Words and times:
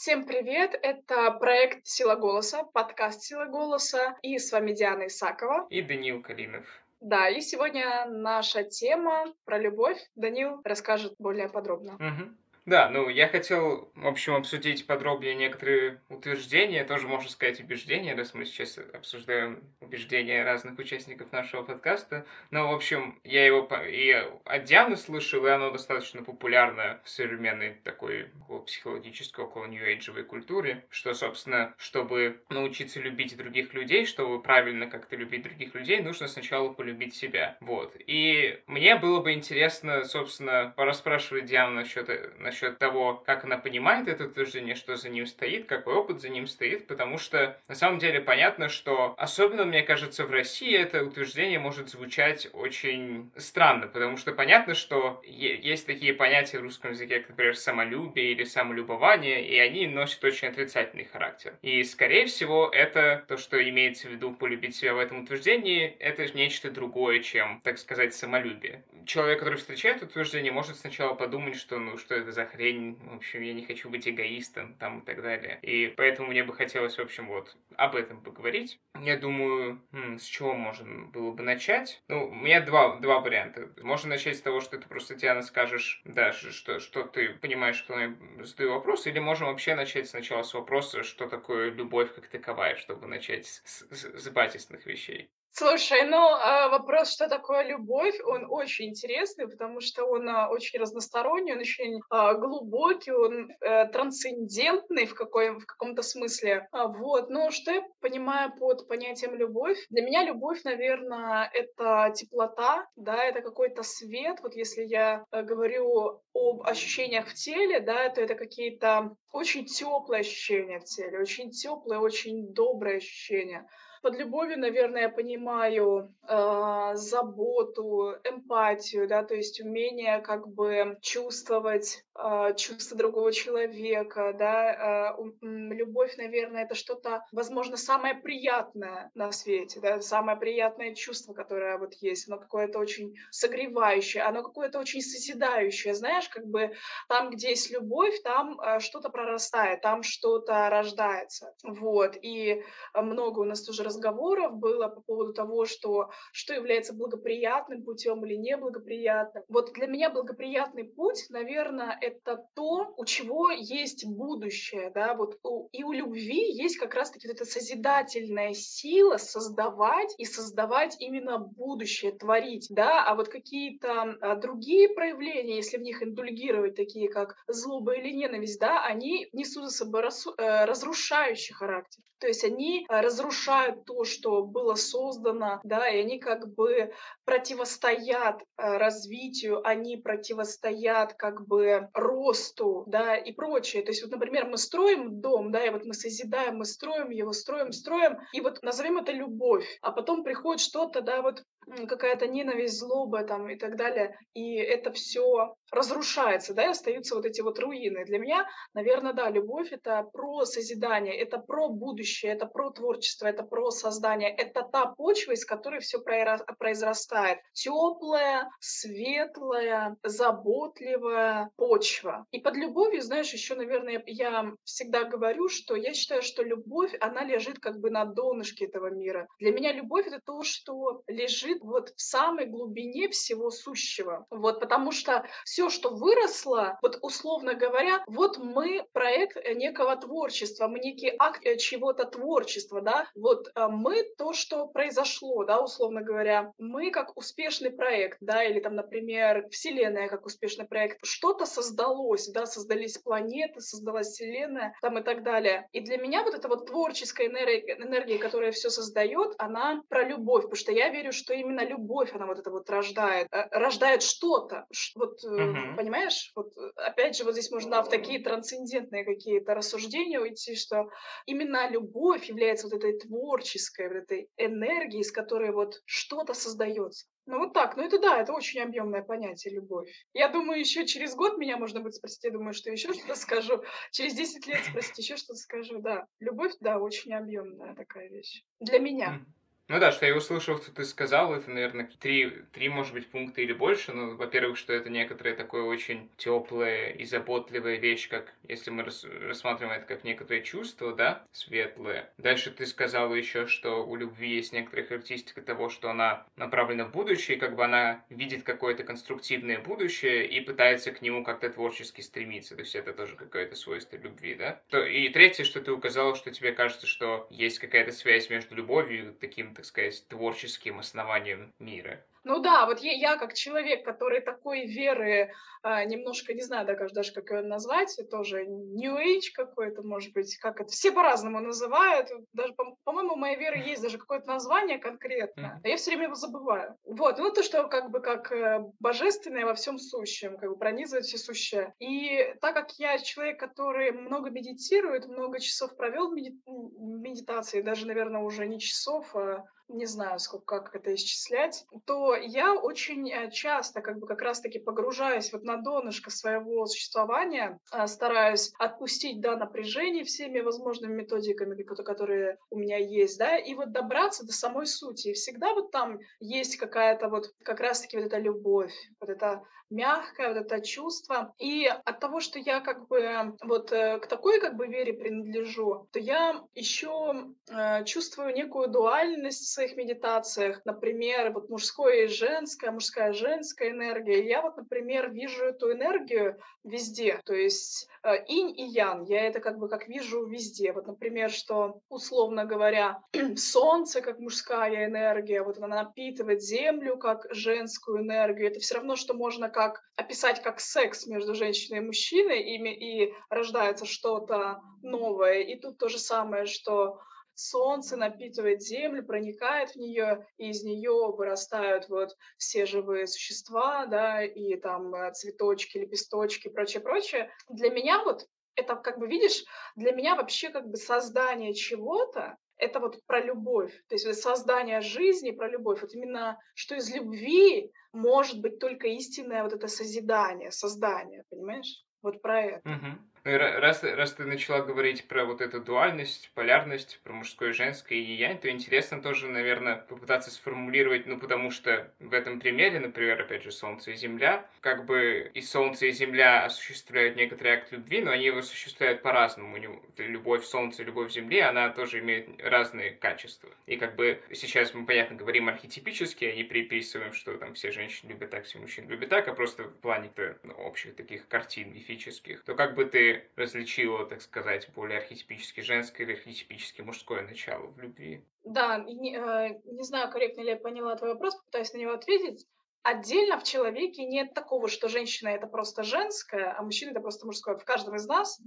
Всем 0.00 0.24
привет! 0.24 0.70
Это 0.82 1.30
проект 1.30 1.86
«Сила 1.86 2.14
голоса», 2.14 2.62
подкаст 2.62 3.20
«Сила 3.20 3.44
голоса». 3.44 4.16
И 4.22 4.38
с 4.38 4.50
вами 4.50 4.72
Диана 4.72 5.08
Исакова. 5.08 5.66
И 5.68 5.82
Данил 5.82 6.22
Калинов. 6.22 6.64
Да, 7.02 7.28
и 7.28 7.42
сегодня 7.42 8.06
наша 8.06 8.64
тема 8.64 9.26
про 9.44 9.58
любовь. 9.58 9.98
Данил 10.14 10.62
расскажет 10.64 11.12
более 11.18 11.50
подробно. 11.50 11.96
Угу. 11.96 12.30
Да, 12.70 12.88
ну 12.88 13.08
я 13.08 13.26
хотел, 13.26 13.90
в 13.96 14.06
общем, 14.06 14.36
обсудить 14.36 14.86
подробнее 14.86 15.34
некоторые 15.34 16.00
утверждения, 16.08 16.84
тоже 16.84 17.08
можно 17.08 17.28
сказать 17.28 17.58
убеждения, 17.58 18.14
раз 18.14 18.32
мы 18.32 18.44
сейчас 18.44 18.78
обсуждаем 18.94 19.64
убеждения 19.80 20.44
разных 20.44 20.78
участников 20.78 21.32
нашего 21.32 21.64
подкаста. 21.64 22.24
Но, 22.52 22.70
в 22.70 22.74
общем, 22.76 23.18
я 23.24 23.44
его 23.44 23.68
и 23.88 24.12
от 24.44 24.62
Дианы 24.62 24.96
слышал, 24.96 25.44
и 25.44 25.50
оно 25.50 25.72
достаточно 25.72 26.22
популярно 26.22 27.00
в 27.02 27.10
современной 27.10 27.74
такой 27.82 28.28
около 28.42 28.60
психологической, 28.60 29.46
около 29.46 29.66
нью-эйджевой 29.66 30.22
культуре, 30.22 30.84
что, 30.90 31.12
собственно, 31.12 31.74
чтобы 31.76 32.40
научиться 32.50 33.00
любить 33.00 33.36
других 33.36 33.74
людей, 33.74 34.06
чтобы 34.06 34.40
правильно 34.40 34.86
как-то 34.86 35.16
любить 35.16 35.42
других 35.42 35.74
людей, 35.74 35.98
нужно 36.02 36.28
сначала 36.28 36.72
полюбить 36.72 37.16
себя. 37.16 37.56
Вот. 37.58 37.96
И 38.06 38.60
мне 38.68 38.94
было 38.94 39.20
бы 39.20 39.32
интересно, 39.32 40.04
собственно, 40.04 40.72
пораспрашивать 40.76 41.46
Диану 41.46 41.72
насчет, 41.72 42.38
насчет 42.38 42.59
насчет 42.60 42.78
того, 42.78 43.22
как 43.26 43.44
она 43.44 43.58
понимает 43.58 44.08
это 44.08 44.24
утверждение, 44.24 44.74
что 44.74 44.96
за 44.96 45.08
ним 45.08 45.26
стоит, 45.26 45.66
какой 45.66 45.94
опыт 45.94 46.20
за 46.20 46.28
ним 46.28 46.46
стоит, 46.46 46.86
потому 46.86 47.18
что 47.18 47.58
на 47.68 47.74
самом 47.74 47.98
деле 47.98 48.20
понятно, 48.20 48.68
что 48.68 49.14
особенно, 49.16 49.64
мне 49.64 49.82
кажется, 49.82 50.24
в 50.26 50.30
России 50.30 50.76
это 50.76 51.04
утверждение 51.04 51.58
может 51.58 51.88
звучать 51.88 52.48
очень 52.52 53.30
странно, 53.36 53.86
потому 53.86 54.16
что 54.16 54.32
понятно, 54.32 54.74
что 54.74 55.20
есть 55.24 55.86
такие 55.86 56.12
понятия 56.14 56.58
в 56.58 56.62
русском 56.62 56.90
языке, 56.90 57.20
как, 57.20 57.30
например, 57.30 57.56
самолюбие 57.56 58.32
или 58.32 58.44
самолюбование, 58.44 59.46
и 59.46 59.58
они 59.58 59.86
носят 59.86 60.22
очень 60.24 60.48
отрицательный 60.48 61.04
характер. 61.04 61.54
И, 61.62 61.82
скорее 61.84 62.26
всего, 62.26 62.70
это 62.72 63.24
то, 63.28 63.36
что 63.36 63.56
имеется 63.68 64.08
в 64.08 64.10
виду 64.10 64.32
полюбить 64.32 64.76
себя 64.76 64.94
в 64.94 64.98
этом 64.98 65.22
утверждении, 65.22 65.96
это 65.98 66.26
нечто 66.34 66.70
другое, 66.70 67.20
чем, 67.20 67.60
так 67.64 67.78
сказать, 67.78 68.14
самолюбие. 68.14 68.82
Человек, 69.06 69.38
который 69.40 69.56
встречает 69.56 70.02
утверждение, 70.02 70.52
может 70.52 70.76
сначала 70.76 71.14
подумать, 71.14 71.56
что, 71.56 71.78
ну, 71.78 71.96
что 71.96 72.14
это 72.14 72.32
за 72.32 72.39
хрень, 72.46 72.98
в 73.02 73.16
общем, 73.16 73.42
я 73.42 73.52
не 73.52 73.64
хочу 73.64 73.90
быть 73.90 74.08
эгоистом, 74.08 74.74
там 74.74 75.00
и 75.00 75.04
так 75.04 75.22
далее. 75.22 75.58
И 75.62 75.88
поэтому 75.96 76.28
мне 76.28 76.44
бы 76.44 76.54
хотелось, 76.54 76.96
в 76.96 77.00
общем, 77.00 77.28
вот 77.28 77.56
об 77.76 77.96
этом 77.96 78.20
поговорить. 78.22 78.78
Я 79.00 79.16
думаю, 79.16 79.80
м, 79.92 80.18
с 80.18 80.24
чего 80.24 80.54
можно 80.54 81.06
было 81.06 81.32
бы 81.32 81.42
начать? 81.42 82.02
Ну, 82.08 82.28
у 82.28 82.34
меня 82.34 82.60
два, 82.60 82.96
два 82.96 83.20
варианта. 83.20 83.70
Можно 83.82 84.10
начать 84.10 84.36
с 84.36 84.42
того, 84.42 84.60
что 84.60 84.78
ты 84.78 84.88
просто, 84.88 85.14
Диана, 85.14 85.42
скажешь, 85.42 86.02
да, 86.04 86.32
что, 86.32 86.80
что 86.80 87.04
ты 87.04 87.30
понимаешь, 87.34 87.76
что 87.76 87.98
я 87.98 88.16
задаю 88.40 88.72
вопрос, 88.72 89.06
или 89.06 89.18
можем 89.18 89.48
вообще 89.48 89.74
начать 89.74 90.08
сначала 90.08 90.42
с 90.42 90.54
вопроса, 90.54 91.02
что 91.02 91.28
такое 91.28 91.70
любовь 91.70 92.14
как 92.14 92.26
таковая, 92.28 92.76
чтобы 92.76 93.06
начать 93.06 93.46
с, 93.46 93.86
с, 93.90 94.20
с 94.20 94.30
базисных 94.30 94.86
вещей. 94.86 95.30
Слушай, 95.52 96.04
ну 96.04 96.16
а, 96.16 96.68
вопрос, 96.68 97.12
что 97.12 97.28
такое 97.28 97.64
любовь, 97.64 98.14
он 98.24 98.46
очень 98.48 98.90
интересный, 98.90 99.48
потому 99.48 99.80
что 99.80 100.04
он 100.04 100.28
а, 100.28 100.48
очень 100.48 100.78
разносторонний, 100.78 101.52
он 101.52 101.58
очень 101.58 102.00
а, 102.08 102.34
глубокий, 102.34 103.10
он 103.10 103.50
э, 103.50 103.86
трансцендентный 103.88 105.06
в, 105.06 105.14
какой, 105.14 105.58
в 105.58 105.66
каком-то 105.66 106.02
смысле. 106.02 106.68
Вот. 106.72 107.30
Но 107.30 107.50
что 107.50 107.72
я 107.72 107.82
понимаю 108.00 108.52
под 108.56 108.86
понятием 108.86 109.34
любовь? 109.34 109.76
Для 109.90 110.02
меня 110.02 110.24
любовь, 110.24 110.62
наверное, 110.62 111.50
это 111.52 112.12
теплота, 112.14 112.86
да, 112.94 113.22
это 113.24 113.42
какой-то 113.42 113.82
свет. 113.82 114.38
Вот 114.42 114.54
если 114.54 114.84
я 114.84 115.24
э, 115.32 115.42
говорю 115.42 116.20
об 116.32 116.62
ощущениях 116.62 117.26
в 117.26 117.34
теле, 117.34 117.80
да, 117.80 118.08
то 118.08 118.20
это 118.20 118.36
какие-то 118.36 119.16
очень 119.32 119.66
теплые 119.66 120.20
ощущения 120.20 120.78
в 120.78 120.84
теле, 120.84 121.18
очень 121.18 121.50
теплые, 121.50 122.00
очень 122.00 122.52
добрые 122.54 122.98
ощущения. 122.98 123.66
Под 124.02 124.16
любовью, 124.16 124.58
наверное, 124.58 125.02
я 125.02 125.08
понимаю 125.10 126.14
э, 126.26 126.90
заботу, 126.94 128.14
эмпатию, 128.24 129.06
да, 129.06 129.22
то 129.22 129.34
есть 129.34 129.60
умение 129.60 130.20
как 130.20 130.48
бы 130.48 130.96
чувствовать 131.02 132.02
э, 132.14 132.54
чувства 132.56 132.96
другого 132.96 133.30
человека, 133.30 134.34
да. 134.38 135.12
Э, 135.12 135.22
любовь, 135.42 136.16
наверное, 136.16 136.64
это 136.64 136.74
что-то, 136.74 137.26
возможно, 137.30 137.76
самое 137.76 138.14
приятное 138.14 139.10
на 139.14 139.32
свете, 139.32 139.80
да, 139.80 140.00
самое 140.00 140.38
приятное 140.38 140.94
чувство, 140.94 141.34
которое 141.34 141.76
вот 141.76 141.92
есть. 142.00 142.26
Оно 142.26 142.38
какое-то 142.38 142.78
очень 142.78 143.16
согревающее, 143.30 144.22
оно 144.22 144.42
какое-то 144.42 144.78
очень 144.78 145.02
созидающее, 145.02 145.94
знаешь, 145.94 146.28
как 146.30 146.46
бы 146.46 146.72
там, 147.06 147.28
где 147.28 147.50
есть 147.50 147.70
любовь, 147.70 148.18
там 148.22 148.58
э, 148.60 148.80
что-то 148.80 149.10
прорастает, 149.10 149.82
там 149.82 150.02
что-то 150.02 150.70
рождается. 150.70 151.52
Вот. 151.64 152.16
И 152.22 152.62
много 152.94 153.40
у 153.40 153.44
нас 153.44 153.62
тоже 153.62 153.89
разговоров 153.90 154.56
было 154.56 154.88
по 154.88 155.00
поводу 155.02 155.32
того, 155.32 155.66
что, 155.66 156.10
что 156.32 156.54
является 156.54 156.94
благоприятным 156.94 157.84
путем 157.84 158.24
или 158.24 158.36
неблагоприятным. 158.36 159.44
Вот 159.48 159.72
для 159.72 159.86
меня 159.86 160.10
благоприятный 160.10 160.84
путь, 160.84 161.26
наверное, 161.28 161.96
это 162.00 162.44
то, 162.54 162.94
у 162.96 163.04
чего 163.04 163.50
есть 163.50 164.06
будущее, 164.06 164.90
да, 164.94 165.14
вот 165.14 165.38
у, 165.42 165.68
и 165.72 165.84
у 165.84 165.92
любви 165.92 166.52
есть 166.52 166.78
как 166.78 166.94
раз-таки 166.94 167.28
вот 167.28 167.36
эта 167.36 167.44
созидательная 167.44 168.54
сила 168.54 169.16
создавать 169.16 170.14
и 170.18 170.24
создавать 170.24 170.96
именно 171.00 171.38
будущее, 171.38 172.12
творить, 172.12 172.68
да, 172.70 173.04
а 173.04 173.14
вот 173.14 173.28
какие-то 173.28 174.16
а, 174.20 174.36
другие 174.36 174.88
проявления, 174.88 175.56
если 175.56 175.76
в 175.76 175.82
них 175.82 176.02
индульгировать, 176.02 176.76
такие 176.76 177.08
как 177.08 177.36
злоба 177.46 177.94
или 177.94 178.10
ненависть, 178.10 178.60
да, 178.60 178.84
они 178.84 179.28
несут 179.32 179.64
за 179.64 179.70
собой 179.70 180.04
э, 180.38 180.64
разрушающий 180.64 181.54
характер. 181.54 182.02
То 182.20 182.26
есть 182.26 182.44
они 182.44 182.86
э, 182.88 183.00
разрушают 183.00 183.79
то, 183.84 184.04
что 184.04 184.42
было 184.42 184.74
создано, 184.74 185.60
да, 185.64 185.88
и 185.88 186.00
они 186.00 186.18
как 186.18 186.52
бы 186.54 186.92
противостоят 187.24 188.42
э, 188.42 188.76
развитию, 188.78 189.66
они 189.66 189.96
противостоят 189.96 191.14
как 191.14 191.46
бы 191.46 191.88
росту, 191.94 192.84
да, 192.86 193.16
и 193.16 193.32
прочее. 193.32 193.82
То 193.82 193.90
есть 193.90 194.02
вот, 194.02 194.10
например, 194.12 194.46
мы 194.46 194.58
строим 194.58 195.20
дом, 195.20 195.52
да, 195.52 195.64
и 195.64 195.70
вот 195.70 195.84
мы 195.84 195.94
созидаем, 195.94 196.56
мы 196.56 196.64
строим 196.64 197.10
его, 197.10 197.32
строим, 197.32 197.72
строим, 197.72 198.18
и 198.32 198.40
вот 198.40 198.62
назовем 198.62 198.98
это 198.98 199.12
любовь, 199.12 199.66
а 199.82 199.92
потом 199.92 200.24
приходит 200.24 200.60
что-то, 200.60 201.00
да, 201.00 201.22
вот 201.22 201.44
какая-то 201.88 202.26
ненависть, 202.26 202.78
злоба 202.78 203.24
там 203.24 203.48
и 203.48 203.56
так 203.56 203.76
далее, 203.76 204.18
и 204.34 204.56
это 204.56 204.92
все 204.92 205.54
разрушается, 205.70 206.54
да, 206.54 206.64
и 206.64 206.70
остаются 206.70 207.14
вот 207.14 207.24
эти 207.24 207.40
вот 207.40 207.58
руины. 207.58 208.04
Для 208.04 208.18
меня, 208.18 208.48
наверное, 208.74 209.12
да, 209.12 209.30
любовь— 209.30 209.68
это 209.72 210.02
про 210.12 210.44
созидание, 210.44 211.16
это 211.16 211.38
про 211.38 211.68
будущее, 211.68 212.32
это 212.32 212.46
про 212.46 212.70
творчество, 212.70 213.26
это 213.26 213.42
про 213.42 213.70
создание, 213.70 214.30
это 214.34 214.62
та 214.62 214.86
почва, 214.86 215.32
из 215.32 215.44
которой 215.44 215.80
все 215.80 215.98
произрастает. 216.00 217.38
Теплая, 217.52 218.50
светлая, 218.58 219.96
заботливая 220.02 221.50
почва. 221.56 222.26
И 222.30 222.40
под 222.40 222.56
любовью, 222.56 223.02
знаешь, 223.02 223.32
еще, 223.32 223.54
наверное, 223.54 224.02
я 224.06 224.52
всегда 224.64 225.04
говорю, 225.04 225.48
что 225.48 225.76
я 225.76 225.94
считаю, 225.94 226.22
что 226.22 226.42
любовь, 226.42 226.94
она 227.00 227.22
лежит 227.24 227.60
как 227.60 227.78
бы 227.78 227.90
на 227.90 228.04
донышке 228.04 228.66
этого 228.66 228.90
мира. 228.90 229.28
Для 229.38 229.52
меня 229.52 229.72
любовь— 229.72 230.06
это 230.08 230.20
то, 230.24 230.42
что 230.42 231.02
лежит 231.06 231.59
вот 231.60 231.92
в 231.96 232.00
самой 232.00 232.46
глубине 232.46 233.08
всего 233.08 233.50
сущего. 233.50 234.26
Вот, 234.30 234.60
потому 234.60 234.92
что 234.92 235.26
все, 235.44 235.70
что 235.70 235.90
выросло, 235.90 236.78
вот 236.82 236.98
условно 237.02 237.54
говоря, 237.54 238.02
вот 238.06 238.38
мы 238.38 238.84
проект 238.92 239.36
э, 239.36 239.54
некого 239.54 239.96
творчества, 239.96 240.68
мы 240.68 240.78
некий 240.80 241.12
акт 241.18 241.44
э, 241.44 241.56
чего-то 241.56 242.04
творчества, 242.04 242.80
да, 242.80 243.08
вот 243.14 243.48
э, 243.54 243.66
мы 243.68 244.04
то, 244.16 244.32
что 244.32 244.66
произошло, 244.66 245.44
да, 245.44 245.60
условно 245.60 246.02
говоря, 246.02 246.52
мы 246.58 246.90
как 246.90 247.16
успешный 247.16 247.70
проект, 247.70 248.18
да, 248.20 248.42
или 248.44 248.60
там, 248.60 248.74
например, 248.74 249.48
Вселенная 249.50 250.08
как 250.08 250.26
успешный 250.26 250.66
проект, 250.66 250.98
что-то 251.04 251.46
создалось, 251.46 252.28
да, 252.28 252.46
создались 252.46 252.98
планеты, 252.98 253.60
создалась 253.60 254.08
Вселенная, 254.08 254.74
там 254.82 254.98
и 254.98 255.02
так 255.02 255.22
далее. 255.22 255.68
И 255.72 255.80
для 255.80 255.98
меня 255.98 256.22
вот 256.22 256.34
эта 256.34 256.48
вот 256.48 256.66
творческая 256.66 257.28
энергия, 257.28 257.74
энергия 257.74 258.18
которая 258.18 258.52
все 258.52 258.70
создает, 258.70 259.34
она 259.38 259.82
про 259.88 260.04
любовь, 260.04 260.44
потому 260.44 260.56
что 260.56 260.72
я 260.72 260.88
верю, 260.88 261.12
что 261.12 261.34
именно 261.40 261.64
любовь, 261.64 262.12
она 262.14 262.26
вот 262.26 262.38
это 262.38 262.50
вот 262.50 262.68
рождает, 262.70 263.28
э, 263.32 263.48
рождает 263.50 264.02
что-то. 264.02 264.66
Вот, 264.94 265.22
угу. 265.24 265.76
понимаешь? 265.76 266.32
Вот, 266.34 266.56
э, 266.56 266.70
опять 266.76 267.16
же, 267.16 267.24
вот 267.24 267.32
здесь 267.32 267.50
можно 267.50 267.82
в 267.82 267.88
такие 267.88 268.22
трансцендентные 268.22 269.04
какие-то 269.04 269.54
рассуждения 269.54 270.20
уйти, 270.20 270.54
что 270.54 270.88
именно 271.26 271.68
любовь 271.70 272.24
является 272.24 272.66
вот 272.68 272.76
этой 272.76 272.98
творческой, 272.98 273.88
вот 273.88 273.96
этой 273.96 274.28
энергией, 274.36 275.00
из 275.00 275.12
которой 275.12 275.52
вот 275.52 275.80
что-то 275.84 276.34
создается. 276.34 277.06
Ну 277.26 277.38
вот 277.38 277.52
так, 277.52 277.76
ну 277.76 277.84
это 277.84 278.00
да, 278.00 278.20
это 278.20 278.32
очень 278.32 278.60
объемное 278.60 279.02
понятие 279.02 279.54
любовь. 279.54 279.88
Я 280.12 280.28
думаю, 280.28 280.58
еще 280.58 280.84
через 280.86 281.14
год 281.14 281.38
меня 281.38 281.56
можно 281.56 281.80
будет 281.80 281.94
спросить, 281.94 282.24
я 282.24 282.30
думаю, 282.30 282.54
что 282.54 282.70
еще 282.70 282.92
что-то 282.92 283.14
скажу. 283.14 283.62
Через 283.92 284.14
10 284.14 284.46
лет 284.48 284.64
спросить, 284.64 284.98
еще 284.98 285.16
что-то 285.16 285.36
скажу, 285.36 285.80
да. 285.80 286.06
Любовь, 286.18 286.54
да, 286.60 286.78
очень 286.78 287.14
объемная 287.14 287.74
такая 287.76 288.08
вещь. 288.08 288.42
Для 288.58 288.78
меня. 288.78 289.24
Ну 289.70 289.78
да, 289.78 289.92
что 289.92 290.04
я 290.04 290.16
услышал, 290.16 290.58
что 290.58 290.72
ты 290.72 290.84
сказал, 290.84 291.32
это, 291.32 291.48
наверное, 291.48 291.88
три, 292.00 292.28
три, 292.52 292.68
может 292.68 292.92
быть, 292.92 293.06
пункта 293.06 293.40
или 293.40 293.52
больше. 293.52 293.92
Ну, 293.92 294.16
во-первых, 294.16 294.58
что 294.58 294.72
это 294.72 294.90
некоторое 294.90 295.36
такое 295.36 295.62
очень 295.62 296.10
теплая 296.16 296.90
и 296.90 297.04
заботливая 297.04 297.76
вещь, 297.76 298.08
как 298.08 298.34
если 298.48 298.72
мы 298.72 298.82
рассматриваем 298.82 299.78
это 299.78 299.86
как 299.86 300.02
некоторое 300.02 300.42
чувство, 300.42 300.92
да, 300.92 301.24
светлое. 301.30 302.10
Дальше 302.18 302.50
ты 302.50 302.66
сказала 302.66 303.14
еще, 303.14 303.46
что 303.46 303.86
у 303.86 303.94
любви 303.94 304.34
есть 304.34 304.52
некоторая 304.52 304.88
характеристика 304.88 305.40
того, 305.40 305.68
что 305.68 305.88
она 305.88 306.26
направлена 306.34 306.86
в 306.86 306.90
будущее, 306.90 307.36
как 307.36 307.54
бы 307.54 307.64
она 307.64 308.04
видит 308.10 308.42
какое-то 308.42 308.82
конструктивное 308.82 309.60
будущее 309.60 310.26
и 310.26 310.40
пытается 310.40 310.90
к 310.90 311.00
нему 311.00 311.22
как-то 311.22 311.48
творчески 311.48 312.00
стремиться. 312.00 312.56
То 312.56 312.62
есть 312.62 312.74
это 312.74 312.92
тоже 312.92 313.14
какое-то 313.14 313.54
свойство 313.54 313.94
любви, 313.94 314.34
да? 314.34 314.60
И 314.88 315.08
третье, 315.10 315.44
что 315.44 315.60
ты 315.60 315.70
указала, 315.70 316.16
что 316.16 316.32
тебе 316.32 316.50
кажется, 316.50 316.88
что 316.88 317.28
есть 317.30 317.60
какая-то 317.60 317.92
связь 317.92 318.30
между 318.30 318.56
любовью 318.56 319.10
и 319.10 319.12
таким 319.12 319.54
так 319.60 319.66
сказать, 319.66 320.08
творческим 320.08 320.78
основанием 320.78 321.52
мира. 321.58 322.00
Ну 322.24 322.40
да, 322.40 322.66
вот 322.66 322.80
я, 322.80 322.92
я 322.92 323.16
как 323.16 323.32
человек, 323.34 323.84
который 323.84 324.20
такой 324.20 324.66
веры, 324.66 325.32
а, 325.62 325.84
немножко, 325.84 326.34
не 326.34 326.42
знаю 326.42 326.66
даже, 326.66 326.92
даже 326.94 327.12
как 327.12 327.30
ее 327.30 327.42
назвать, 327.42 327.98
тоже 328.10 328.44
New 328.46 328.96
Age 328.96 329.32
какой-то, 329.34 329.82
может 329.82 330.12
быть, 330.12 330.36
как 330.36 330.60
это, 330.60 330.70
все 330.70 330.92
по-разному 330.92 331.40
называют, 331.40 332.08
даже, 332.32 332.52
по- 332.54 332.76
по-моему, 332.84 333.14
у 333.14 333.16
моей 333.16 333.36
веры 333.38 333.58
есть 333.58 333.82
даже 333.82 333.96
какое-то 333.98 334.26
название 334.26 334.78
конкретное, 334.78 335.60
а 335.62 335.68
я 335.68 335.76
все 335.76 335.90
время 335.90 336.04
его 336.04 336.14
забываю. 336.14 336.76
Вот, 336.84 337.18
ну 337.18 337.30
то, 337.32 337.42
что 337.42 337.68
как 337.68 337.90
бы 337.90 338.00
как 338.00 338.30
э, 338.32 338.60
божественное 338.80 339.46
во 339.46 339.54
всем 339.54 339.78
сущем, 339.78 340.36
как 340.36 340.50
бы 340.50 340.56
пронизывает 340.58 341.06
все 341.06 341.16
сущее. 341.18 341.74
И 341.78 342.34
так 342.40 342.54
как 342.54 342.72
я 342.78 342.98
человек, 342.98 343.40
который 343.40 343.92
много 343.92 344.30
медитирует, 344.30 345.06
много 345.06 345.40
часов 345.40 345.74
провел 345.76 346.10
в 346.10 346.14
меди- 346.14 346.38
медитации, 346.46 347.62
даже, 347.62 347.86
наверное, 347.86 348.20
уже 348.20 348.46
не 348.46 348.58
часов, 348.60 349.14
а 349.16 349.44
не 349.72 349.86
знаю, 349.86 350.18
сколько, 350.18 350.60
как 350.60 350.74
это 350.74 350.94
исчислять, 350.94 351.64
то 351.86 352.14
я 352.14 352.54
очень 352.54 353.10
э, 353.10 353.30
часто 353.30 353.80
как 353.80 353.98
бы 353.98 354.06
как 354.06 354.20
раз-таки 354.22 354.58
погружаюсь 354.58 355.32
вот 355.32 355.44
на 355.44 355.56
донышко 355.56 356.10
своего 356.10 356.66
существования, 356.66 357.58
а, 357.70 357.86
стараюсь 357.86 358.52
отпустить, 358.58 359.20
да, 359.20 359.36
напряжение 359.36 360.04
всеми 360.04 360.40
возможными 360.40 360.94
методиками, 360.94 361.60
которые 361.62 362.38
у 362.50 362.58
меня 362.58 362.78
есть, 362.78 363.18
да, 363.18 363.36
и 363.36 363.54
вот 363.54 363.72
добраться 363.72 364.26
до 364.26 364.32
самой 364.32 364.66
сути. 364.66 365.08
И 365.08 365.14
всегда 365.14 365.54
вот 365.54 365.70
там 365.70 365.98
есть 366.18 366.56
какая-то 366.56 367.08
вот 367.08 367.32
как 367.44 367.60
раз-таки 367.60 367.96
вот 367.96 368.06
эта 368.06 368.18
любовь, 368.18 368.74
вот 369.00 369.10
это 369.10 369.42
мягкое, 369.70 370.28
вот 370.28 370.36
это 370.36 370.60
чувство. 370.60 371.32
И 371.38 371.66
от 371.66 372.00
того, 372.00 372.20
что 372.20 372.38
я 372.38 372.60
как 372.60 372.88
бы 372.88 373.36
вот 373.42 373.72
э, 373.72 373.98
к 374.00 374.06
такой 374.06 374.40
как 374.40 374.56
бы 374.56 374.66
вере 374.66 374.92
принадлежу, 374.92 375.88
то 375.92 375.98
я 375.98 376.42
еще 376.54 377.32
э, 377.48 377.84
чувствую 377.84 378.34
некую 378.34 378.68
дуальность 378.68 379.46
своих 379.60 379.76
медитациях. 379.76 380.62
Например, 380.64 381.32
вот 381.32 381.50
мужское 381.50 382.04
и 382.04 382.08
женское, 382.08 382.70
мужская 382.70 383.10
и 383.10 383.14
женская 383.14 383.70
энергия. 383.70 384.26
Я 384.26 384.40
вот, 384.40 384.56
например, 384.56 385.10
вижу 385.10 385.44
эту 385.44 385.70
энергию 385.70 386.40
везде. 386.64 387.20
То 387.26 387.34
есть 387.34 387.86
э, 388.02 388.24
инь 388.26 388.58
и 388.58 388.64
ян. 388.64 389.04
Я 389.04 389.26
это 389.26 389.40
как 389.40 389.58
бы 389.58 389.68
как 389.68 389.86
вижу 389.86 390.24
везде. 390.24 390.72
Вот, 390.72 390.86
например, 390.86 391.30
что, 391.30 391.82
условно 391.90 392.46
говоря, 392.46 393.02
солнце 393.36 394.00
как 394.00 394.18
мужская 394.18 394.86
энергия, 394.86 395.42
вот 395.42 395.58
она 395.58 395.84
напитывает 395.84 396.42
землю 396.42 396.96
как 396.96 397.26
женскую 397.30 398.00
энергию. 398.00 398.48
Это 398.48 398.60
все 398.60 398.76
равно, 398.76 398.96
что 398.96 399.12
можно 399.12 399.50
как 399.50 399.82
описать 399.96 400.40
как 400.42 400.58
секс 400.60 401.06
между 401.06 401.34
женщиной 401.34 401.78
и 401.78 401.86
мужчиной, 401.86 402.40
и, 402.40 402.56
и 402.56 403.14
рождается 403.28 403.84
что-то 403.84 404.62
новое. 404.80 405.40
И 405.40 405.60
тут 405.60 405.76
то 405.76 405.90
же 405.90 405.98
самое, 405.98 406.46
что 406.46 406.98
солнце 407.34 407.96
напитывает 407.96 408.62
землю, 408.62 409.04
проникает 409.04 409.70
в 409.70 409.76
нее, 409.76 410.26
и 410.36 410.50
из 410.50 410.62
нее 410.62 411.12
вырастают 411.16 411.88
вот 411.88 412.16
все 412.38 412.66
живые 412.66 413.06
существа, 413.06 413.86
да, 413.86 414.22
и 414.24 414.56
там 414.56 414.94
э, 414.94 415.12
цветочки, 415.12 415.78
лепесточки, 415.78 416.48
прочее, 416.48 416.82
прочее. 416.82 417.30
Для 417.48 417.70
меня 417.70 418.02
вот 418.04 418.26
это 418.56 418.76
как 418.76 418.98
бы, 418.98 419.06
видишь, 419.06 419.44
для 419.76 419.92
меня 419.92 420.16
вообще 420.16 420.50
как 420.50 420.68
бы 420.68 420.76
создание 420.76 421.54
чего-то, 421.54 422.36
это 422.60 422.78
вот 422.78 423.00
про 423.06 423.20
любовь, 423.20 423.72
то 423.88 423.94
есть 423.94 424.22
создание 424.22 424.82
жизни 424.82 425.30
про 425.30 425.48
любовь. 425.48 425.80
Вот 425.80 425.94
именно, 425.94 426.38
что 426.54 426.74
из 426.74 426.94
любви 426.94 427.72
может 427.92 428.40
быть 428.40 428.58
только 428.58 428.86
истинное 428.88 429.42
вот 429.42 429.54
это 429.54 429.66
созидание, 429.66 430.50
создание, 430.50 431.24
понимаешь? 431.30 431.84
Вот 432.02 432.20
про 432.22 432.42
это. 432.42 432.68
Угу. 432.68 433.09
Ну 433.22 433.36
раз, 433.36 433.82
раз 433.82 434.14
ты 434.14 434.24
начала 434.24 434.60
говорить 434.62 435.06
про 435.06 435.26
вот 435.26 435.42
эту 435.42 435.60
дуальность, 435.60 436.30
полярность, 436.34 437.00
про 437.04 437.12
мужское 437.12 437.50
и 437.50 437.52
женское 437.52 437.98
и 437.98 438.14
янь, 438.14 438.38
то 438.38 438.48
интересно 438.48 439.02
тоже, 439.02 439.28
наверное, 439.28 439.76
попытаться 439.76 440.30
сформулировать, 440.30 441.06
ну, 441.06 441.18
потому 441.18 441.50
что 441.50 441.92
в 442.00 442.14
этом 442.14 442.40
примере, 442.40 442.80
например, 442.80 443.20
опять 443.20 443.42
же, 443.42 443.52
Солнце 443.52 443.90
и 443.90 443.94
Земля, 443.94 444.48
как 444.62 444.86
бы 444.86 445.30
и 445.34 445.42
Солнце, 445.42 445.86
и 445.86 445.90
Земля 445.90 446.46
осуществляют 446.46 447.16
некоторый 447.16 447.52
акт 447.56 447.70
любви, 447.72 448.00
но 448.00 448.10
они 448.10 448.24
его 448.24 448.38
осуществляют 448.38 449.02
по-разному. 449.02 449.58
Любовь 449.98 450.44
Солнца 450.46 450.82
и 450.82 450.86
любовь 450.86 451.12
Земли, 451.12 451.40
она 451.40 451.68
тоже 451.68 451.98
имеет 451.98 452.42
разные 452.42 452.92
качества. 452.92 453.50
И 453.66 453.76
как 453.76 453.96
бы 453.96 454.22
сейчас 454.32 454.72
мы, 454.72 454.86
понятно, 454.86 455.16
говорим 455.16 455.50
архетипически, 455.50 456.24
а 456.24 456.34
не 456.34 456.44
приписываем, 456.44 457.12
что 457.12 457.36
там 457.36 457.52
все 457.52 457.70
женщины 457.70 458.12
любят 458.12 458.30
так, 458.30 458.44
все 458.46 458.58
мужчины 458.58 458.88
любят 458.88 459.10
так, 459.10 459.28
а 459.28 459.34
просто 459.34 459.64
в 459.64 459.74
плане-то 459.80 460.38
ну, 460.42 460.54
общих 460.54 460.96
таких 460.96 461.28
картин 461.28 461.74
мифических, 461.74 462.42
то 462.44 462.54
как 462.54 462.74
бы 462.74 462.86
ты 462.86 463.09
различила, 463.36 464.06
так 464.06 464.22
сказать, 464.22 464.68
более 464.74 464.98
архетипически 464.98 465.60
женское 465.60 466.04
или 466.04 466.12
архетипически 466.12 466.82
мужское 466.82 467.22
начало 467.22 467.66
в 467.66 467.78
любви? 467.78 468.24
Да, 468.44 468.78
не, 468.78 469.16
э, 469.16 469.60
не 469.64 469.82
знаю, 469.84 470.10
корректно 470.10 470.42
ли 470.42 470.50
я 470.50 470.56
поняла 470.56 470.96
твой 470.96 471.12
вопрос, 471.12 471.36
попытаюсь 471.36 471.72
на 471.72 471.78
него 471.78 471.92
ответить. 471.92 472.46
Отдельно 472.82 473.38
в 473.38 473.44
человеке 473.44 474.04
нет 474.04 474.34
такого, 474.34 474.68
что 474.68 474.88
женщина 474.88 475.28
это 475.28 475.46
просто 475.46 475.82
женское, 475.82 476.54
а 476.56 476.62
мужчина 476.62 476.90
это 476.90 477.00
просто 477.00 477.26
мужское. 477.26 477.56
В 477.56 477.64
каждом 477.64 477.96
из 477.96 478.06
нас 478.06 478.40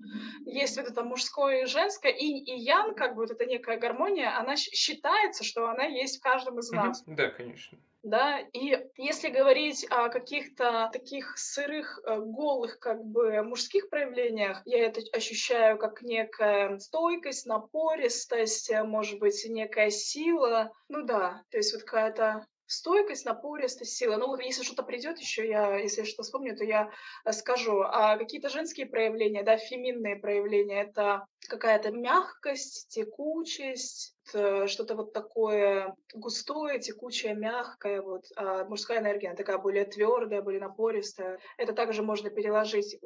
есть 0.46 0.78
вот 0.78 0.88
это 0.88 1.04
мужское 1.04 1.64
и 1.64 1.66
женское, 1.66 2.12
и, 2.12 2.26
и 2.26 2.58
ян, 2.58 2.96
как 2.96 3.16
бы 3.16 3.24
вот 3.24 3.32
эта 3.32 3.46
некая 3.46 3.78
гармония, 3.78 4.38
она 4.38 4.56
считается, 4.56 5.44
что 5.44 5.68
она 5.68 5.84
есть 5.84 6.20
в 6.20 6.24
каждом 6.24 6.60
из 6.60 6.72
нас. 6.72 7.04
Да, 7.06 7.30
конечно 7.30 7.78
да, 8.04 8.40
и 8.52 8.78
если 8.98 9.30
говорить 9.30 9.86
о 9.90 10.10
каких-то 10.10 10.90
таких 10.92 11.38
сырых, 11.38 12.02
э, 12.06 12.20
голых, 12.20 12.78
как 12.80 13.04
бы 13.04 13.42
мужских 13.44 13.90
проявлениях, 13.90 14.62
я 14.66 14.86
это 14.86 15.02
ощущаю 15.14 15.78
как 15.78 16.02
некая 16.02 16.78
стойкость, 16.80 17.46
напористость, 17.46 18.70
э, 18.70 18.84
может 18.84 19.20
быть, 19.20 19.46
некая 19.50 19.90
сила, 19.90 20.74
ну 20.90 21.04
да, 21.06 21.44
то 21.50 21.58
есть 21.58 21.74
вот 21.74 21.84
какая-то 21.84 22.46
стойкость, 22.74 23.26
напористость, 23.26 23.96
сила. 23.96 24.18
Ну, 24.18 24.38
если 24.40 24.64
что-то 24.64 24.84
придет 24.84 25.20
еще, 25.20 25.48
я, 25.48 25.78
если 25.78 26.04
что 26.04 26.24
вспомню, 26.24 26.56
то 26.56 26.64
я 26.64 26.92
э, 27.26 27.32
скажу. 27.32 27.82
А 27.82 28.18
какие-то 28.18 28.50
женские 28.50 28.86
проявления, 28.86 29.44
да, 29.44 29.58
феминные 29.58 30.16
проявления, 30.16 30.82
это 30.82 31.26
какая-то 31.48 31.92
мягкость, 31.92 32.90
текучесть, 32.90 34.16
что-то 34.28 34.96
вот 34.96 35.14
такое 35.14 35.96
густое, 36.14 36.80
текучее, 36.80 37.34
мягкое. 37.34 38.02
Вот. 38.02 38.26
А 38.36 38.66
мужская 38.66 39.00
энергия, 39.00 39.28
она 39.28 39.36
такая 39.36 39.58
более 39.58 39.86
твердая, 39.86 40.42
более 40.42 40.62
напористая. 40.62 41.40
Это 41.58 41.74
также 41.74 42.04
можно 42.04 42.30
переложить, 42.30 42.98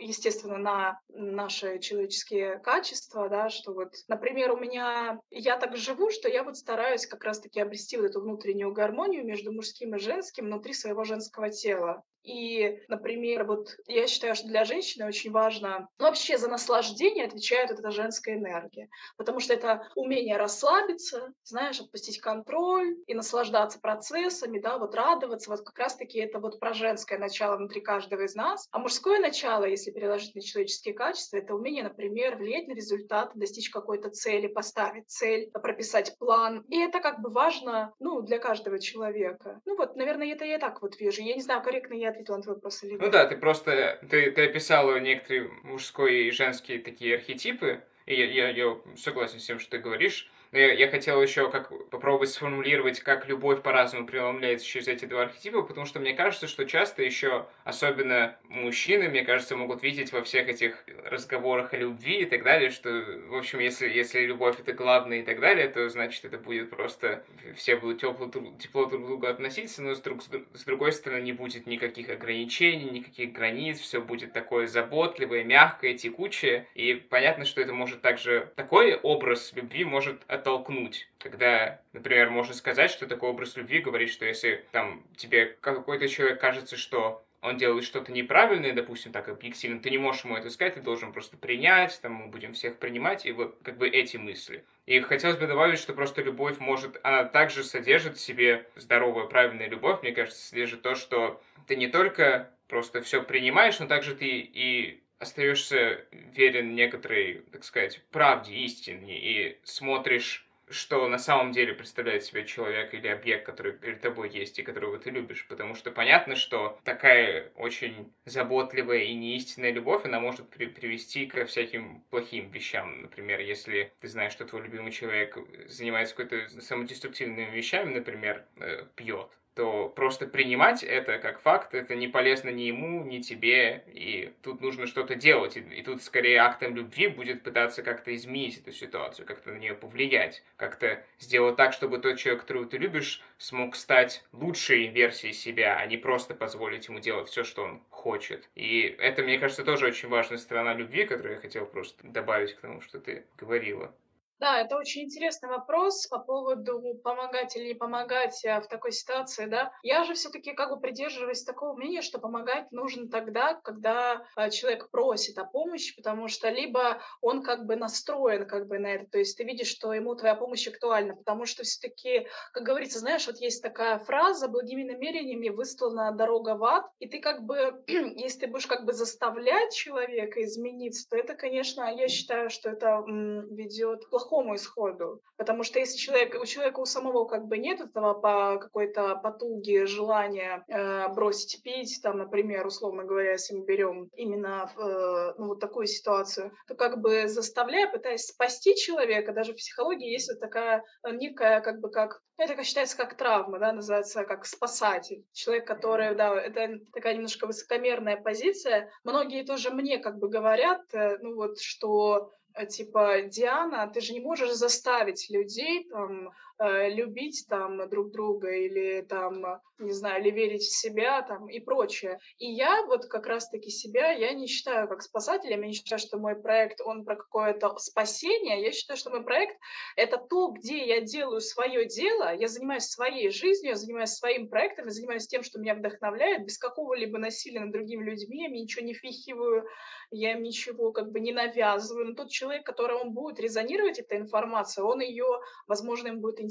естественно, 0.00 0.58
на 0.58 1.00
наши 1.08 1.78
человеческие 1.78 2.58
качества, 2.58 3.28
да, 3.28 3.48
что 3.48 3.72
вот, 3.72 3.94
например, 4.08 4.52
у 4.52 4.56
меня, 4.56 5.20
я 5.30 5.56
так 5.56 5.76
живу, 5.76 6.10
что 6.10 6.28
я 6.28 6.42
вот 6.42 6.56
стараюсь 6.56 7.06
как 7.06 7.24
раз-таки 7.24 7.60
обрести 7.60 7.96
вот 7.96 8.06
эту 8.06 8.20
внутреннюю 8.20 8.72
гармонию 8.72 9.24
между 9.24 9.52
мужским 9.52 9.94
и 9.94 9.98
женским 9.98 10.46
внутри 10.46 10.74
своего 10.74 11.04
женского 11.04 11.50
тела. 11.50 12.02
И, 12.22 12.80
например, 12.88 13.44
вот 13.44 13.76
я 13.86 14.06
считаю, 14.06 14.34
что 14.34 14.48
для 14.48 14.64
женщины 14.64 15.06
очень 15.06 15.30
важно, 15.30 15.88
ну, 15.98 16.06
вообще 16.06 16.38
за 16.38 16.48
наслаждение 16.48 17.26
отвечает 17.26 17.70
вот 17.70 17.78
эта 17.80 17.90
женская 17.90 18.36
энергия, 18.36 18.88
потому 19.16 19.40
что 19.40 19.54
это 19.54 19.88
умение 19.94 20.36
расслабиться, 20.36 21.32
знаешь, 21.44 21.80
отпустить 21.80 22.20
контроль 22.20 22.96
и 23.06 23.14
наслаждаться 23.14 23.80
процессами, 23.80 24.58
да, 24.58 24.78
вот 24.78 24.94
радоваться, 24.94 25.50
вот 25.50 25.60
как 25.62 25.78
раз-таки 25.78 26.18
это 26.18 26.38
вот 26.38 26.60
про 26.60 26.74
женское 26.74 27.18
начало 27.18 27.56
внутри 27.56 27.80
каждого 27.80 28.22
из 28.22 28.34
нас. 28.34 28.68
А 28.70 28.78
мужское 28.78 29.18
начало, 29.18 29.64
если 29.64 29.90
переложить 29.90 30.34
на 30.34 30.42
человеческие 30.42 30.94
качества, 30.94 31.38
это 31.38 31.54
умение, 31.54 31.82
например, 31.84 32.36
влиять 32.36 32.68
на 32.68 32.74
результат, 32.74 33.32
достичь 33.34 33.70
какой-то 33.70 34.10
цели, 34.10 34.46
поставить 34.46 35.08
цель, 35.08 35.50
прописать 35.50 36.16
план. 36.18 36.64
И 36.68 36.78
это 36.78 37.00
как 37.00 37.20
бы 37.20 37.30
важно, 37.30 37.94
ну, 37.98 38.20
для 38.20 38.38
каждого 38.38 38.78
человека. 38.78 39.60
Ну 39.64 39.76
вот, 39.76 39.96
наверное, 39.96 40.32
это 40.32 40.44
я 40.44 40.58
так 40.58 40.82
вот 40.82 40.98
вижу. 41.00 41.22
Я 41.22 41.34
не 41.34 41.42
знаю, 41.42 41.62
корректно 41.62 41.94
я 41.94 42.09
ответила 42.10 42.36
на 42.36 42.42
твой 42.42 42.54
вопрос 42.56 42.82
или 42.82 42.92
нет. 42.92 43.00
Ну 43.00 43.10
да, 43.10 43.26
ты 43.26 43.36
просто, 43.36 43.98
ты, 44.08 44.30
ты 44.30 44.44
описала 44.46 44.98
некоторые 45.00 45.48
мужской 45.62 46.26
и 46.26 46.30
женские 46.30 46.80
такие 46.80 47.16
архетипы, 47.16 47.82
и 48.06 48.14
я, 48.14 48.26
я, 48.26 48.48
я 48.50 48.76
согласен 48.96 49.40
с 49.40 49.46
тем, 49.46 49.58
что 49.58 49.70
ты 49.70 49.78
говоришь, 49.78 50.30
Но 50.52 50.58
я, 50.58 50.72
я 50.72 50.88
хотел 50.88 51.22
еще 51.22 51.50
как 51.50 51.70
попробовать 51.90 52.30
сформулировать, 52.30 53.00
как 53.00 53.28
любовь 53.28 53.62
по-разному 53.62 54.06
преломляется 54.06 54.66
через 54.66 54.88
эти 54.88 55.04
два 55.04 55.22
архетипа, 55.22 55.62
потому 55.62 55.86
что 55.86 56.00
мне 56.00 56.12
кажется, 56.12 56.48
что 56.48 56.64
часто 56.64 57.02
еще, 57.02 57.46
особенно 57.64 58.36
мужчины, 58.48 59.08
мне 59.08 59.24
кажется, 59.24 59.56
могут 59.56 59.82
видеть 59.82 60.12
во 60.12 60.22
всех 60.22 60.48
этих 60.48 60.84
разговорах 61.04 61.72
о 61.72 61.76
любви 61.76 62.22
и 62.22 62.24
так 62.24 62.42
далее, 62.42 62.70
что, 62.70 62.90
в 63.28 63.36
общем, 63.36 63.60
если, 63.60 63.88
если 63.88 64.20
любовь 64.26 64.58
это 64.58 64.72
главное 64.72 65.20
и 65.20 65.22
так 65.22 65.38
далее, 65.40 65.68
то 65.68 65.88
значит 65.88 66.24
это 66.24 66.38
будет 66.38 66.70
просто 66.70 67.24
все 67.54 67.76
будут 67.76 68.00
тепло, 68.00 68.28
тепло 68.58 68.86
друг 68.86 69.04
к 69.04 69.06
другу 69.06 69.26
относиться, 69.26 69.82
но 69.82 69.94
с, 69.94 70.00
друг, 70.00 70.22
с 70.22 70.64
другой 70.64 70.92
стороны 70.92 71.22
не 71.22 71.32
будет 71.32 71.66
никаких 71.66 72.08
ограничений, 72.08 72.90
никаких 72.90 73.32
границ, 73.32 73.78
все 73.78 74.00
будет 74.00 74.32
такое 74.32 74.66
заботливое, 74.66 75.44
мягкое, 75.44 75.94
текучее, 75.94 76.66
и 76.74 76.94
понятно, 76.94 77.44
что 77.44 77.60
это 77.60 77.72
может 77.72 78.00
также, 78.00 78.52
такой 78.56 78.96
образ 78.96 79.52
любви 79.54 79.84
может 79.84 80.24
оттолкнуть, 80.40 81.08
когда, 81.18 81.80
например, 81.92 82.30
можно 82.30 82.54
сказать, 82.54 82.90
что 82.90 83.06
такой 83.06 83.30
образ 83.30 83.56
любви 83.56 83.80
говорит, 83.80 84.10
что 84.10 84.24
если 84.24 84.64
там 84.72 85.04
тебе 85.16 85.56
какой-то 85.60 86.08
человек 86.08 86.40
кажется, 86.40 86.76
что 86.76 87.24
он 87.42 87.56
делает 87.56 87.84
что-то 87.84 88.12
неправильное, 88.12 88.74
допустим, 88.74 89.12
так 89.12 89.28
объективно, 89.28 89.80
ты 89.80 89.90
не 89.90 89.98
можешь 89.98 90.24
ему 90.24 90.36
это 90.36 90.50
сказать, 90.50 90.74
ты 90.74 90.80
должен 90.80 91.12
просто 91.12 91.36
принять, 91.36 91.98
там 92.02 92.12
мы 92.12 92.26
будем 92.26 92.52
всех 92.52 92.76
принимать, 92.76 93.24
и 93.24 93.32
вот 93.32 93.58
как 93.62 93.78
бы 93.78 93.88
эти 93.88 94.16
мысли. 94.18 94.64
И 94.86 95.00
хотелось 95.00 95.38
бы 95.38 95.46
добавить, 95.46 95.78
что 95.78 95.94
просто 95.94 96.22
любовь 96.22 96.58
может, 96.58 97.00
она 97.02 97.24
также 97.24 97.64
содержит 97.64 98.18
в 98.18 98.20
себе 98.20 98.66
здоровая, 98.76 99.26
правильная 99.26 99.68
любовь, 99.68 100.02
мне 100.02 100.12
кажется, 100.12 100.48
содержит 100.48 100.82
то, 100.82 100.94
что 100.94 101.40
ты 101.66 101.76
не 101.76 101.86
только 101.86 102.50
просто 102.68 103.00
все 103.00 103.22
принимаешь, 103.22 103.78
но 103.78 103.86
также 103.86 104.14
ты 104.14 104.28
и 104.28 105.02
остаешься 105.20 106.04
верен 106.10 106.74
некоторой, 106.74 107.44
так 107.52 107.62
сказать, 107.62 108.02
правде, 108.10 108.54
истине, 108.54 109.18
и 109.18 109.58
смотришь 109.62 110.46
что 110.70 111.08
на 111.08 111.18
самом 111.18 111.52
деле 111.52 111.74
представляет 111.74 112.24
себя 112.24 112.44
человек 112.44 112.94
или 112.94 113.08
объект, 113.08 113.44
который 113.44 113.72
перед 113.72 114.00
тобой 114.00 114.30
есть 114.30 114.58
и 114.58 114.62
которого 114.62 114.98
ты 114.98 115.10
любишь. 115.10 115.46
Потому 115.48 115.74
что 115.74 115.90
понятно, 115.90 116.36
что 116.36 116.78
такая 116.84 117.50
очень 117.56 118.12
заботливая 118.24 118.98
и 118.98 119.14
неистинная 119.14 119.72
любовь, 119.72 120.04
она 120.04 120.20
может 120.20 120.48
при 120.48 120.66
привести 120.66 121.26
ко 121.26 121.44
всяким 121.44 122.02
плохим 122.10 122.50
вещам. 122.50 123.02
Например, 123.02 123.40
если 123.40 123.92
ты 124.00 124.08
знаешь, 124.08 124.32
что 124.32 124.44
твой 124.44 124.62
любимый 124.62 124.92
человек 124.92 125.36
занимается 125.66 126.14
какой-то 126.14 126.48
самодеструктивными 126.60 127.50
вещами, 127.50 127.94
например, 127.94 128.44
э, 128.56 128.84
пьет, 128.94 129.28
то 129.54 129.88
просто 129.88 130.26
принимать 130.26 130.82
это 130.82 131.18
как 131.18 131.40
факт, 131.40 131.74
это 131.74 131.94
не 131.94 132.08
полезно 132.08 132.50
ни 132.50 132.62
ему, 132.62 133.04
ни 133.04 133.20
тебе, 133.20 133.84
и 133.86 134.32
тут 134.42 134.60
нужно 134.60 134.86
что-то 134.86 135.14
делать, 135.14 135.56
и, 135.56 135.60
и 135.60 135.82
тут 135.82 136.02
скорее 136.02 136.38
актом 136.38 136.76
любви 136.76 137.08
будет 137.08 137.42
пытаться 137.42 137.82
как-то 137.82 138.14
изменить 138.14 138.58
эту 138.58 138.72
ситуацию, 138.72 139.26
как-то 139.26 139.50
на 139.50 139.58
нее 139.58 139.74
повлиять, 139.74 140.42
как-то 140.56 141.02
сделать 141.18 141.56
так, 141.56 141.72
чтобы 141.72 141.98
тот 141.98 142.18
человек, 142.18 142.42
которого 142.42 142.66
ты 142.66 142.78
любишь, 142.78 143.22
смог 143.38 143.76
стать 143.76 144.24
лучшей 144.32 144.86
версией 144.86 145.34
себя, 145.34 145.76
а 145.76 145.86
не 145.86 145.96
просто 145.96 146.34
позволить 146.34 146.88
ему 146.88 147.00
делать 147.00 147.28
все, 147.28 147.44
что 147.44 147.64
он 147.64 147.82
хочет. 147.90 148.48
И 148.54 148.96
это, 148.98 149.22
мне 149.22 149.38
кажется, 149.38 149.64
тоже 149.64 149.86
очень 149.86 150.08
важная 150.08 150.38
сторона 150.38 150.74
любви, 150.74 151.04
которую 151.04 151.34
я 151.34 151.40
хотел 151.40 151.66
просто 151.66 152.06
добавить 152.06 152.54
к 152.54 152.60
тому, 152.60 152.80
что 152.80 153.00
ты 153.00 153.24
говорила. 153.36 153.94
Да, 154.40 154.58
это 154.58 154.76
очень 154.76 155.02
интересный 155.02 155.50
вопрос 155.50 156.06
по 156.06 156.18
поводу 156.18 156.98
помогать 157.04 157.54
или 157.56 157.68
не 157.68 157.74
помогать 157.74 158.42
э, 158.42 158.58
в 158.62 158.68
такой 158.68 158.90
ситуации, 158.90 159.44
да. 159.44 159.70
Я 159.82 160.04
же 160.04 160.14
все-таки 160.14 160.52
как 160.54 160.70
бы 160.70 160.80
придерживаюсь 160.80 161.44
такого 161.44 161.76
мнения, 161.76 162.00
что 162.00 162.18
помогать 162.18 162.72
нужно 162.72 163.10
тогда, 163.10 163.52
когда 163.52 164.24
э, 164.38 164.48
человек 164.48 164.88
просит 164.90 165.36
о 165.36 165.44
помощи, 165.44 165.94
потому 165.94 166.28
что 166.28 166.48
либо 166.48 167.02
он 167.20 167.42
как 167.42 167.66
бы 167.66 167.76
настроен 167.76 168.48
как 168.48 168.66
бы 168.66 168.78
на 168.78 168.86
это, 168.86 169.10
то 169.10 169.18
есть 169.18 169.36
ты 169.36 169.44
видишь, 169.44 169.68
что 169.68 169.92
ему 169.92 170.14
твоя 170.14 170.34
помощь 170.34 170.66
актуальна, 170.66 171.16
потому 171.16 171.44
что 171.44 171.62
все-таки, 171.62 172.26
как 172.54 172.62
говорится, 172.62 172.98
знаешь, 172.98 173.26
вот 173.26 173.36
есть 173.42 173.62
такая 173.62 173.98
фраза 173.98 174.48
«благими 174.48 174.84
намерениями 174.84 175.50
выслана 175.50 176.12
дорога 176.12 176.56
в 176.56 176.64
ад», 176.64 176.86
и 176.98 177.06
ты 177.06 177.20
как 177.20 177.42
бы, 177.42 177.84
если 177.86 178.40
ты 178.40 178.46
будешь 178.46 178.66
как 178.66 178.86
бы 178.86 178.94
заставлять 178.94 179.74
человека 179.74 180.42
измениться, 180.44 181.06
то 181.10 181.18
это, 181.18 181.34
конечно, 181.34 181.82
я 181.94 182.08
считаю, 182.08 182.48
что 182.48 182.70
это 182.70 183.04
ведет 183.06 184.06
к 184.06 184.08
плохому 184.08 184.29
исходу. 184.54 185.20
Потому 185.36 185.62
что 185.62 185.78
если 185.78 185.96
человек, 185.96 186.40
у 186.40 186.44
человека 186.46 186.80
у 186.80 186.84
самого 186.84 187.24
как 187.24 187.46
бы 187.46 187.58
нет 187.58 187.80
этого 187.80 188.14
по 188.14 188.58
какой-то 188.58 189.16
потуги, 189.16 189.84
желания 189.84 190.64
э, 190.68 191.08
бросить 191.08 191.62
пить, 191.62 192.00
там, 192.02 192.18
например, 192.18 192.66
условно 192.66 193.04
говоря, 193.04 193.32
если 193.32 193.54
мы 193.54 193.64
берем 193.64 194.08
именно 194.14 194.70
э, 194.76 195.34
ну, 195.38 195.48
вот 195.48 195.60
такую 195.60 195.86
ситуацию, 195.86 196.52
то 196.66 196.74
как 196.74 197.00
бы 197.00 197.28
заставляя, 197.28 197.90
пытаясь 197.90 198.26
спасти 198.26 198.76
человека, 198.76 199.32
даже 199.32 199.52
в 199.52 199.56
психологии 199.56 200.10
есть 200.10 200.30
вот 200.30 200.40
такая 200.40 200.84
э, 201.02 201.10
некая 201.12 201.60
как 201.60 201.80
бы 201.80 201.90
как 201.90 202.20
это 202.36 202.64
считается 202.64 202.96
как 202.96 203.16
травма, 203.16 203.58
да, 203.58 203.72
называется 203.72 204.24
как 204.24 204.46
спасатель. 204.46 205.26
Человек, 205.32 205.66
который, 205.66 206.14
да, 206.14 206.34
это 206.40 206.78
такая 206.92 207.14
немножко 207.14 207.46
высокомерная 207.46 208.16
позиция. 208.16 208.90
Многие 209.04 209.44
тоже 209.44 209.70
мне 209.70 209.98
как 209.98 210.18
бы 210.18 210.28
говорят, 210.28 210.82
э, 210.92 211.18
ну 211.18 211.34
вот, 211.34 211.60
что 211.60 212.32
типа, 212.68 213.22
Диана, 213.22 213.86
ты 213.88 214.00
же 214.00 214.12
не 214.12 214.20
можешь 214.20 214.52
заставить 214.52 215.30
людей 215.30 215.88
там 215.90 216.30
любить 216.60 217.46
там 217.48 217.88
друг 217.88 218.10
друга 218.10 218.50
или 218.50 219.00
там, 219.02 219.60
не 219.78 219.92
знаю, 219.92 220.22
или 220.22 220.30
верить 220.30 220.62
в 220.62 220.76
себя 220.76 221.22
там 221.22 221.48
и 221.48 221.58
прочее. 221.58 222.18
И 222.38 222.50
я 222.50 222.84
вот 222.84 223.06
как 223.06 223.26
раз-таки 223.26 223.70
себя, 223.70 224.12
я 224.12 224.32
не 224.34 224.46
считаю 224.46 224.86
как 224.86 225.02
спасателем, 225.02 225.62
я 225.62 225.68
не 225.68 225.72
считаю, 225.72 225.98
что 225.98 226.18
мой 226.18 226.36
проект, 226.36 226.82
он 226.82 227.04
про 227.04 227.16
какое-то 227.16 227.76
спасение, 227.78 228.62
я 228.62 228.72
считаю, 228.72 228.98
что 228.98 229.10
мой 229.10 229.24
проект— 229.24 229.56
это 229.96 230.18
то, 230.18 230.48
где 230.48 230.86
я 230.86 231.00
делаю 231.00 231.40
свое 231.40 231.86
дело, 231.86 232.34
я 232.34 232.48
занимаюсь 232.48 232.84
своей 232.84 233.30
жизнью, 233.30 233.70
я 233.70 233.76
занимаюсь 233.76 234.10
своим 234.10 234.48
проектом, 234.48 234.86
я 234.86 234.90
занимаюсь 234.90 235.26
тем, 235.26 235.42
что 235.42 235.58
меня 235.58 235.74
вдохновляет, 235.74 236.44
без 236.44 236.58
какого-либо 236.58 237.18
насилия 237.18 237.60
над 237.60 237.72
другими 237.72 238.04
людьми, 238.04 238.42
я 238.42 238.48
ничего 238.48 238.84
не 238.84 238.92
впихиваю, 238.92 239.64
я 240.10 240.32
им 240.32 240.42
ничего 240.42 240.92
как 240.92 241.10
бы 241.10 241.20
не 241.20 241.32
навязываю. 241.32 242.08
Но 242.08 242.14
тот 242.14 242.30
человек, 242.30 242.66
который 242.66 242.96
он 242.96 243.12
будет 243.14 243.40
резонировать 243.40 243.98
эта 243.98 244.16
информация, 244.18 244.84
он 244.84 245.00
ее, 245.00 245.40
возможно, 245.66 246.08
им 246.08 246.20
будет 246.20 246.40
интересно 246.40 246.49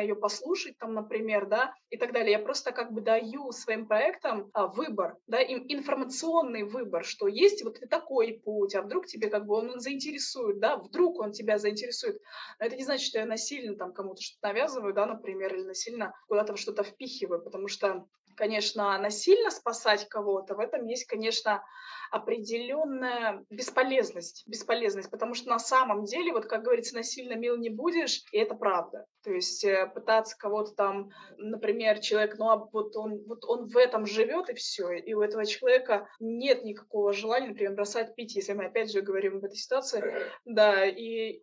ее 0.00 0.14
послушать, 0.14 0.78
там, 0.78 0.94
например, 0.94 1.46
да, 1.46 1.74
и 1.90 1.96
так 1.96 2.12
далее. 2.12 2.32
Я 2.32 2.38
просто 2.38 2.72
как 2.72 2.92
бы 2.92 3.00
даю 3.00 3.52
своим 3.52 3.86
проектам 3.86 4.50
а, 4.52 4.66
выбор, 4.66 5.16
да, 5.26 5.40
им 5.40 5.64
информационный 5.68 6.64
выбор, 6.64 7.04
что 7.04 7.28
есть 7.28 7.64
вот 7.64 7.78
такой 7.88 8.40
путь, 8.44 8.74
а 8.74 8.82
вдруг 8.82 9.06
тебе 9.06 9.28
как 9.28 9.46
бы 9.46 9.54
он 9.54 9.80
заинтересует, 9.80 10.60
да, 10.60 10.76
вдруг 10.76 11.20
он 11.20 11.32
тебя 11.32 11.58
заинтересует. 11.58 12.20
Но 12.58 12.66
это 12.66 12.76
не 12.76 12.84
значит, 12.84 13.06
что 13.06 13.18
я 13.18 13.26
насильно 13.26 13.76
там 13.76 13.92
кому-то 13.92 14.22
что-то 14.22 14.48
навязываю, 14.48 14.94
да, 14.94 15.06
например, 15.06 15.54
или 15.54 15.64
насильно 15.64 16.14
куда-то 16.28 16.56
что-то 16.56 16.82
впихиваю, 16.82 17.42
потому 17.42 17.68
что 17.68 18.06
конечно, 18.40 18.96
насильно 18.98 19.50
спасать 19.50 20.08
кого-то, 20.08 20.54
в 20.54 20.60
этом 20.60 20.86
есть, 20.86 21.04
конечно, 21.04 21.62
определенная 22.10 23.44
бесполезность. 23.50 24.44
Бесполезность, 24.46 25.10
потому 25.10 25.34
что 25.34 25.50
на 25.50 25.58
самом 25.58 26.04
деле, 26.04 26.32
вот 26.32 26.46
как 26.46 26.62
говорится, 26.62 26.96
насильно 26.96 27.34
мил 27.34 27.58
не 27.58 27.68
будешь, 27.68 28.24
и 28.32 28.38
это 28.38 28.54
правда. 28.54 29.06
То 29.22 29.30
есть 29.30 29.62
э, 29.62 29.86
пытаться 29.94 30.36
кого-то 30.38 30.72
там, 30.72 31.10
например, 31.36 32.00
человек, 32.00 32.38
ну 32.38 32.48
а 32.48 32.56
вот 32.56 32.96
он, 32.96 33.22
вот 33.26 33.44
он 33.44 33.68
в 33.68 33.76
этом 33.76 34.06
живет 34.06 34.48
и 34.48 34.54
все, 34.54 34.90
и 34.92 35.12
у 35.12 35.20
этого 35.20 35.44
человека 35.44 36.08
нет 36.18 36.64
никакого 36.64 37.12
желания, 37.12 37.48
например, 37.48 37.74
бросать 37.74 38.14
пить, 38.14 38.34
если 38.34 38.54
мы 38.54 38.64
опять 38.64 38.90
же 38.90 39.02
говорим 39.02 39.36
об 39.36 39.44
этой 39.44 39.56
ситуации, 39.56 40.02
да, 40.46 40.86
и 40.86 41.40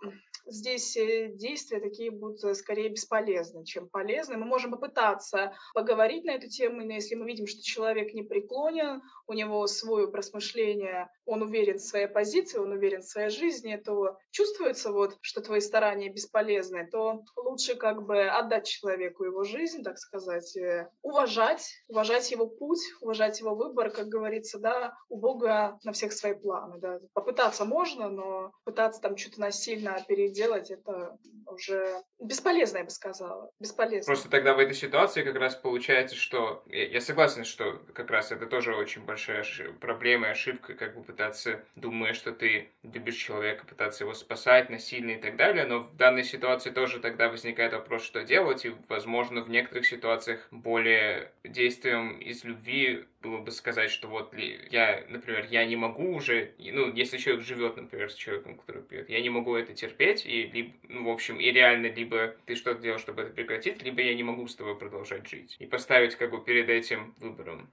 здесь 0.48 0.96
э, 0.98 1.30
действия 1.34 1.80
такие 1.80 2.12
будут 2.12 2.44
э, 2.44 2.54
скорее 2.54 2.90
бесполезны, 2.90 3.66
чем 3.66 3.90
полезны. 3.90 4.38
Мы 4.38 4.46
можем 4.46 4.72
попытаться 4.72 5.54
поговорить 5.74 6.26
на 6.26 6.32
эту 6.32 6.48
тему, 6.48 6.84
но 6.84 6.94
если 6.94 7.16
мы 7.16 7.26
видим, 7.26 7.48
что 7.48 7.62
человек 7.62 8.14
не 8.14 8.24
преклонен, 8.24 9.02
у 9.28 9.34
него 9.34 9.68
свой 9.68 10.06
образ 10.06 10.32
он 11.26 11.42
уверен 11.42 11.78
в 11.78 11.82
своей 11.82 12.08
позиции, 12.08 12.58
он 12.58 12.72
уверен 12.72 13.02
в 13.02 13.06
своей 13.06 13.30
жизни, 13.30 13.76
то 13.76 14.18
чувствуется 14.32 14.92
вот, 14.92 15.18
что 15.22 15.42
твои 15.42 15.60
старания 15.60 16.10
бесполезны, 16.10 16.88
то 16.90 17.24
лучше 17.36 17.76
как 17.76 18.06
бы 18.06 18.28
отдать 18.28 18.68
человеку 18.68 19.26
его 19.26 19.44
жизнь, 19.44 19.84
так 19.84 19.98
сказать, 19.98 20.56
э, 20.56 20.90
уважать, 21.02 21.70
уважать 21.88 22.32
его 22.32 22.48
путь, 22.48 22.80
уважать 23.02 23.40
его 23.40 23.56
выбор, 23.56 23.90
как 23.90 24.08
говорится, 24.08 24.60
да, 24.60 24.96
у 25.10 25.18
Бога 25.18 25.80
на 25.84 25.92
всех 25.92 26.14
свои 26.14 26.34
планы, 26.34 26.80
да. 26.80 27.00
Попытаться 27.14 27.66
можно, 27.66 28.10
но 28.10 28.52
пытаться 28.64 29.02
там 29.02 29.18
что-то 29.18 29.42
насильно 29.42 29.96
переделать, 30.38 30.72
это 30.72 31.18
уже 31.48 32.02
бесполезно, 32.20 32.80
я 32.80 32.84
бы 32.84 32.90
сказала, 32.90 33.50
бесполезно. 33.60 34.12
Просто 34.12 34.30
тогда 34.30 34.54
в 34.54 34.60
этой 34.60 34.76
ситуации 34.76 35.24
как 35.24 35.36
раз 35.36 35.56
получается, 35.56 36.16
что 36.16 36.64
я 36.68 37.00
согласен, 37.02 37.46
что 37.46 37.82
как 37.94 38.10
раз 38.12 38.32
это 38.32 38.46
тоже 38.48 38.76
очень 38.76 39.04
большая 39.04 39.46
проблема 39.80 40.28
и 40.28 40.32
ошибка, 40.32 40.74
как 40.74 40.96
бы 40.96 41.04
пытаться, 41.04 41.64
думая, 41.76 42.14
что 42.14 42.32
ты 42.32 42.70
любишь 42.84 43.16
человека, 43.16 43.66
пытаться 43.66 44.04
его 44.04 44.14
спасать 44.14 44.70
насильно 44.70 45.12
и 45.12 45.22
так 45.22 45.36
далее, 45.38 45.66
но 45.66 45.80
в 45.80 45.96
данной 45.96 46.24
ситуации 46.24 46.70
тоже 46.70 47.00
тогда 47.00 47.30
возникает 47.30 47.74
вопрос, 47.74 48.04
что 48.04 48.24
делать, 48.24 48.66
и, 48.66 48.76
возможно, 48.90 49.42
в 49.42 49.50
некоторых 49.50 49.88
ситуациях 49.88 50.48
более 50.52 51.32
действием 51.44 52.18
из 52.20 52.44
любви 52.44 53.06
было 53.22 53.40
бы 53.40 53.52
сказать, 53.52 53.90
что 53.90 54.08
вот 54.08 54.34
я, 54.34 55.04
например, 55.10 55.48
я 55.50 55.66
не 55.66 55.76
могу 55.76 56.16
уже, 56.16 56.54
ну, 56.60 56.94
если 56.94 57.18
человек 57.18 57.44
живет, 57.44 57.76
например, 57.78 58.12
с 58.12 58.16
человеком, 58.16 58.58
который 58.58 58.84
пьет, 58.84 59.10
я 59.10 59.22
не 59.22 59.30
могу 59.30 59.56
это 59.56 59.74
терпеть, 59.74 60.26
и, 60.28 60.74
ну, 60.90 61.06
в 61.06 61.10
общем, 61.10 61.40
и 61.40 61.52
реально 61.52 61.88
либо 61.88 62.36
ты 62.46 62.56
что-то 62.56 62.82
делаешь, 62.82 63.02
чтобы 63.02 63.24
это 63.24 63.34
прекратить, 63.34 63.82
либо 63.84 64.02
я 64.02 64.14
не 64.16 64.24
могу 64.24 64.48
с 64.48 64.56
тобой 64.56 64.78
продолжать 64.78 65.28
жить. 65.30 65.56
И 65.60 65.66
поставить 65.66 66.16
как 66.16 66.32
бы 66.32 66.44
перед 66.44 66.70
этим 66.70 67.16
выбором. 67.20 67.70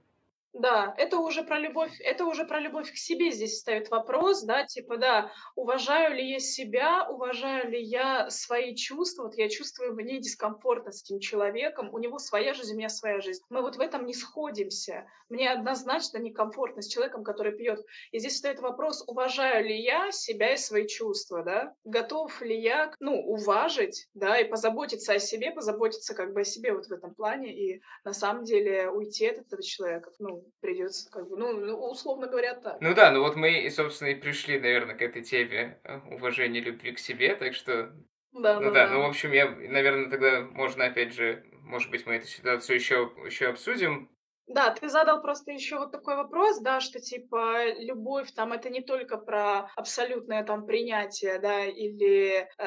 Да, 0.57 0.93
это 0.97 1.17
уже 1.17 1.43
про 1.43 1.59
любовь, 1.59 1.91
это 1.99 2.23
уже 2.23 2.45
про 2.45 2.61
любовь 2.61 2.89
к 2.89 2.95
себе 2.95 3.31
здесь 3.31 3.59
ставит 3.59 3.89
вопрос, 3.89 4.41
да, 4.43 4.65
типа, 4.65 4.95
да, 4.95 5.29
уважаю 5.53 6.15
ли 6.15 6.31
я 6.31 6.39
себя, 6.39 7.05
уважаю 7.09 7.69
ли 7.69 7.83
я 7.83 8.29
свои 8.29 8.73
чувства, 8.73 9.23
вот 9.23 9.35
я 9.35 9.49
чувствую 9.49 9.93
мне 9.93 10.17
дискомфортно 10.17 10.93
с 10.93 11.03
этим 11.03 11.19
человеком, 11.19 11.93
у 11.93 11.97
него 11.97 12.19
своя 12.19 12.53
жизнь, 12.53 12.73
у 12.73 12.77
меня 12.77 12.87
своя 12.87 13.19
жизнь. 13.19 13.43
Мы 13.49 13.61
вот 13.61 13.75
в 13.75 13.81
этом 13.81 14.05
не 14.05 14.13
сходимся. 14.13 15.05
Мне 15.27 15.51
однозначно 15.51 16.19
некомфортно 16.19 16.81
с 16.81 16.87
человеком, 16.87 17.25
который 17.25 17.51
пьет. 17.51 17.83
И 18.11 18.19
здесь 18.19 18.37
стоит 18.37 18.59
вопрос, 18.59 19.03
уважаю 19.07 19.65
ли 19.65 19.77
я 19.81 20.11
себя 20.11 20.53
и 20.53 20.57
свои 20.57 20.87
чувства, 20.87 21.43
да, 21.43 21.73
готов 21.83 22.41
ли 22.41 22.57
я, 22.57 22.93
ну, 23.01 23.19
уважить, 23.19 24.07
да, 24.13 24.39
и 24.39 24.47
позаботиться 24.47 25.11
о 25.11 25.19
себе, 25.19 25.51
позаботиться 25.51 26.15
как 26.15 26.31
бы 26.31 26.41
о 26.41 26.45
себе 26.45 26.71
вот 26.71 26.85
в 26.85 26.93
этом 26.93 27.13
плане, 27.13 27.53
и 27.53 27.81
на 28.05 28.13
самом 28.13 28.45
деле 28.45 28.89
уйти 28.89 29.25
от 29.27 29.39
этого 29.39 29.61
человека, 29.61 30.11
ну, 30.19 30.44
придется, 30.61 31.09
как 31.11 31.29
бы, 31.29 31.37
ну, 31.37 31.53
ну, 31.53 31.89
условно 31.89 32.27
говоря, 32.27 32.55
так. 32.55 32.77
Ну 32.81 32.93
да, 32.93 33.11
ну 33.11 33.21
вот 33.21 33.35
мы, 33.35 33.69
собственно, 33.69 34.09
и 34.09 34.15
пришли, 34.15 34.59
наверное, 34.59 34.95
к 34.95 35.01
этой 35.01 35.23
теме 35.23 35.79
э, 35.83 35.99
уважения 36.11 36.59
любви 36.59 36.91
к 36.93 36.99
себе, 36.99 37.35
так 37.35 37.53
что... 37.53 37.93
Да, 38.33 38.59
ну 38.59 38.71
да, 38.71 38.87
да, 38.87 38.89
ну, 38.89 39.01
в 39.01 39.05
общем, 39.05 39.31
я, 39.31 39.49
наверное, 39.49 40.09
тогда 40.09 40.41
можно, 40.41 40.85
опять 40.85 41.13
же, 41.13 41.45
может 41.61 41.89
быть, 41.89 42.05
мы 42.05 42.15
эту 42.15 42.27
ситуацию 42.27 42.75
еще, 42.75 43.11
еще 43.25 43.47
обсудим, 43.47 44.09
да, 44.47 44.69
ты 44.69 44.89
задал 44.89 45.21
просто 45.21 45.51
еще 45.51 45.79
вот 45.79 45.91
такой 45.91 46.15
вопрос, 46.15 46.59
да, 46.59 46.79
что 46.79 46.99
типа 46.99 47.73
любовь 47.79 48.31
там 48.31 48.53
это 48.53 48.69
не 48.69 48.81
только 48.81 49.17
про 49.17 49.71
абсолютное 49.75 50.43
там 50.43 50.67
принятие, 50.67 51.39
да, 51.39 51.65
или 51.65 52.47
э, 52.57 52.63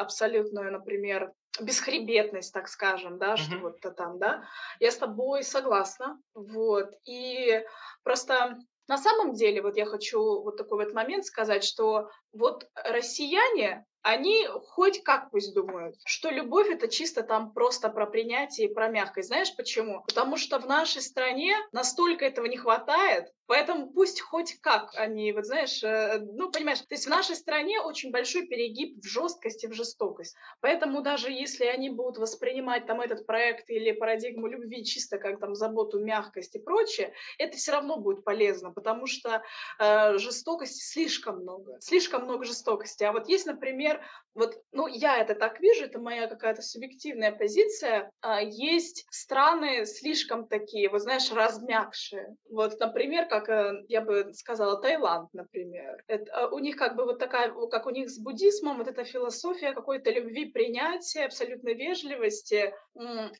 абсолютную, 0.00 0.72
например, 0.72 1.32
бесхребетность, 1.60 2.52
так 2.52 2.68
скажем, 2.68 3.18
да, 3.18 3.36
что 3.36 3.58
Мгм. 3.58 3.60
вот-то 3.60 3.90
там, 3.90 4.18
да. 4.18 4.44
Я 4.78 4.90
с 4.90 4.96
тобой 4.96 5.42
согласна, 5.42 6.18
вот. 6.34 6.92
И 7.04 7.64
просто 8.02 8.58
на 8.88 8.98
самом 8.98 9.34
деле, 9.34 9.62
вот 9.62 9.76
я 9.76 9.86
хочу 9.86 10.20
вот 10.42 10.56
такой 10.56 10.84
вот 10.84 10.94
момент 10.94 11.24
сказать, 11.24 11.62
что 11.64 12.10
вот 12.32 12.68
россияне, 12.74 13.86
они 14.02 14.46
хоть 14.46 15.02
как 15.04 15.30
пусть 15.30 15.54
думают, 15.54 15.96
что 16.06 16.30
любовь 16.30 16.68
это 16.70 16.88
чисто 16.88 17.22
там 17.22 17.52
просто 17.52 17.88
про 17.90 18.06
принятие 18.06 18.68
и 18.68 18.74
про 18.74 18.88
мягкость. 18.88 19.28
Знаешь 19.28 19.54
почему? 19.56 20.02
Потому 20.06 20.36
что 20.36 20.58
в 20.58 20.66
нашей 20.66 21.02
стране 21.02 21.54
настолько 21.72 22.24
этого 22.24 22.46
не 22.46 22.56
хватает, 22.56 23.28
поэтому 23.50 23.90
пусть 23.90 24.20
хоть 24.20 24.60
как 24.60 24.92
они, 24.94 25.32
вот 25.32 25.44
знаешь, 25.44 25.82
э, 25.82 26.20
ну 26.20 26.52
понимаешь, 26.52 26.78
то 26.78 26.94
есть 26.94 27.06
в 27.06 27.10
нашей 27.10 27.34
стране 27.34 27.80
очень 27.80 28.12
большой 28.12 28.46
перегиб 28.46 29.02
в 29.02 29.04
жесткости, 29.04 29.66
в 29.66 29.72
жестокость. 29.72 30.36
Поэтому 30.60 31.02
даже 31.02 31.32
если 31.32 31.64
они 31.64 31.90
будут 31.90 32.18
воспринимать 32.18 32.86
там 32.86 33.00
этот 33.00 33.26
проект 33.26 33.68
или 33.68 33.90
парадигму 33.90 34.46
любви 34.46 34.84
чисто 34.84 35.18
как 35.18 35.40
там 35.40 35.56
заботу, 35.56 35.98
мягкость 35.98 36.54
и 36.54 36.60
прочее, 36.60 37.12
это 37.38 37.56
все 37.56 37.72
равно 37.72 37.96
будет 37.96 38.22
полезно, 38.22 38.70
потому 38.70 39.06
что 39.06 39.42
э, 39.80 40.18
жестокости 40.18 40.84
слишком 40.84 41.40
много, 41.40 41.76
слишком 41.80 42.26
много 42.26 42.44
жестокости. 42.44 43.02
А 43.02 43.10
вот 43.10 43.28
есть, 43.28 43.46
например, 43.46 44.00
вот, 44.34 44.62
ну, 44.70 44.86
я 44.86 45.18
это 45.18 45.34
так 45.34 45.58
вижу, 45.58 45.86
это 45.86 45.98
моя 45.98 46.28
какая-то 46.28 46.62
субъективная 46.62 47.32
позиция. 47.32 48.12
А, 48.20 48.40
есть 48.40 49.06
страны 49.10 49.86
слишком 49.86 50.46
такие, 50.46 50.88
вот 50.88 51.00
знаешь, 51.00 51.32
размягшие. 51.32 52.36
Вот, 52.48 52.78
например, 52.78 53.26
как 53.26 53.39
э, 53.48 53.84
я 53.88 54.00
бы 54.00 54.32
сказала, 54.34 54.80
Таиланд, 54.80 55.32
например. 55.32 56.02
Это, 56.06 56.32
а, 56.32 56.48
у 56.48 56.58
них 56.58 56.76
как 56.76 56.96
бы 56.96 57.04
вот 57.04 57.18
такая, 57.18 57.52
как 57.70 57.86
у 57.86 57.90
них 57.90 58.10
с 58.10 58.18
буддизмом, 58.18 58.78
вот 58.78 58.88
эта 58.88 59.04
философия 59.04 59.72
какой-то 59.72 60.10
любви, 60.10 60.46
принятия, 60.46 61.24
абсолютной 61.24 61.74
вежливости, 61.74 62.74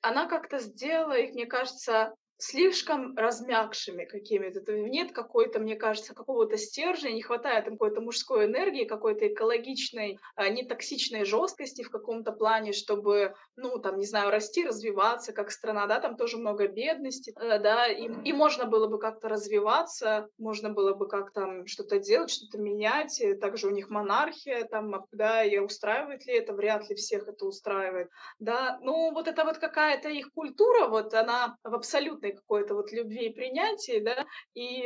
она 0.02 0.26
как-то 0.26 0.58
сделала 0.58 1.18
их, 1.18 1.34
мне 1.34 1.46
кажется, 1.46 2.14
слишком 2.42 3.16
размягшими 3.16 4.04
какими-то. 4.04 4.60
Нет 4.72 5.12
какой-то, 5.12 5.58
мне 5.58 5.76
кажется, 5.76 6.14
какого-то 6.14 6.56
стержня, 6.56 7.10
не 7.10 7.22
хватает 7.22 7.66
им 7.66 7.74
какой-то 7.74 8.00
мужской 8.00 8.46
энергии, 8.46 8.84
какой-то 8.84 9.28
экологичной, 9.28 10.18
а, 10.34 10.48
нетоксичной 10.48 11.24
жесткости 11.24 11.82
в 11.82 11.90
каком-то 11.90 12.32
плане, 12.32 12.72
чтобы, 12.72 13.34
ну, 13.56 13.78
там, 13.78 13.98
не 13.98 14.06
знаю, 14.06 14.30
расти, 14.30 14.64
развиваться 14.64 15.32
как 15.32 15.50
страна, 15.50 15.86
да, 15.86 16.00
там 16.00 16.16
тоже 16.16 16.38
много 16.38 16.68
бедности, 16.68 17.32
э, 17.38 17.58
да, 17.58 17.86
и, 17.86 18.08
и 18.24 18.32
можно 18.32 18.64
было 18.66 18.86
бы 18.86 18.98
как-то 18.98 19.28
развиваться, 19.28 20.28
можно 20.38 20.70
было 20.70 20.94
бы 20.94 21.08
как-то 21.08 21.66
что-то 21.66 21.98
делать, 21.98 22.30
что-то 22.30 22.58
менять. 22.58 23.22
Также 23.40 23.66
у 23.66 23.70
них 23.70 23.90
монархия, 23.90 24.64
там, 24.64 25.06
да, 25.12 25.44
и 25.44 25.58
устраивает 25.58 26.26
ли 26.26 26.34
это, 26.34 26.52
вряд 26.52 26.88
ли 26.88 26.94
всех 26.94 27.28
это 27.28 27.46
устраивает, 27.46 28.08
да. 28.38 28.78
Ну, 28.82 29.12
вот 29.12 29.28
это 29.28 29.44
вот 29.44 29.58
какая-то 29.58 30.08
их 30.08 30.32
культура, 30.32 30.88
вот 30.88 31.14
она 31.14 31.56
в 31.62 31.74
абсолютной 31.74 32.29
абсолютной 32.30 32.36
какой-то 32.36 32.74
вот 32.74 32.92
любви 32.92 33.26
и 33.26 33.32
принятии, 33.32 34.00
да, 34.00 34.26
и 34.54 34.84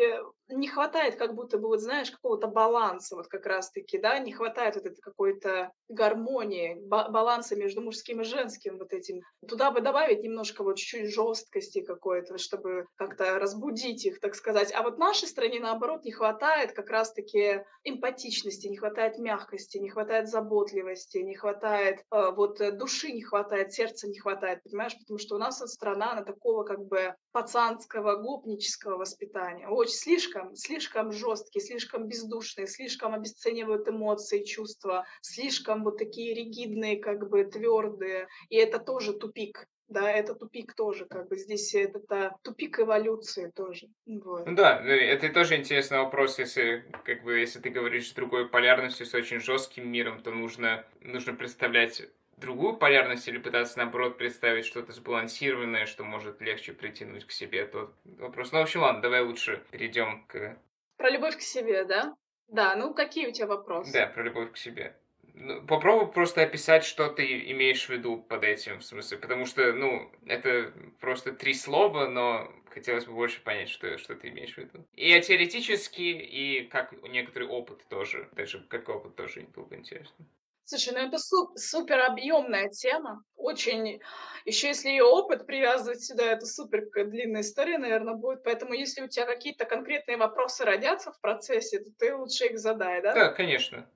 не 0.49 0.69
хватает 0.69 1.17
как 1.17 1.35
будто 1.35 1.59
бы, 1.59 1.69
вот 1.69 1.81
знаешь, 1.81 2.11
какого-то 2.11 2.49
баланса 2.49 3.17
вот 3.17 3.29
как 3.29 3.47
раз-таки, 3.47 3.99
да, 3.99 4.19
не 4.19 4.33
хватает 4.33 4.77
вот 4.77 4.87
этой 4.87 5.01
какой-то 5.01 5.73
гармонии, 5.89 6.77
ба- 6.87 7.09
баланса 7.09 7.57
между 7.57 7.81
мужским 7.81 8.21
и 8.21 8.25
женским 8.25 8.79
вот 8.79 8.93
этим. 8.93 9.23
Туда 9.47 9.71
бы 9.71 9.81
добавить 9.81 10.23
немножко 10.23 10.63
вот 10.63 10.77
чуть-чуть 10.77 11.13
жесткости 11.13 11.83
какой-то, 11.83 12.39
чтобы 12.39 12.87
как-то 12.97 13.39
разбудить 13.39 14.05
их, 14.05 14.21
так 14.21 14.35
сказать. 14.35 14.73
А 14.75 14.83
вот 14.83 14.99
нашей 14.99 15.29
стране, 15.29 15.61
наоборот, 15.61 16.05
не 16.05 16.13
хватает 16.13 16.73
как 16.73 16.91
раз-таки 16.91 17.65
эмпатичности, 17.85 18.67
не 18.69 18.77
хватает 18.77 19.19
мягкости, 19.19 19.79
не 19.79 19.89
хватает 19.89 20.29
заботливости, 20.29 21.19
не 21.19 21.35
хватает 21.35 22.01
э, 22.11 22.31
вот 22.35 22.59
души, 22.77 23.13
не 23.13 23.23
хватает, 23.23 23.73
сердца 23.73 24.09
не 24.09 24.19
хватает, 24.19 24.63
понимаешь? 24.63 24.97
Потому 24.99 25.19
что 25.19 25.37
у 25.37 25.39
нас 25.39 25.61
вот 25.61 25.71
страна, 25.71 26.13
она 26.13 26.23
такого 26.23 26.65
как 26.65 26.85
бы 26.85 27.15
пацанского, 27.33 28.17
гопнического 28.17 28.97
воспитания. 28.97 29.69
Очень 29.69 29.95
слишком, 29.95 30.34
слишком 30.55 31.13
жесткие, 31.13 31.65
слишком 31.65 32.09
бездушные, 32.09 32.67
слишком 32.67 33.15
обесценивают 33.15 33.89
эмоции, 33.89 34.45
чувства, 34.45 35.05
слишком 35.21 35.85
вот 35.85 35.99
такие 35.99 36.35
ригидные, 36.35 36.99
как 36.99 37.29
бы 37.29 37.45
твердые. 37.45 38.29
И 38.49 38.57
это 38.57 38.79
тоже 38.79 39.13
тупик. 39.13 39.67
Да, 39.89 40.11
это 40.11 40.35
тупик 40.35 40.75
тоже, 40.75 41.05
как 41.05 41.29
бы 41.29 41.37
здесь 41.37 41.75
это, 41.75 41.99
это 41.99 42.37
тупик 42.43 42.81
эволюции 42.81 43.53
тоже. 43.55 43.89
Вот. 44.07 44.47
Ну 44.47 44.57
да, 44.57 44.81
ну 44.81 44.89
это 44.89 45.29
тоже 45.29 45.57
интересный 45.57 45.99
вопрос, 45.99 46.39
если, 46.39 46.87
как 47.05 47.23
бы, 47.23 47.39
если 47.39 47.61
ты 47.61 47.69
говоришь 47.69 48.09
с 48.09 48.15
другой 48.15 48.49
полярностью, 48.49 49.05
с 49.05 49.13
очень 49.13 49.41
жестким 49.41 49.89
миром, 49.89 50.23
то 50.23 50.31
нужно, 50.31 50.87
нужно 51.01 51.35
представлять 51.35 52.03
другую 52.37 52.77
полярность 52.77 53.29
или 53.29 53.39
пытаться, 53.39 53.79
наоборот, 53.79 54.19
представить 54.19 54.65
что-то 54.65 54.93
сбалансированное, 54.93 55.87
что 55.87 56.05
может 56.05 56.41
легче 56.41 56.73
притянуть 56.73 57.27
к 57.27 57.31
себе 57.31 57.67
тот 57.67 57.95
вопрос. 58.05 58.53
Ну, 58.53 58.59
в 58.59 58.63
общем, 58.63 58.81
ладно, 58.81 59.03
давай 59.03 59.23
лучше 59.23 59.63
перейдем 59.71 60.25
к... 60.27 60.59
Про 60.97 61.11
любовь 61.11 61.37
к 61.37 61.41
себе, 61.41 61.85
да? 61.85 62.17
Да, 62.49 62.77
ну 62.77 62.95
какие 62.95 63.27
у 63.27 63.33
тебя 63.33 63.47
вопросы? 63.47 63.93
Да, 63.93 64.07
про 64.07 64.23
любовь 64.23 64.53
к 64.53 64.57
себе. 64.57 64.97
Ну, 65.37 65.67
попробуй 65.67 66.13
просто 66.13 66.43
описать, 66.43 66.85
что 66.85 67.09
ты 67.09 67.51
имеешь 67.51 67.87
в 67.87 67.91
виду 67.91 68.19
под 68.19 68.45
этим, 68.45 68.79
в 68.79 68.85
смысле, 68.85 69.19
потому 69.19 69.47
что, 69.47 69.73
ну, 69.73 70.13
это 70.27 70.73
просто 71.01 71.33
три 71.33 71.55
слова, 71.55 72.09
но 72.09 72.53
хотелось 72.71 73.07
бы 73.07 73.15
больше 73.15 73.43
понять, 73.43 73.69
что, 73.69 73.99
что 73.99 74.15
ты 74.15 74.29
имеешь 74.29 74.55
в 74.55 74.59
виду. 74.59 74.87
И 74.95 75.21
теоретически, 75.21 76.03
и 76.03 76.69
как 76.69 76.93
некоторый 77.03 77.49
опыт 77.49 77.85
тоже, 77.89 78.29
даже 78.33 78.61
как 78.61 78.89
опыт 78.89 79.17
тоже 79.17 79.41
было 79.55 79.65
бы 79.65 79.75
интересно. 79.75 80.25
Слушай, 80.67 80.95
ну 80.95 81.01
это 81.01 81.19
суп, 81.19 81.59
супер 81.59 82.01
объемная 82.01 82.71
тема. 82.71 83.23
Очень. 83.37 84.01
Еще 84.47 84.69
если 84.69 84.89
ее 84.89 85.05
опыт 85.05 85.47
привязывать 85.47 86.03
сюда, 86.03 86.25
это 86.25 86.47
супер 86.47 86.89
длинная 87.07 87.43
история, 87.43 87.77
наверное, 87.77 88.15
будет. 88.15 88.43
Поэтому 88.45 88.73
если 88.73 89.03
у 89.03 89.09
тебя 89.09 89.27
какие-то 89.27 89.67
конкретные 89.67 90.17
вопросы 90.17 90.65
родятся 90.65 91.13
в 91.13 91.21
процессе, 91.21 91.81
то 91.81 91.91
ты 91.99 92.15
лучше 92.15 92.47
их 92.47 92.59
задай, 92.59 93.03
да? 93.03 93.15
Да, 93.15 93.29
конечно. 93.29 93.87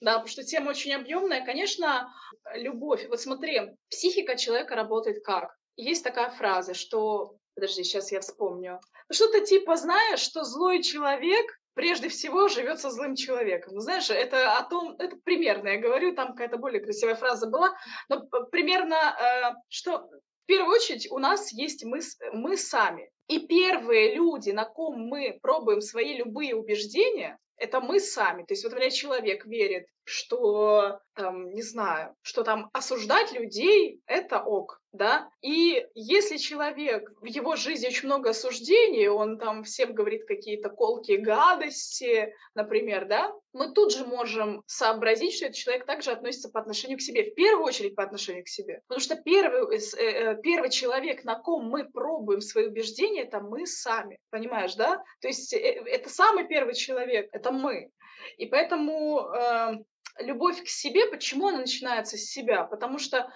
Да, 0.00 0.12
потому 0.12 0.28
что 0.28 0.44
тема 0.44 0.70
очень 0.70 0.94
объемная. 0.94 1.44
Конечно, 1.44 2.12
любовь. 2.54 3.06
Вот 3.08 3.20
смотри, 3.20 3.76
психика 3.88 4.36
человека 4.36 4.76
работает 4.76 5.24
как? 5.24 5.56
Есть 5.76 6.04
такая 6.04 6.30
фраза, 6.30 6.74
что... 6.74 7.36
Подожди, 7.54 7.82
сейчас 7.82 8.12
я 8.12 8.20
вспомню. 8.20 8.80
Что-то 9.10 9.40
типа, 9.40 9.76
знаешь, 9.76 10.20
что 10.20 10.44
злой 10.44 10.80
человек 10.82 11.58
прежде 11.78 12.08
всего 12.08 12.48
живет 12.48 12.80
со 12.80 12.90
злым 12.90 13.14
человеком. 13.14 13.74
Ну, 13.74 13.80
знаешь, 13.80 14.10
это 14.10 14.56
о 14.56 14.64
том, 14.64 14.96
это 14.98 15.16
примерно, 15.22 15.68
я 15.68 15.78
говорю, 15.78 16.12
там 16.12 16.32
какая-то 16.32 16.56
более 16.56 16.80
красивая 16.80 17.14
фраза 17.14 17.46
была, 17.46 17.72
но 18.08 18.26
примерно, 18.50 18.96
э, 18.96 19.54
что 19.68 19.98
в 20.42 20.46
первую 20.46 20.74
очередь 20.74 21.08
у 21.12 21.18
нас 21.20 21.52
есть 21.52 21.84
мы, 21.84 22.00
мы 22.32 22.56
сами. 22.56 23.12
И 23.28 23.46
первые 23.46 24.16
люди, 24.16 24.50
на 24.50 24.64
ком 24.64 24.98
мы 24.98 25.38
пробуем 25.40 25.80
свои 25.80 26.16
любые 26.16 26.56
убеждения, 26.56 27.38
это 27.56 27.80
мы 27.80 28.00
сами. 28.00 28.42
То 28.42 28.54
есть 28.54 28.64
вот, 28.64 28.72
например, 28.72 28.92
человек 28.92 29.46
верит, 29.46 29.86
что, 30.08 31.00
там, 31.14 31.52
не 31.52 31.62
знаю, 31.62 32.14
что 32.22 32.42
там 32.42 32.70
осуждать 32.72 33.32
людей— 33.32 34.00
это 34.06 34.42
ок. 34.42 34.80
да, 34.92 35.28
и 35.42 35.86
если 35.94 36.38
человек, 36.38 37.12
в 37.20 37.26
его 37.26 37.56
жизни 37.56 37.88
очень 37.88 38.06
много 38.06 38.30
осуждений, 38.30 39.06
он 39.08 39.38
там 39.38 39.64
всем 39.64 39.92
говорит 39.92 40.24
какие-то 40.24 40.70
колкие 40.70 41.18
гадости, 41.18 42.32
например, 42.54 43.06
да, 43.06 43.32
мы 43.52 43.72
тут 43.72 43.92
же 43.92 44.06
можем 44.06 44.62
сообразить, 44.66 45.34
что 45.36 45.46
этот 45.46 45.56
человек 45.56 45.84
также 45.84 46.10
относится 46.10 46.48
по 46.48 46.60
отношению 46.60 46.96
к 46.96 47.02
себе, 47.02 47.30
в 47.30 47.34
первую 47.34 47.66
очередь 47.66 47.94
по 47.94 48.02
отношению 48.02 48.44
к 48.44 48.48
себе. 48.48 48.80
Потому 48.88 49.00
что 49.00 49.16
первый, 49.16 49.76
э, 49.76 49.80
э, 49.98 50.40
первый 50.42 50.70
человек, 50.70 51.24
на 51.24 51.38
ком 51.38 51.68
мы 51.68 51.84
пробуем 51.84 52.40
свои 52.40 52.66
убеждения, 52.66 53.24
это 53.24 53.40
мы 53.40 53.66
сами, 53.66 54.18
понимаешь, 54.30 54.74
да? 54.74 55.02
То 55.20 55.28
есть 55.28 55.52
э, 55.52 55.58
это 55.58 56.08
самый 56.08 56.48
первый 56.48 56.74
человек, 56.74 57.28
это 57.32 57.52
мы. 57.52 57.90
И 58.36 58.46
поэтому 58.46 59.28
э, 59.28 59.78
любовь 60.20 60.62
к 60.62 60.68
себе, 60.68 61.06
почему 61.06 61.48
она 61.48 61.58
начинается 61.58 62.16
с 62.16 62.24
себя? 62.30 62.64
Потому 62.64 62.98
что 62.98 63.30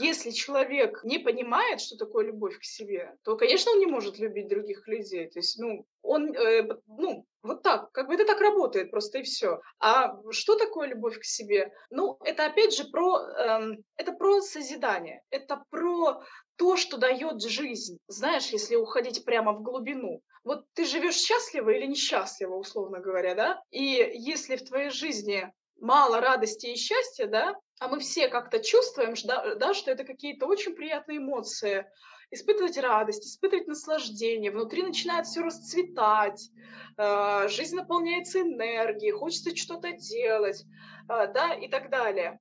если 0.00 0.30
человек 0.30 1.02
не 1.04 1.18
понимает, 1.18 1.80
что 1.80 1.96
такое 1.96 2.26
любовь 2.26 2.58
к 2.58 2.64
себе, 2.64 3.16
то, 3.24 3.36
конечно, 3.36 3.72
он 3.72 3.78
не 3.78 3.86
может 3.86 4.18
любить 4.18 4.48
других 4.48 4.86
людей. 4.88 5.28
То 5.28 5.38
есть, 5.38 5.58
ну, 5.58 5.86
он, 6.02 6.34
э, 6.34 6.68
ну, 6.86 7.24
вот 7.42 7.62
так, 7.62 7.90
как 7.92 8.08
бы 8.08 8.14
это 8.14 8.24
так 8.24 8.40
работает 8.40 8.90
просто 8.90 9.18
и 9.18 9.22
все. 9.22 9.60
А 9.78 10.16
что 10.30 10.56
такое 10.56 10.88
любовь 10.88 11.18
к 11.18 11.24
себе? 11.24 11.72
Ну, 11.90 12.18
это 12.24 12.46
опять 12.46 12.74
же 12.74 12.84
про, 12.84 13.20
э, 13.20 13.76
это 13.96 14.12
про 14.12 14.40
созидание, 14.40 15.22
это 15.30 15.62
про 15.70 16.22
то, 16.56 16.76
что 16.76 16.98
дает 16.98 17.40
жизнь. 17.40 17.98
Знаешь, 18.08 18.48
если 18.48 18.76
уходить 18.76 19.24
прямо 19.24 19.52
в 19.52 19.62
глубину. 19.62 20.20
Вот 20.44 20.64
ты 20.74 20.84
живешь 20.86 21.16
счастливо 21.16 21.70
или 21.70 21.86
несчастливо, 21.86 22.56
условно 22.56 23.00
говоря, 23.00 23.34
да? 23.34 23.62
И 23.70 24.10
если 24.14 24.56
в 24.56 24.64
твоей 24.64 24.90
жизни 24.90 25.52
мало 25.80 26.20
радости 26.20 26.66
и 26.66 26.76
счастья, 26.76 27.26
да, 27.26 27.54
а 27.80 27.88
мы 27.88 28.00
все 28.00 28.28
как-то 28.28 28.62
чувствуем, 28.62 29.14
да, 29.24 29.54
да, 29.54 29.74
что 29.74 29.90
это 29.90 30.04
какие-то 30.04 30.46
очень 30.46 30.74
приятные 30.74 31.18
эмоции, 31.18 31.86
испытывать 32.30 32.76
радость, 32.78 33.26
испытывать 33.26 33.66
наслаждение, 33.66 34.50
внутри 34.50 34.82
начинает 34.82 35.26
все 35.26 35.40
расцветать, 35.40 36.50
э, 36.96 37.48
жизнь 37.48 37.76
наполняется 37.76 38.40
энергией, 38.40 39.12
хочется 39.12 39.54
что-то 39.56 39.92
делать, 39.92 40.64
э, 41.08 41.32
да, 41.32 41.54
и 41.54 41.68
так 41.68 41.90
далее. 41.90 42.38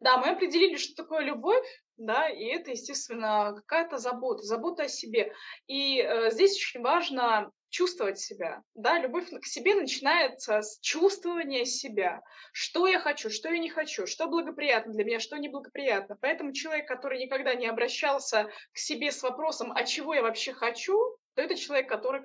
Да, 0.00 0.16
мы 0.16 0.30
определили, 0.30 0.76
что 0.76 1.02
такое 1.02 1.20
любовь, 1.20 1.66
да, 1.98 2.28
и 2.28 2.44
это, 2.46 2.70
естественно, 2.70 3.52
какая-то 3.54 3.98
забота, 3.98 4.42
забота 4.42 4.84
о 4.84 4.88
себе. 4.88 5.32
И 5.66 6.00
э, 6.00 6.30
здесь 6.30 6.56
очень 6.56 6.80
важно 6.80 7.52
чувствовать 7.70 8.18
себя. 8.18 8.62
Да, 8.74 8.98
любовь 8.98 9.30
к 9.30 9.46
себе 9.46 9.74
начинается 9.74 10.60
с 10.60 10.78
чувствования 10.80 11.64
себя. 11.64 12.20
Что 12.52 12.86
я 12.86 12.98
хочу, 12.98 13.30
что 13.30 13.48
я 13.48 13.58
не 13.58 13.70
хочу, 13.70 14.06
что 14.06 14.26
благоприятно 14.26 14.92
для 14.92 15.04
меня, 15.04 15.20
что 15.20 15.38
неблагоприятно. 15.38 16.16
Поэтому 16.20 16.52
человек, 16.52 16.86
который 16.86 17.22
никогда 17.22 17.54
не 17.54 17.66
обращался 17.66 18.50
к 18.72 18.78
себе 18.78 19.12
с 19.12 19.22
вопросом, 19.22 19.72
а 19.74 19.84
чего 19.84 20.14
я 20.14 20.22
вообще 20.22 20.52
хочу, 20.52 21.16
то 21.34 21.42
это 21.42 21.54
человек, 21.54 21.88
который, 21.88 22.22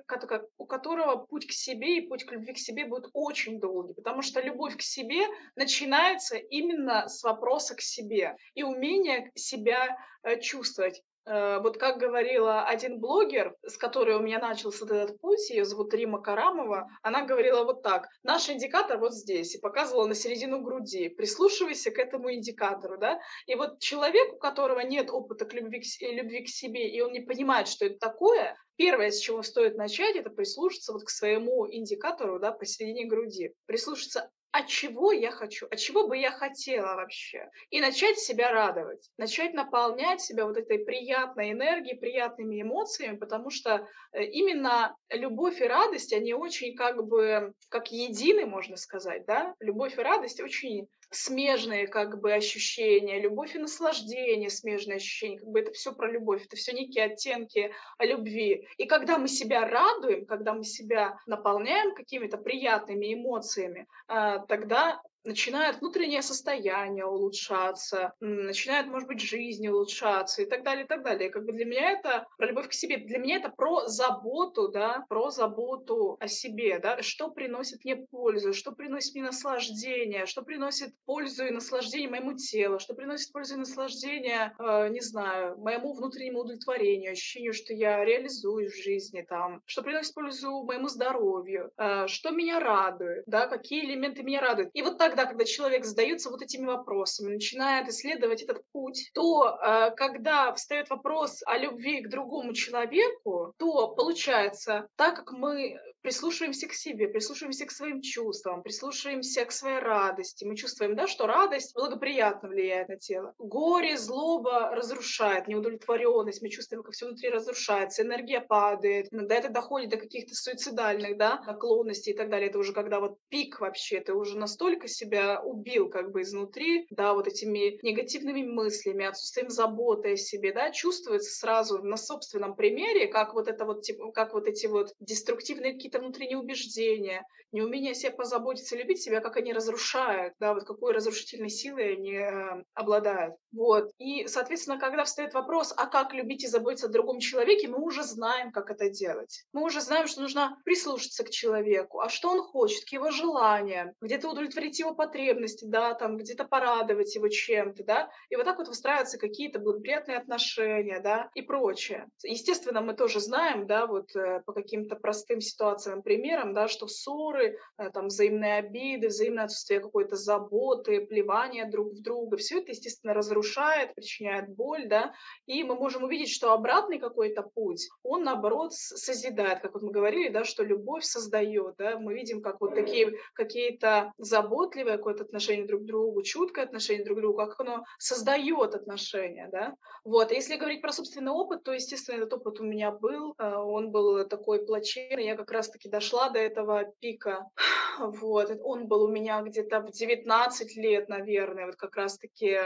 у 0.58 0.66
которого 0.66 1.24
путь 1.26 1.46
к 1.46 1.52
себе 1.52 1.98
и 1.98 2.06
путь 2.08 2.24
к 2.24 2.32
любви 2.32 2.52
к 2.52 2.58
себе 2.58 2.86
будет 2.86 3.08
очень 3.12 3.60
долгий, 3.60 3.94
потому 3.94 4.22
что 4.22 4.40
любовь 4.40 4.76
к 4.76 4.82
себе 4.82 5.26
начинается 5.54 6.36
именно 6.36 7.08
с 7.08 7.22
вопроса 7.22 7.76
к 7.76 7.80
себе 7.80 8.36
и 8.54 8.62
умения 8.64 9.30
себя 9.34 9.96
э, 10.22 10.40
чувствовать. 10.40 11.02
Э, 11.26 11.58
вот 11.60 11.76
как 11.76 11.98
говорила 11.98 12.64
один 12.64 13.00
блогер, 13.00 13.56
с 13.66 13.76
которой 13.76 14.14
у 14.14 14.20
меня 14.20 14.38
начался 14.38 14.84
этот 14.84 15.20
путь, 15.20 15.50
ее 15.50 15.64
зовут 15.64 15.92
Рима 15.92 16.22
Карамова, 16.22 16.88
она 17.02 17.26
говорила 17.26 17.64
вот 17.64 17.82
так, 17.82 18.08
наш 18.22 18.48
индикатор 18.48 18.98
вот 18.98 19.12
здесь, 19.12 19.56
и 19.56 19.60
показывала 19.60 20.06
на 20.06 20.14
середину 20.14 20.60
груди, 20.60 21.08
прислушивайся 21.08 21.90
к 21.90 21.98
этому 21.98 22.32
индикатору, 22.32 22.96
да, 22.96 23.18
и 23.46 23.56
вот 23.56 23.80
человек, 23.80 24.34
у 24.34 24.38
которого 24.38 24.80
нет 24.80 25.10
опыта 25.10 25.46
к 25.46 25.52
любви, 25.52 25.80
к, 25.80 25.84
любви 26.00 26.44
к 26.44 26.48
себе, 26.48 26.88
и 26.88 27.00
он 27.00 27.12
не 27.12 27.20
понимает, 27.20 27.66
что 27.66 27.86
это 27.86 27.98
такое, 27.98 28.56
первое, 28.76 29.10
с 29.10 29.18
чего 29.18 29.42
стоит 29.42 29.76
начать, 29.76 30.14
это 30.14 30.30
прислушаться 30.30 30.92
вот 30.92 31.04
к 31.04 31.10
своему 31.10 31.66
индикатору, 31.68 32.38
да, 32.38 32.52
посередине 32.52 33.06
груди, 33.06 33.52
прислушаться, 33.66 34.30
а 34.56 34.62
чего 34.62 35.12
я 35.12 35.30
хочу, 35.30 35.66
а 35.70 35.76
чего 35.76 36.08
бы 36.08 36.16
я 36.16 36.30
хотела 36.30 36.94
вообще. 36.94 37.50
И 37.68 37.78
начать 37.78 38.18
себя 38.18 38.50
радовать, 38.50 39.10
начать 39.18 39.52
наполнять 39.52 40.22
себя 40.22 40.46
вот 40.46 40.56
этой 40.56 40.78
приятной 40.78 41.52
энергией, 41.52 41.98
приятными 41.98 42.62
эмоциями, 42.62 43.16
потому 43.16 43.50
что 43.50 43.86
э, 44.12 44.24
именно 44.24 44.96
любовь 45.10 45.60
и 45.60 45.64
радость, 45.64 46.14
они 46.14 46.32
очень 46.32 46.74
как 46.74 47.04
бы, 47.06 47.52
как 47.68 47.92
едины, 47.92 48.46
можно 48.46 48.78
сказать, 48.78 49.26
да, 49.26 49.54
любовь 49.60 49.98
и 49.98 50.02
радость 50.02 50.40
очень 50.40 50.88
смежные 51.16 51.86
как 51.86 52.20
бы 52.20 52.32
ощущения, 52.32 53.20
любовь 53.20 53.54
и 53.54 53.58
наслаждение, 53.58 54.50
смежные 54.50 54.96
ощущения, 54.96 55.38
как 55.38 55.48
бы 55.48 55.60
это 55.60 55.72
все 55.72 55.92
про 55.92 56.10
любовь, 56.10 56.44
это 56.44 56.56
все 56.56 56.72
некие 56.72 57.04
оттенки 57.04 57.72
о 57.98 58.04
любви. 58.04 58.68
И 58.76 58.86
когда 58.86 59.18
мы 59.18 59.28
себя 59.28 59.66
радуем, 59.68 60.26
когда 60.26 60.52
мы 60.52 60.64
себя 60.64 61.18
наполняем 61.26 61.94
какими-то 61.94 62.38
приятными 62.38 63.14
эмоциями, 63.14 63.86
а, 64.08 64.38
тогда 64.46 65.00
начинает 65.26 65.80
внутреннее 65.80 66.22
состояние 66.22 67.04
улучшаться, 67.04 68.14
начинает, 68.20 68.86
может 68.86 69.08
быть, 69.08 69.20
жизнь 69.20 69.66
улучшаться 69.68 70.42
и 70.42 70.46
так 70.46 70.62
далее, 70.62 70.84
и 70.84 70.88
так 70.88 71.02
далее. 71.02 71.30
как 71.30 71.44
бы 71.44 71.52
для 71.52 71.64
меня 71.64 71.90
это 71.90 72.26
про 72.38 72.46
любовь 72.46 72.68
к 72.68 72.72
себе, 72.72 72.98
для 72.98 73.18
меня 73.18 73.36
это 73.36 73.50
про 73.50 73.86
заботу, 73.86 74.68
да, 74.68 75.04
про 75.08 75.30
заботу 75.30 76.16
о 76.20 76.28
себе, 76.28 76.78
да, 76.78 77.02
что 77.02 77.30
приносит 77.30 77.84
мне 77.84 77.96
пользу, 77.96 78.52
что 78.52 78.72
приносит 78.72 79.14
мне 79.14 79.24
наслаждение, 79.24 80.26
что 80.26 80.42
приносит 80.42 80.94
пользу 81.04 81.46
и 81.46 81.50
наслаждение 81.50 82.08
моему 82.08 82.34
телу, 82.34 82.78
что 82.78 82.94
приносит 82.94 83.32
пользу 83.32 83.54
и 83.54 83.58
наслаждение, 83.58 84.54
э, 84.58 84.88
не 84.88 85.00
знаю, 85.00 85.58
моему 85.58 85.92
внутреннему 85.92 86.40
удовлетворению, 86.40 87.12
ощущению, 87.12 87.52
что 87.52 87.74
я 87.74 88.04
реализуюсь 88.04 88.72
в 88.72 88.82
жизни 88.82 89.26
там, 89.28 89.62
что 89.66 89.82
приносит 89.82 90.14
пользу 90.14 90.62
моему 90.62 90.88
здоровью, 90.88 91.72
э, 91.76 92.06
что 92.06 92.30
меня 92.30 92.60
радует, 92.60 93.24
да, 93.26 93.48
какие 93.48 93.84
элементы 93.84 94.22
меня 94.22 94.40
радуют. 94.40 94.70
И 94.72 94.82
вот 94.82 94.98
так 94.98 95.15
тогда, 95.16 95.30
когда 95.30 95.44
человек 95.44 95.84
задается 95.84 96.30
вот 96.30 96.42
этими 96.42 96.66
вопросами, 96.66 97.34
начинает 97.34 97.88
исследовать 97.88 98.42
этот 98.42 98.62
путь, 98.72 99.10
то 99.14 99.56
э, 99.56 99.90
когда 99.96 100.52
встает 100.52 100.90
вопрос 100.90 101.42
о 101.46 101.56
любви 101.56 102.02
к 102.02 102.10
другому 102.10 102.52
человеку, 102.52 103.54
то 103.58 103.88
получается, 103.88 104.88
так 104.96 105.16
как 105.16 105.32
мы 105.32 105.80
прислушиваемся 106.06 106.68
к 106.68 106.72
себе, 106.72 107.08
прислушиваемся 107.08 107.66
к 107.66 107.72
своим 107.72 108.00
чувствам, 108.00 108.62
прислушиваемся 108.62 109.44
к 109.44 109.50
своей 109.50 109.80
радости. 109.80 110.44
Мы 110.44 110.54
чувствуем, 110.54 110.94
да, 110.94 111.08
что 111.08 111.26
радость 111.26 111.74
благоприятно 111.74 112.48
влияет 112.48 112.88
на 112.88 112.96
тело. 112.96 113.34
Горе, 113.38 113.96
злоба 113.96 114.70
разрушает, 114.70 115.48
неудовлетворенность. 115.48 116.42
Мы 116.42 116.48
чувствуем, 116.48 116.84
как 116.84 116.92
все 116.94 117.06
внутри 117.06 117.30
разрушается, 117.30 118.02
энергия 118.02 118.40
падает. 118.40 119.08
Иногда 119.10 119.34
это 119.34 119.48
доходит 119.48 119.90
до 119.90 119.96
каких-то 119.96 120.32
суицидальных, 120.36 121.18
да, 121.18 121.42
наклонностей 121.44 122.12
и 122.12 122.16
так 122.16 122.30
далее. 122.30 122.50
Это 122.50 122.60
уже 122.60 122.72
когда 122.72 123.00
вот 123.00 123.18
пик 123.28 123.58
вообще, 123.58 123.98
ты 123.98 124.14
уже 124.14 124.38
настолько 124.38 124.86
себя 124.86 125.42
убил 125.42 125.88
как 125.88 126.12
бы 126.12 126.22
изнутри, 126.22 126.86
да, 126.90 127.14
вот 127.14 127.26
этими 127.26 127.84
негативными 127.84 128.44
мыслями, 128.44 129.06
отсутствием 129.06 129.50
заботы 129.50 130.12
о 130.12 130.16
себе, 130.16 130.52
да, 130.52 130.70
чувствуется 130.70 131.36
сразу 131.36 131.82
на 131.82 131.96
собственном 131.96 132.54
примере, 132.54 133.08
как 133.08 133.34
вот 133.34 133.48
это 133.48 133.64
вот, 133.64 133.82
типа, 133.82 134.12
как 134.12 134.34
вот 134.34 134.46
эти 134.46 134.66
вот 134.66 134.94
деструктивные 135.00 135.72
какие-то 135.72 135.95
какие-то 135.96 136.00
внутренние 136.00 136.38
убеждения, 136.38 137.26
неумение 137.52 137.94
себя 137.94 138.12
позаботиться, 138.12 138.76
любить 138.76 139.02
себя, 139.02 139.20
как 139.20 139.36
они 139.36 139.52
разрушают, 139.52 140.34
да, 140.38 140.52
вот 140.52 140.64
какой 140.64 140.92
разрушительной 140.92 141.48
силой 141.48 141.94
они 141.94 142.14
э, 142.14 142.64
обладают. 142.74 143.34
Вот. 143.52 143.90
И, 143.98 144.26
соответственно, 144.26 144.78
когда 144.78 145.04
встает 145.04 145.32
вопрос, 145.32 145.72
а 145.76 145.86
как 145.86 146.12
любить 146.12 146.44
и 146.44 146.48
заботиться 146.48 146.86
о 146.86 146.90
другом 146.90 147.20
человеке, 147.20 147.68
мы 147.68 147.80
уже 147.80 148.02
знаем, 148.02 148.52
как 148.52 148.70
это 148.70 148.90
делать. 148.90 149.44
Мы 149.52 149.62
уже 149.62 149.80
знаем, 149.80 150.06
что 150.06 150.20
нужно 150.20 150.58
прислушаться 150.64 151.24
к 151.24 151.30
человеку, 151.30 152.00
а 152.00 152.08
что 152.08 152.30
он 152.30 152.42
хочет, 152.42 152.84
к 152.84 152.92
его 152.92 153.10
желаниям, 153.10 153.92
где-то 154.00 154.28
удовлетворить 154.28 154.78
его 154.78 154.94
потребности, 154.94 155.64
да, 155.64 155.94
там, 155.94 156.16
где-то 156.16 156.44
порадовать 156.44 157.14
его 157.14 157.28
чем-то, 157.28 157.84
да, 157.84 158.10
и 158.28 158.36
вот 158.36 158.44
так 158.44 158.58
вот 158.58 158.68
выстраиваются 158.68 159.18
какие-то 159.18 159.58
благоприятные 159.60 160.18
отношения, 160.18 161.00
да, 161.00 161.30
и 161.34 161.42
прочее. 161.42 162.06
Естественно, 162.22 162.80
мы 162.82 162.94
тоже 162.94 163.20
знаем, 163.20 163.66
да, 163.66 163.86
вот 163.86 164.14
э, 164.14 164.42
по 164.44 164.52
каким-то 164.52 164.96
простым 164.96 165.40
ситуациям, 165.40 165.85
примерам, 166.02 166.54
да, 166.54 166.68
что 166.68 166.86
ссоры, 166.86 167.58
э, 167.78 167.90
там, 167.90 168.06
взаимные 168.06 168.58
обиды, 168.58 169.08
взаимное 169.08 169.44
отсутствие 169.44 169.80
какой-то 169.80 170.16
заботы, 170.16 171.00
плевания 171.00 171.68
друг 171.68 171.92
в 171.92 172.02
друга, 172.02 172.36
все 172.36 172.60
это, 172.60 172.72
естественно, 172.72 173.14
разрушает 173.14 173.94
причиняет 173.94 174.48
боль, 174.48 174.86
да, 174.86 175.14
и 175.46 175.64
мы 175.64 175.74
можем 175.74 176.04
увидеть, 176.04 176.30
что 176.30 176.52
обратный 176.52 176.98
какой-то 176.98 177.42
путь, 177.42 177.88
он, 178.02 178.24
наоборот, 178.24 178.72
созидает, 178.74 179.60
как 179.60 179.74
вот 179.74 179.82
мы 179.82 179.90
говорили, 179.90 180.28
да, 180.28 180.44
что 180.44 180.62
любовь 180.62 181.04
создает, 181.04 181.76
да, 181.78 181.98
мы 181.98 182.14
видим, 182.14 182.42
как 182.42 182.60
вот 182.60 182.74
такие 182.74 183.18
какие-то 183.34 184.12
заботливые 184.18 184.96
какое-то 184.96 185.24
отношение 185.24 185.66
друг 185.66 185.82
к 185.82 185.86
другу, 185.86 186.22
чуткое 186.22 186.64
отношение 186.64 187.04
друг 187.04 187.18
к 187.18 187.20
другу, 187.20 187.38
как 187.38 187.60
оно 187.60 187.84
создает 187.98 188.74
отношения, 188.74 189.48
да, 189.50 189.74
вот, 190.04 190.30
если 190.30 190.56
говорить 190.56 190.82
про 190.82 190.92
собственный 190.92 191.32
опыт, 191.32 191.62
то, 191.62 191.72
естественно, 191.72 192.16
этот 192.16 192.34
опыт 192.34 192.60
у 192.60 192.64
меня 192.64 192.90
был, 192.90 193.34
э, 193.38 193.54
он 193.54 193.90
был 193.90 194.26
такой 194.26 194.64
плачевный, 194.64 195.26
я 195.26 195.36
как 195.36 195.50
раз 195.50 195.65
раз-таки 195.66 195.88
дошла 195.88 196.30
до 196.30 196.38
этого 196.38 196.84
пика. 197.00 197.46
Вот, 197.98 198.50
он 198.62 198.88
был 198.88 199.04
у 199.04 199.08
меня 199.08 199.40
где-то 199.40 199.80
в 199.80 199.90
19 199.90 200.76
лет, 200.76 201.08
наверное, 201.08 201.64
вот 201.64 201.76
как 201.76 201.96
раз-таки 201.96 202.58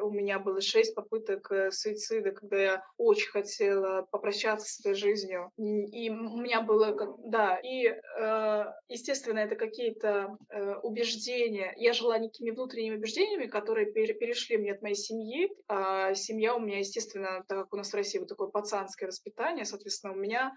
у 0.00 0.10
меня 0.10 0.38
было 0.38 0.60
6 0.60 0.94
попыток 0.94 1.50
э, 1.52 1.70
суицида, 1.70 2.32
когда 2.32 2.56
я 2.56 2.84
очень 2.96 3.30
хотела 3.30 4.02
попрощаться 4.10 4.68
с 4.68 4.80
этой 4.80 4.94
жизнью. 4.94 5.50
И 5.56 6.10
у 6.10 6.36
меня 6.38 6.60
было, 6.60 7.16
да, 7.24 7.58
и, 7.62 7.86
э, 7.86 8.64
естественно, 8.88 9.38
это 9.38 9.56
какие-то 9.56 10.36
э, 10.50 10.74
убеждения. 10.82 11.74
Я 11.76 11.92
жила 11.92 12.18
некими 12.18 12.50
внутренними 12.50 12.96
убеждениями, 12.96 13.46
которые 13.46 13.92
перешли 13.92 14.56
мне 14.56 14.72
от 14.72 14.82
моей 14.82 14.94
семьи. 14.94 15.50
А 15.68 16.14
семья 16.14 16.54
у 16.54 16.60
меня, 16.60 16.78
естественно, 16.78 17.44
так 17.48 17.58
как 17.58 17.74
у 17.74 17.76
нас 17.76 17.90
в 17.90 17.94
России 17.94 18.18
вот 18.18 18.28
такое 18.28 18.48
пацанское 18.48 19.08
воспитание, 19.08 19.64
соответственно, 19.64 20.12
у 20.12 20.16
меня 20.16 20.52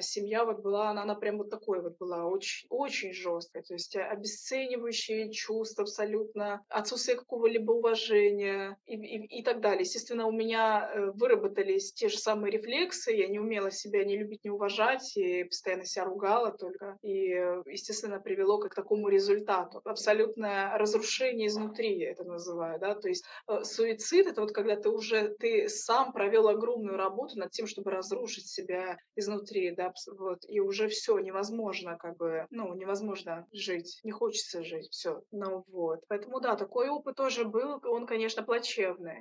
семья 0.00 0.44
вот 0.44 0.60
была, 0.60 0.90
она, 0.90 1.02
она 1.02 1.14
прям 1.14 1.38
вот 1.38 1.50
такой 1.50 1.80
вот 1.82 1.96
была, 1.98 2.26
очень, 2.26 2.66
очень 2.70 3.12
жесткой, 3.12 3.62
то 3.62 3.74
есть 3.74 3.96
обесценивающие 3.96 5.30
чувства 5.32 5.82
абсолютно, 5.82 6.64
отсутствие 6.68 7.16
какого-либо 7.16 7.72
уважения 7.72 8.76
и, 8.86 8.96
и, 8.96 9.40
и 9.40 9.42
так 9.42 9.60
далее. 9.60 9.82
Естественно, 9.82 10.26
у 10.26 10.32
меня 10.32 10.90
э, 10.92 11.10
выработались 11.12 11.92
те 11.92 12.08
же 12.08 12.18
самые 12.18 12.52
рефлексы, 12.52 13.12
я 13.12 13.28
не 13.28 13.38
умела 13.38 13.70
себя 13.70 14.04
не 14.04 14.16
любить, 14.16 14.44
не 14.44 14.50
уважать, 14.50 15.16
и 15.16 15.44
постоянно 15.44 15.84
себя 15.84 16.04
ругала 16.04 16.52
только, 16.52 16.98
и, 17.02 17.28
естественно, 17.66 18.20
привело 18.20 18.58
к 18.58 18.74
такому 18.74 19.08
результату. 19.08 19.80
Абсолютное 19.84 20.76
разрушение 20.76 21.48
изнутри, 21.48 21.98
я 21.98 22.10
это 22.10 22.24
называю, 22.24 22.78
да, 22.80 22.94
то 22.94 23.08
есть 23.08 23.24
э, 23.48 23.62
суицид— 23.62 24.26
это 24.28 24.40
вот 24.40 24.52
когда 24.52 24.76
ты 24.76 24.88
уже, 24.88 25.34
ты 25.38 25.68
сам 25.68 26.12
провел 26.12 26.48
огромную 26.48 26.96
работу 26.96 27.38
над 27.38 27.50
тем, 27.50 27.66
чтобы 27.66 27.90
разрушить 27.90 28.48
себя 28.48 28.98
изнутри, 29.16 29.70
да, 29.72 29.92
вот, 30.18 30.40
и 30.48 30.60
уже 30.60 30.88
все 30.88 31.18
невозможно, 31.18 31.96
как 31.96 32.16
бы, 32.16 32.46
ну, 32.50 32.74
невозможно 32.74 33.46
жить, 33.52 34.00
не 34.02 34.10
хочется 34.10 34.64
жить, 34.64 34.88
все. 34.90 35.22
Ну 35.30 35.64
вот. 35.68 36.00
Поэтому 36.08 36.40
да, 36.40 36.56
такой 36.56 36.88
опыт 36.88 37.16
тоже 37.16 37.44
был, 37.44 37.80
он, 37.84 38.06
конечно, 38.06 38.42
плачевный. 38.42 38.71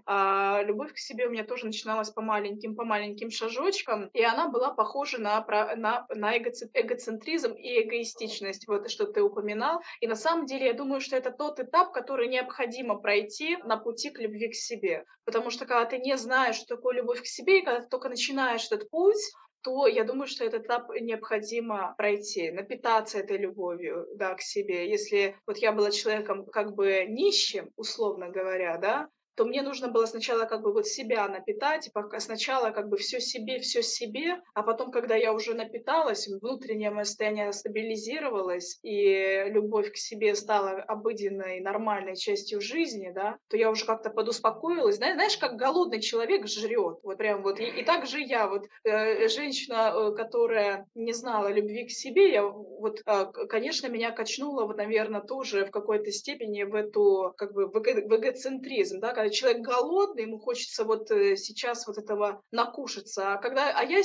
А 0.05 0.61
любовь 0.63 0.93
к 0.93 0.97
себе 0.97 1.27
у 1.27 1.29
меня 1.29 1.43
тоже 1.43 1.65
начиналась 1.65 2.09
по 2.09 2.21
маленьким, 2.21 2.75
по 2.75 2.83
маленьким 2.83 3.29
шажочкам, 3.29 4.07
и 4.13 4.23
она 4.23 4.47
была 4.47 4.73
похожа 4.73 5.19
на, 5.19 5.45
на, 5.75 6.05
на 6.09 6.37
эгоцентризм 6.37 7.53
и 7.53 7.81
эгоистичность, 7.81 8.67
вот 8.67 8.89
что 8.89 9.05
ты 9.05 9.21
упоминал. 9.21 9.81
И 9.99 10.07
на 10.07 10.15
самом 10.15 10.45
деле 10.45 10.67
я 10.67 10.73
думаю, 10.73 11.01
что 11.01 11.15
это 11.15 11.31
тот 11.31 11.59
этап, 11.59 11.91
который 11.91 12.27
необходимо 12.27 12.95
пройти 12.95 13.57
на 13.57 13.77
пути 13.77 14.09
к 14.09 14.19
любви 14.19 14.49
к 14.49 14.55
себе. 14.55 15.05
Потому 15.25 15.49
что 15.49 15.65
когда 15.65 15.85
ты 15.85 15.99
не 15.99 16.17
знаешь, 16.17 16.55
что 16.55 16.75
такое 16.75 16.95
любовь 16.95 17.21
к 17.21 17.25
себе, 17.25 17.59
и 17.59 17.63
когда 17.63 17.81
ты 17.81 17.87
только 17.87 18.09
начинаешь 18.09 18.65
этот 18.65 18.89
путь, 18.89 19.21
то 19.63 19.87
я 19.87 20.03
думаю, 20.03 20.27
что 20.27 20.43
этот 20.43 20.65
этап 20.65 20.89
необходимо 20.89 21.93
пройти, 21.97 22.51
напитаться 22.51 23.19
этой 23.19 23.37
любовью, 23.37 24.07
да, 24.15 24.33
к 24.33 24.41
себе. 24.41 24.89
Если 24.89 25.35
вот 25.45 25.57
я 25.57 25.71
была 25.71 25.91
человеком 25.91 26.45
как 26.45 26.73
бы 26.73 27.05
нищим, 27.07 27.69
условно 27.75 28.29
говоря, 28.29 28.77
да, 28.77 29.07
то 29.35 29.45
мне 29.45 29.61
нужно 29.61 29.87
было 29.87 30.05
сначала 30.05 30.45
как 30.45 30.61
бы 30.61 30.73
вот 30.73 30.87
себя 30.87 31.27
напитать, 31.27 31.87
и 31.87 31.91
пока 31.91 32.19
сначала 32.19 32.71
как 32.71 32.89
бы 32.89 32.97
все 32.97 33.19
себе, 33.19 33.59
все 33.59 33.81
себе, 33.81 34.41
а 34.53 34.63
потом, 34.63 34.91
когда 34.91 35.15
я 35.15 35.33
уже 35.33 35.53
напиталась, 35.53 36.27
внутреннее 36.27 36.91
мое 36.91 37.05
состояние 37.05 37.53
стабилизировалось, 37.53 38.79
и 38.83 39.45
любовь 39.47 39.91
к 39.91 39.97
себе 39.97 40.35
стала 40.35 40.71
обыденной, 40.81 41.59
нормальной 41.59 42.15
частью 42.15 42.61
жизни, 42.61 43.11
да, 43.13 43.37
то 43.49 43.57
я 43.57 43.69
уже 43.69 43.85
как-то 43.85 44.09
подуспокоилась. 44.09 44.97
Знаешь, 44.97 45.15
знаешь, 45.15 45.37
как 45.37 45.55
голодный 45.55 46.01
человек 46.01 46.47
жрет, 46.47 46.99
вот 47.03 47.17
прям 47.17 47.43
вот. 47.43 47.59
И, 47.59 47.65
и 47.65 47.83
так 47.83 48.07
же 48.07 48.19
я, 48.19 48.47
вот 48.47 48.67
э, 48.83 49.27
женщина, 49.27 49.93
э, 49.93 50.15
которая 50.15 50.87
не 50.95 51.13
знала 51.13 51.51
любви 51.51 51.85
к 51.85 51.91
себе, 51.91 52.31
я 52.31 52.43
вот, 52.43 53.01
э, 53.05 53.25
конечно, 53.47 53.87
меня 53.87 54.11
качнуло, 54.11 54.65
вот, 54.65 54.77
наверное, 54.77 55.21
тоже 55.21 55.65
в 55.65 55.71
какой-то 55.71 56.11
степени 56.11 56.63
в 56.63 56.75
эту, 56.75 57.33
как 57.37 57.53
бы, 57.53 57.67
в, 57.67 57.75
эго, 57.77 58.07
в 58.07 58.19
эгоцентризм, 58.19 58.99
да, 58.99 59.13
человек 59.29 59.61
голодный, 59.61 60.23
ему 60.23 60.39
хочется 60.39 60.83
вот 60.83 61.11
э, 61.11 61.35
сейчас 61.35 61.87
вот 61.87 61.97
этого 61.97 62.41
накушаться. 62.51 63.33
А 63.33 63.37
когда, 63.37 63.71
а 63.75 63.83
я, 63.83 64.01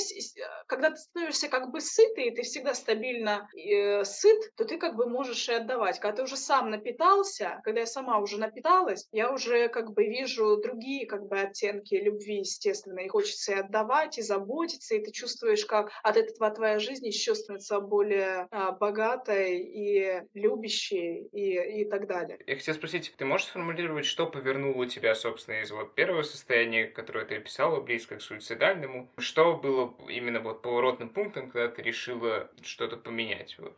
когда 0.66 0.90
ты 0.90 0.96
становишься 0.96 1.48
как 1.48 1.70
бы 1.70 1.80
сытый, 1.80 2.34
ты 2.34 2.42
всегда 2.42 2.74
стабильно 2.74 3.48
э, 3.56 4.04
сыт, 4.04 4.38
то 4.56 4.64
ты 4.64 4.78
как 4.78 4.96
бы 4.96 5.08
можешь 5.08 5.48
и 5.48 5.54
отдавать. 5.54 5.98
Когда 6.00 6.16
ты 6.16 6.22
уже 6.24 6.36
сам 6.36 6.70
напитался, 6.70 7.60
когда 7.64 7.80
я 7.80 7.86
сама 7.86 8.18
уже 8.18 8.38
напиталась, 8.38 9.06
я 9.12 9.32
уже 9.32 9.68
как 9.68 9.92
бы 9.92 10.04
вижу 10.04 10.56
другие 10.56 11.06
как 11.06 11.26
бы 11.26 11.38
оттенки 11.38 11.94
любви, 11.94 12.38
естественно, 12.38 13.00
и 13.00 13.08
хочется 13.08 13.52
и 13.52 13.56
отдавать, 13.56 14.18
и 14.18 14.22
заботиться, 14.22 14.94
и 14.94 15.04
ты 15.04 15.10
чувствуешь, 15.12 15.64
как 15.64 15.90
от 16.02 16.16
этого 16.16 16.50
твоя 16.50 16.78
жизнь 16.78 17.06
еще 17.06 17.34
становится 17.34 17.80
более 17.80 18.48
а, 18.50 18.72
богатой 18.72 19.60
и 19.60 20.22
любящей 20.34 21.28
и, 21.32 21.82
и 21.82 21.84
так 21.88 22.06
далее. 22.06 22.38
Я 22.46 22.56
хотел 22.56 22.74
спросить, 22.74 23.12
ты 23.16 23.24
можешь 23.24 23.46
сформулировать, 23.46 24.04
что 24.04 24.26
повернуло 24.26 24.86
тебя 24.86 25.05
тебя, 25.06 25.14
собственно, 25.14 25.60
из 25.60 25.70
вот 25.70 25.94
первого 25.94 26.22
состояния, 26.22 26.86
которое 26.86 27.24
ты 27.24 27.36
описала, 27.36 27.80
близко 27.80 28.16
к 28.16 28.22
суицидальному. 28.22 29.08
Что 29.18 29.54
было 29.56 29.94
именно 30.08 30.40
вот 30.40 30.62
поворотным 30.62 31.10
пунктом, 31.10 31.48
когда 31.50 31.68
ты 31.68 31.82
решила 31.82 32.50
что-то 32.62 32.96
поменять? 32.96 33.56
Вот? 33.58 33.76